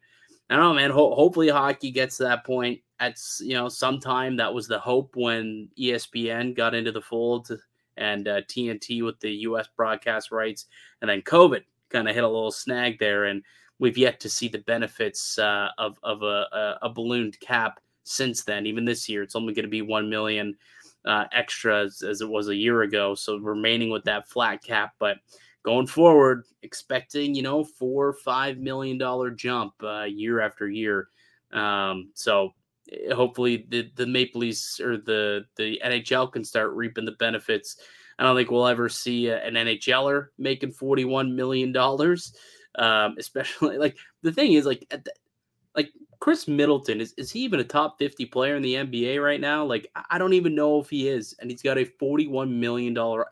I 0.50 0.56
don't 0.56 0.64
know, 0.64 0.74
man. 0.74 0.90
Ho- 0.90 1.14
hopefully, 1.14 1.48
hockey 1.48 1.90
gets 1.90 2.18
to 2.18 2.22
that 2.24 2.44
point. 2.46 2.80
At 3.00 3.18
you 3.40 3.54
know, 3.54 3.68
sometime 3.68 4.36
that 4.36 4.54
was 4.54 4.68
the 4.68 4.78
hope 4.78 5.16
when 5.16 5.68
ESPN 5.78 6.54
got 6.54 6.74
into 6.74 6.92
the 6.92 7.02
fold 7.02 7.50
and 7.96 8.28
uh, 8.28 8.42
TNT 8.42 9.02
with 9.04 9.18
the 9.20 9.30
U.S. 9.48 9.68
broadcast 9.76 10.30
rights, 10.30 10.66
and 11.00 11.08
then 11.10 11.22
COVID 11.22 11.62
kind 11.94 12.08
of 12.08 12.14
hit 12.14 12.24
a 12.24 12.28
little 12.28 12.50
snag 12.50 12.98
there, 12.98 13.24
and 13.24 13.42
we've 13.78 13.96
yet 13.96 14.18
to 14.20 14.28
see 14.28 14.48
the 14.48 14.58
benefits 14.58 15.38
uh, 15.38 15.68
of 15.78 15.98
of 16.02 16.22
a, 16.22 16.78
a, 16.82 16.90
ballooned 16.90 17.38
cap 17.40 17.80
since 18.02 18.42
then. 18.42 18.66
Even 18.66 18.84
this 18.84 19.08
year, 19.08 19.22
it's 19.22 19.36
only 19.36 19.54
going 19.54 19.64
to 19.64 19.70
be 19.70 19.82
one 19.82 20.10
million 20.10 20.56
uh, 21.04 21.24
extra 21.32 21.84
as, 21.84 22.02
as 22.02 22.20
it 22.20 22.28
was 22.28 22.48
a 22.48 22.56
year 22.56 22.82
ago. 22.82 23.14
So 23.14 23.36
remaining 23.36 23.90
with 23.90 24.04
that 24.04 24.28
flat 24.28 24.62
cap, 24.62 24.94
but 24.98 25.18
going 25.62 25.86
forward, 25.86 26.44
expecting 26.62 27.34
you 27.34 27.42
know 27.42 27.62
four 27.62 28.12
five 28.12 28.58
million 28.58 28.98
dollar 28.98 29.30
jump 29.30 29.74
uh, 29.82 30.02
year 30.02 30.40
after 30.40 30.68
year. 30.68 31.08
Um, 31.52 32.10
so 32.14 32.54
eh, 32.90 33.14
hopefully 33.14 33.66
the 33.68 33.90
the 33.94 34.06
Maple 34.06 34.40
Leafs 34.40 34.80
or 34.80 34.96
the 34.96 35.44
the 35.56 35.80
NHL 35.84 36.32
can 36.32 36.44
start 36.44 36.72
reaping 36.72 37.04
the 37.04 37.12
benefits. 37.12 37.76
I 38.18 38.22
don't 38.22 38.36
think 38.36 38.50
we'll 38.50 38.66
ever 38.66 38.88
see 38.88 39.28
a, 39.28 39.42
an 39.44 39.54
NHLer 39.54 40.28
making 40.38 40.72
forty 40.72 41.04
one 41.04 41.34
million 41.34 41.72
dollars. 41.72 42.34
Um, 42.76 43.16
especially 43.18 43.78
like 43.78 43.96
the 44.22 44.32
thing 44.32 44.52
is 44.54 44.66
like 44.66 44.86
at 44.90 45.04
the, 45.04 45.12
like 45.76 45.90
Khris 46.20 46.48
Middleton 46.48 47.00
is 47.00 47.14
is 47.16 47.30
he 47.30 47.40
even 47.40 47.60
a 47.60 47.64
top 47.64 47.98
fifty 47.98 48.24
player 48.26 48.56
in 48.56 48.62
the 48.62 48.74
NBA 48.74 49.22
right 49.22 49.40
now? 49.40 49.64
Like 49.64 49.90
I- 50.10 50.18
don't 50.18 50.32
even 50.32 50.54
know 50.54 50.80
if 50.80 50.90
he 50.90 51.08
is, 51.08 51.34
and 51.40 51.50
he's 51.50 51.62
got 51.62 51.78
a 51.78 51.84
forty 51.84 52.26
one 52.26 52.60
million 52.60 52.94
dollar. 52.94 53.26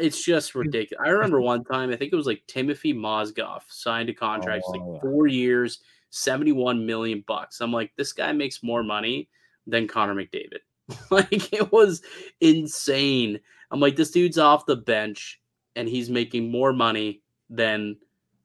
It's 0.00 0.24
just 0.24 0.56
ridiculous. 0.56 1.06
I 1.06 1.10
remember 1.10 1.40
one 1.40 1.62
time, 1.62 1.90
I 1.90 1.96
think 1.96 2.12
it 2.12 2.16
was 2.16 2.26
like 2.26 2.42
Timofey 2.48 2.92
Mozgov 2.92 3.62
signed 3.68 4.08
a 4.08 4.12
contract, 4.14 4.64
Oh, 4.66 4.72
like 4.72 5.00
four 5.00 5.28
years, 5.28 5.78
71 6.10 6.84
million 6.84 7.22
bucks. 7.26 7.60
I'm 7.60 7.72
like, 7.72 7.92
this 7.96 8.12
guy 8.12 8.32
makes 8.32 8.64
more 8.64 8.82
money 8.82 9.28
than 9.66 9.86
Connor 9.86 10.14
McDavid. 10.14 10.58
like 11.10 11.52
it 11.52 11.70
was 11.72 12.02
insane. 12.40 13.38
I'm 13.70 13.80
like, 13.80 13.96
this 13.96 14.10
dude's 14.10 14.38
off 14.38 14.66
the 14.66 14.76
bench 14.76 15.40
and 15.74 15.88
he's 15.88 16.08
making 16.10 16.50
more 16.50 16.72
money 16.72 17.22
than 17.50 17.96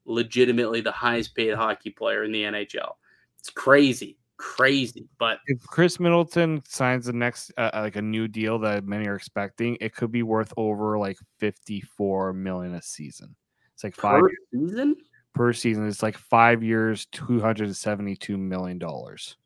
legitimately 0.05 0.81
the 0.81 0.91
highest 0.91 1.35
paid 1.35 1.53
hockey 1.53 1.89
player 1.91 2.23
in 2.23 2.31
the 2.31 2.43
NHL. 2.43 2.93
It's 3.39 3.49
crazy, 3.49 4.17
crazy. 4.37 5.07
But 5.19 5.39
If 5.47 5.61
Khris 5.61 5.99
Middleton 5.99 6.61
signs 6.67 7.05
the 7.05 7.13
next 7.13 7.51
uh, 7.57 7.69
like 7.73 7.95
a 7.95 8.01
new 8.01 8.27
deal 8.27 8.59
that 8.59 8.85
many 8.85 9.07
are 9.07 9.15
expecting, 9.15 9.77
it 9.79 9.95
could 9.95 10.11
be 10.11 10.23
worth 10.23 10.53
over 10.57 10.97
like 10.99 11.17
fifty 11.39 11.81
four 11.81 12.33
million 12.33 12.73
a 12.75 12.81
season. 12.81 13.35
It's 13.73 13.83
like 13.83 13.95
five 13.95 14.21
per 14.21 14.29
years 14.29 14.69
season, 14.69 14.95
per 15.33 15.53
season. 15.53 15.87
It's 15.87 16.03
like 16.03 16.17
five 16.17 16.63
years, 16.63 17.05
two 17.07 17.39
hundred 17.39 17.65
and 17.67 17.77
seventy 17.77 18.15
two 18.15 18.37
million 18.37 18.77
dollars. 18.77 19.37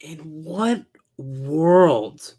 in 0.00 0.18
what 0.18 0.84
world 1.18 2.34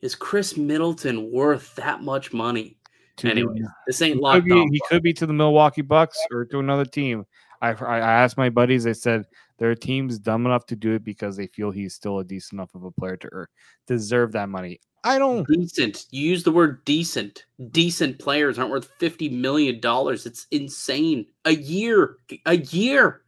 is 0.00 0.14
Khris 0.14 0.56
Middleton 0.56 1.30
worth 1.30 1.74
that 1.76 2.02
much 2.02 2.32
money? 2.32 2.76
Anyways, 3.24 3.66
this 3.86 4.00
ain't 4.00 4.10
he 4.10 4.14
could, 4.14 4.22
locked 4.22 4.44
be, 4.46 4.68
he 4.70 4.80
could 4.88 5.02
be 5.02 5.12
to 5.14 5.26
the 5.26 5.32
Milwaukee 5.32 5.82
Bucks 5.82 6.18
or 6.30 6.44
to 6.46 6.60
another 6.60 6.84
team. 6.84 7.24
I, 7.60 7.70
I 7.72 7.98
asked 7.98 8.36
my 8.36 8.48
buddies. 8.48 8.84
They 8.84 8.94
said 8.94 9.24
there 9.58 9.70
are 9.70 9.74
teams 9.74 10.18
dumb 10.18 10.46
enough 10.46 10.66
to 10.66 10.76
do 10.76 10.94
it 10.94 11.04
because 11.04 11.36
they 11.36 11.48
feel 11.48 11.72
he's 11.72 11.94
still 11.94 12.20
a 12.20 12.24
decent 12.24 12.60
enough 12.60 12.74
of 12.74 12.84
a 12.84 12.92
player 12.92 13.16
to 13.16 13.46
deserve 13.88 14.32
that 14.32 14.48
money. 14.48 14.78
I 15.04 15.18
don't. 15.18 15.46
decent. 15.48 16.06
You 16.10 16.28
use 16.28 16.42
the 16.42 16.52
word 16.52 16.84
decent. 16.84 17.46
Decent 17.70 18.18
players 18.18 18.58
aren't 18.58 18.70
worth 18.70 18.90
fifty 18.98 19.28
million 19.28 19.80
dollars. 19.80 20.26
It's 20.26 20.46
insane. 20.50 21.26
A 21.44 21.52
year, 21.54 22.16
a 22.46 22.58
year. 22.58 23.22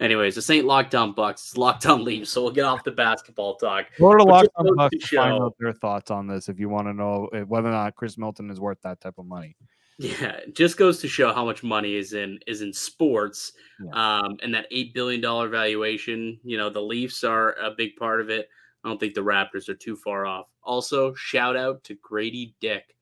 Anyways, 0.00 0.34
this 0.34 0.50
ain't 0.50 0.66
Locked 0.66 0.94
On 0.94 1.12
Bucks. 1.12 1.42
It's 1.42 1.56
Locked 1.56 1.86
On 1.86 2.02
Leafs. 2.04 2.30
So 2.30 2.42
we'll 2.42 2.52
get 2.52 2.64
off 2.64 2.82
the 2.82 2.90
basketball 2.90 3.56
talk. 3.56 3.86
Go 3.98 4.16
to 4.16 4.24
On 4.24 4.76
Bucks 4.76 4.96
to 4.98 5.16
find 5.16 5.40
out 5.40 5.54
their 5.58 5.72
thoughts 5.72 6.10
on 6.10 6.26
this 6.26 6.48
if 6.48 6.58
you 6.58 6.68
want 6.68 6.88
to 6.88 6.92
know 6.92 7.28
whether 7.46 7.68
or 7.68 7.72
not 7.72 7.94
Chris 7.94 8.18
Milton 8.18 8.50
is 8.50 8.60
worth 8.60 8.78
that 8.82 9.00
type 9.00 9.18
of 9.18 9.26
money. 9.26 9.56
Yeah, 9.98 10.32
it 10.38 10.56
just 10.56 10.76
goes 10.76 11.00
to 11.02 11.08
show 11.08 11.32
how 11.32 11.44
much 11.44 11.62
money 11.62 11.94
is 11.94 12.14
in 12.14 12.40
is 12.48 12.62
in 12.62 12.72
sports, 12.72 13.52
um, 13.92 14.36
and 14.42 14.52
that 14.52 14.66
eight 14.72 14.92
billion 14.92 15.20
dollar 15.20 15.48
valuation. 15.48 16.40
You 16.42 16.58
know, 16.58 16.68
the 16.68 16.82
Leafs 16.82 17.22
are 17.22 17.52
a 17.54 17.70
big 17.70 17.94
part 17.94 18.20
of 18.20 18.28
it. 18.28 18.48
I 18.82 18.88
don't 18.88 18.98
think 18.98 19.14
the 19.14 19.20
Raptors 19.20 19.68
are 19.68 19.74
too 19.74 19.94
far 19.94 20.26
off. 20.26 20.48
Also, 20.64 21.14
shout 21.14 21.56
out 21.56 21.84
to 21.84 21.96
Gradey 21.96 22.54
Dick, 22.60 22.96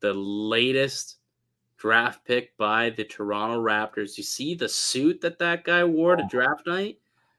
the 0.00 0.14
latest 0.14 1.18
draft 1.78 2.24
pick 2.24 2.56
by 2.56 2.90
the 2.90 3.04
Toronto 3.04 3.62
Raptors. 3.62 4.18
You 4.18 4.24
see 4.24 4.54
the 4.54 4.68
suit 4.68 5.20
that 5.22 5.38
that 5.38 5.64
guy 5.64 5.84
wore 5.84 6.16
to 6.16 6.26
draft 6.28 6.66
night? 6.66 6.98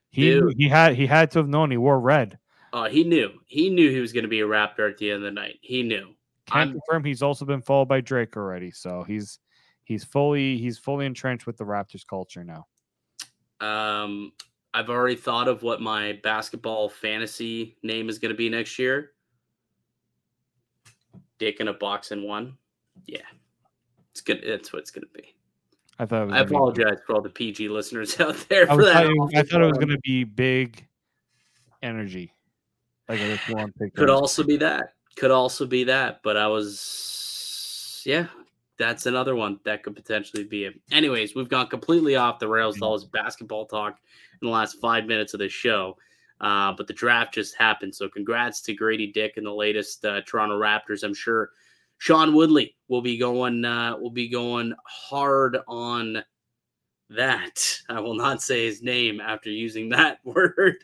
He 0.09 0.31
Dude. 0.31 0.55
he 0.57 0.67
had 0.67 0.95
he 0.95 1.05
had 1.05 1.29
to 1.31 1.39
have 1.39 1.47
known 1.47 1.69
he 1.69 1.77
wore 1.77 1.99
red. 1.99 2.39
Oh, 2.73 2.85
he 2.85 3.03
knew. 3.03 3.31
He 3.45 3.69
knew 3.69 3.89
he 3.89 3.99
was 3.99 4.13
going 4.13 4.23
to 4.23 4.29
be 4.29 4.41
a 4.41 4.47
Raptor 4.47 4.89
at 4.89 4.97
the 4.97 5.11
end 5.11 5.17
of 5.17 5.23
the 5.23 5.31
night. 5.31 5.59
He 5.61 5.83
knew. 5.83 6.13
Can 6.45 6.71
confirm 6.71 7.03
he's 7.03 7.21
also 7.21 7.45
been 7.45 7.61
followed 7.61 7.87
by 7.87 8.01
Drake 8.01 8.35
already, 8.35 8.71
so 8.71 9.03
he's 9.03 9.39
he's 9.83 10.03
fully 10.03 10.57
he's 10.57 10.79
fully 10.79 11.05
entrenched 11.05 11.45
with 11.45 11.57
the 11.57 11.63
Raptors 11.63 12.05
culture 12.07 12.43
now. 12.43 12.65
Um, 13.59 14.31
I've 14.73 14.89
already 14.89 15.15
thought 15.15 15.47
of 15.47 15.61
what 15.61 15.81
my 15.81 16.19
basketball 16.23 16.89
fantasy 16.89 17.77
name 17.83 18.09
is 18.09 18.17
going 18.17 18.31
to 18.31 18.37
be 18.37 18.49
next 18.49 18.79
year. 18.79 19.11
Dick 21.37 21.59
in 21.59 21.67
a 21.67 21.73
box 21.73 22.11
in 22.11 22.23
one. 22.23 22.57
Yeah, 23.05 23.21
it's 24.19 24.21
good. 24.21 24.43
That's 24.45 24.73
what 24.73 24.79
it's 24.79 24.91
going 24.91 25.03
to 25.07 25.13
be. 25.21 25.33
I 25.97 26.05
thought 26.05 26.23
it 26.23 26.25
was 26.25 26.33
I 26.33 26.37
gonna 26.39 26.49
be- 26.49 26.55
apologize 26.55 26.97
for 27.05 27.15
all 27.15 27.21
the 27.21 27.29
PG 27.29 27.69
listeners 27.69 28.19
out 28.21 28.35
there 28.49 28.69
I, 28.71 28.75
for 28.75 28.85
that. 28.85 29.05
it- 29.05 29.37
I 29.37 29.43
thought 29.43 29.61
it 29.61 29.67
was 29.67 29.77
going 29.77 29.89
to 29.89 29.99
be 30.03 30.23
big 30.23 30.85
energy, 31.81 32.33
like 33.07 33.19
this 33.19 33.39
one 33.49 33.73
pick. 33.79 33.95
Could 33.95 34.09
also 34.09 34.43
be 34.43 34.57
that. 34.57 34.93
Could 35.15 35.31
also 35.31 35.65
be 35.65 35.83
that. 35.85 36.21
But 36.23 36.37
I 36.37 36.47
was, 36.47 38.01
yeah, 38.05 38.27
that's 38.77 39.05
another 39.05 39.35
one 39.35 39.59
that 39.65 39.83
could 39.83 39.95
potentially 39.95 40.43
be 40.43 40.65
it. 40.65 40.79
Anyways, 40.91 41.35
we've 41.35 41.49
gone 41.49 41.67
completely 41.67 42.15
off 42.15 42.39
the 42.39 42.47
rails 42.47 42.75
with 42.75 42.83
all 42.83 42.97
this 42.97 43.07
basketball 43.07 43.65
talk 43.65 43.97
in 44.41 44.47
the 44.47 44.51
last 44.53 44.79
five 44.79 45.05
minutes 45.05 45.33
of 45.33 45.39
this 45.39 45.51
show. 45.51 45.97
Uh, 46.39 46.71
but 46.77 46.87
the 46.87 46.93
draft 46.93 47.33
just 47.33 47.55
happened. 47.55 47.93
So 47.93 48.07
congrats 48.07 48.61
to 48.61 48.73
Gradey 48.75 49.11
Dick 49.13 49.33
and 49.35 49.45
the 49.45 49.51
latest 49.51 50.05
uh, 50.05 50.21
Toronto 50.25 50.57
Raptors. 50.57 51.03
I'm 51.03 51.13
sure 51.13 51.49
Sean 51.99 52.33
Woodley 52.33 52.75
will 52.87 53.01
be 53.01 53.17
going 53.17 53.63
uh, 53.63 53.95
will 53.97 54.09
be 54.09 54.29
going 54.29 54.73
hard 54.85 55.57
on 55.67 56.23
that. 57.09 57.79
I 57.89 57.99
will 57.99 58.15
not 58.15 58.41
say 58.41 58.65
his 58.65 58.81
name 58.81 59.19
after 59.19 59.49
using 59.49 59.89
that 59.89 60.19
word. 60.23 60.77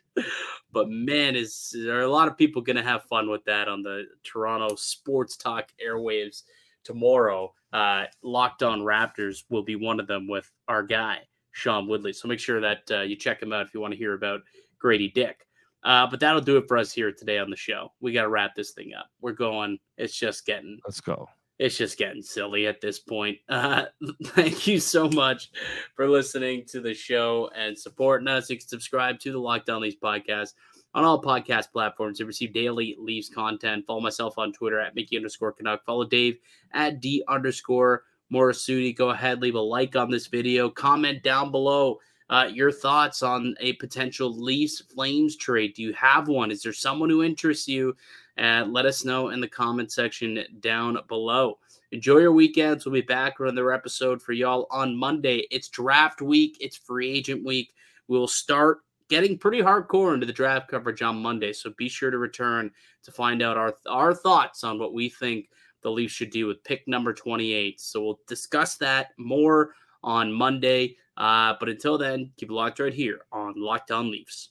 But 0.72 0.90
man, 0.90 1.36
is 1.36 1.74
there 1.76 1.98
are 1.98 2.04
a 2.04 2.12
lot 2.12 2.28
of 2.28 2.38
people 2.38 2.62
going 2.62 2.76
to 2.76 2.84
have 2.84 3.06
fun 3.06 3.30
with 3.30 3.46
that 3.46 3.68
on 3.68 3.82
the 3.82 4.04
Toronto 4.24 4.76
Sports 4.76 5.38
Talk 5.38 5.70
airwaves 5.84 6.44
tomorrow. 6.84 7.54
Uh, 7.72 8.06
Locked 8.22 8.62
on 8.62 8.82
Raptors 8.82 9.44
will 9.50 9.64
be 9.64 9.76
one 9.78 10.00
of 10.02 10.08
them 10.08 10.28
with 10.28 10.52
our 10.68 10.84
guy 10.84 11.20
Sean 11.54 11.88
Woodley. 11.88 12.12
So 12.12 12.28
make 12.28 12.40
sure 12.40 12.60
that 12.60 12.92
uh, 12.92 13.02
you 13.02 13.16
check 13.16 13.42
him 13.42 13.54
out 13.54 13.66
if 13.66 13.74
you 13.74 13.80
want 13.80 13.94
to 13.94 13.98
hear 13.98 14.14
about 14.14 14.42
Gradey 14.84 15.14
Dick. 15.14 15.48
Uh, 15.86 16.08
but 16.08 16.20
that'll 16.20 16.42
do 16.42 16.58
it 16.58 16.66
for 16.68 16.78
us 16.78 16.92
here 16.92 17.12
today 17.12 17.38
on 17.38 17.50
the 17.50 17.56
show. 17.56 17.94
We 18.02 18.12
got 18.12 18.24
to 18.24 18.30
wrap 18.30 18.56
this 18.56 18.72
thing 18.72 18.94
up. 18.98 19.08
We're 19.22 19.34
going. 19.34 19.78
It's 19.98 20.18
just 20.18 20.46
getting 20.46 20.80
Let's 20.84 21.00
go. 21.00 21.30
it's 21.60 21.78
just 21.78 21.98
getting 22.00 22.24
silly 22.24 22.66
at 22.68 22.82
this 22.82 23.00
point. 23.00 23.38
Uh, 23.50 23.86
thank 24.26 24.66
you 24.68 24.80
so 24.80 25.08
much 25.10 25.52
for 25.96 26.10
listening 26.10 26.66
to 26.70 26.82
the 26.82 26.94
show 26.94 27.50
and 27.56 27.78
supporting 27.78 28.28
us. 28.28 28.50
You 28.50 28.58
can 28.58 28.68
subscribe 28.68 29.20
to 29.20 29.32
the 29.32 29.38
Locked 29.40 29.70
On 29.70 29.82
Leafs 29.82 29.96
podcast 30.04 30.54
on 30.96 31.04
all 31.04 31.22
podcast 31.22 31.72
platforms 31.72 32.18
to 32.18 32.26
receive 32.26 32.52
daily 32.54 32.96
Leafs 32.98 33.30
content. 33.30 33.86
Follow 33.86 34.02
myself 34.02 34.38
on 34.40 34.54
Twitter 34.54 34.80
at 34.80 34.96
Mickey 34.96 35.18
underscore 35.18 35.52
Canuck. 35.54 35.86
Follow 35.86 36.06
Dave 36.06 36.38
at 36.74 37.00
D 37.00 37.24
underscore 37.28 38.04
Morassutti. 38.34 38.96
Go 38.96 39.12
ahead, 39.12 39.40
leave 39.42 39.56
a 39.56 39.60
like 39.60 39.96
on 39.96 40.10
this 40.10 40.28
video. 40.28 40.70
Comment 40.70 41.22
down 41.22 41.52
below 41.52 42.00
uh, 42.30 42.50
your 42.52 42.72
thoughts 42.72 43.22
on 43.22 43.56
a 43.60 43.74
potential 43.74 44.36
Leafs 44.36 44.82
Flames 44.82 45.36
trade. 45.36 45.74
Do 45.76 45.84
you 45.84 45.94
have 45.94 46.28
one? 46.28 46.52
Is 46.52 46.64
there 46.64 46.74
someone 46.74 47.10
who 47.10 47.24
interests 47.24 47.68
you? 47.68 47.96
And 48.38 48.74
let 48.74 48.86
us 48.86 49.06
know 49.06 49.30
in 49.30 49.40
the 49.40 49.48
comment 49.48 49.92
section 49.92 50.44
down 50.60 50.98
below. 51.08 51.60
Enjoy 51.92 52.18
your 52.18 52.34
weekends. 52.34 52.86
We'll 52.86 52.94
be 52.94 53.02
back 53.02 53.40
with 53.40 53.50
another 53.50 53.72
episode 53.72 54.22
for 54.22 54.34
y'all 54.34 54.68
on 54.72 54.96
Monday. 54.96 55.48
It's 55.52 55.70
draft 55.70 56.22
week, 56.22 56.58
it's 56.60 56.76
free 56.76 57.10
agent 57.10 57.46
week. 57.46 57.74
We'll 58.08 58.28
start 58.28 58.80
getting 59.08 59.38
pretty 59.38 59.62
hardcore 59.62 60.14
into 60.14 60.26
the 60.26 60.34
draft 60.34 60.68
coverage 60.68 61.02
on 61.02 61.22
Monday. 61.22 61.54
So 61.54 61.72
be 61.78 61.88
sure 61.88 62.12
to 62.12 62.18
return 62.18 62.72
to 63.04 63.12
find 63.12 63.42
out 63.42 63.56
our, 63.56 63.76
our 63.88 64.14
thoughts 64.14 64.64
on 64.64 64.80
what 64.80 64.94
we 64.94 65.10
think 65.10 65.50
the 65.84 65.92
Leafs 65.92 66.14
should 66.14 66.32
do 66.32 66.48
with 66.48 66.64
pick 66.64 66.88
number 66.88 67.14
28. 67.14 67.80
So 67.80 68.04
we'll 68.04 68.20
discuss 68.28 68.76
that 68.78 69.10
more 69.18 69.76
on 70.04 70.34
Monday. 70.34 70.98
Uh, 71.18 71.54
but 71.60 71.70
until 71.70 71.98
then, 71.98 72.32
keep 72.38 72.50
it 72.50 72.54
locked 72.54 72.80
right 72.80 72.94
here 72.94 73.22
on 73.32 73.54
Locked 73.58 73.92
On 73.92 74.12
Leafs. 74.12 74.50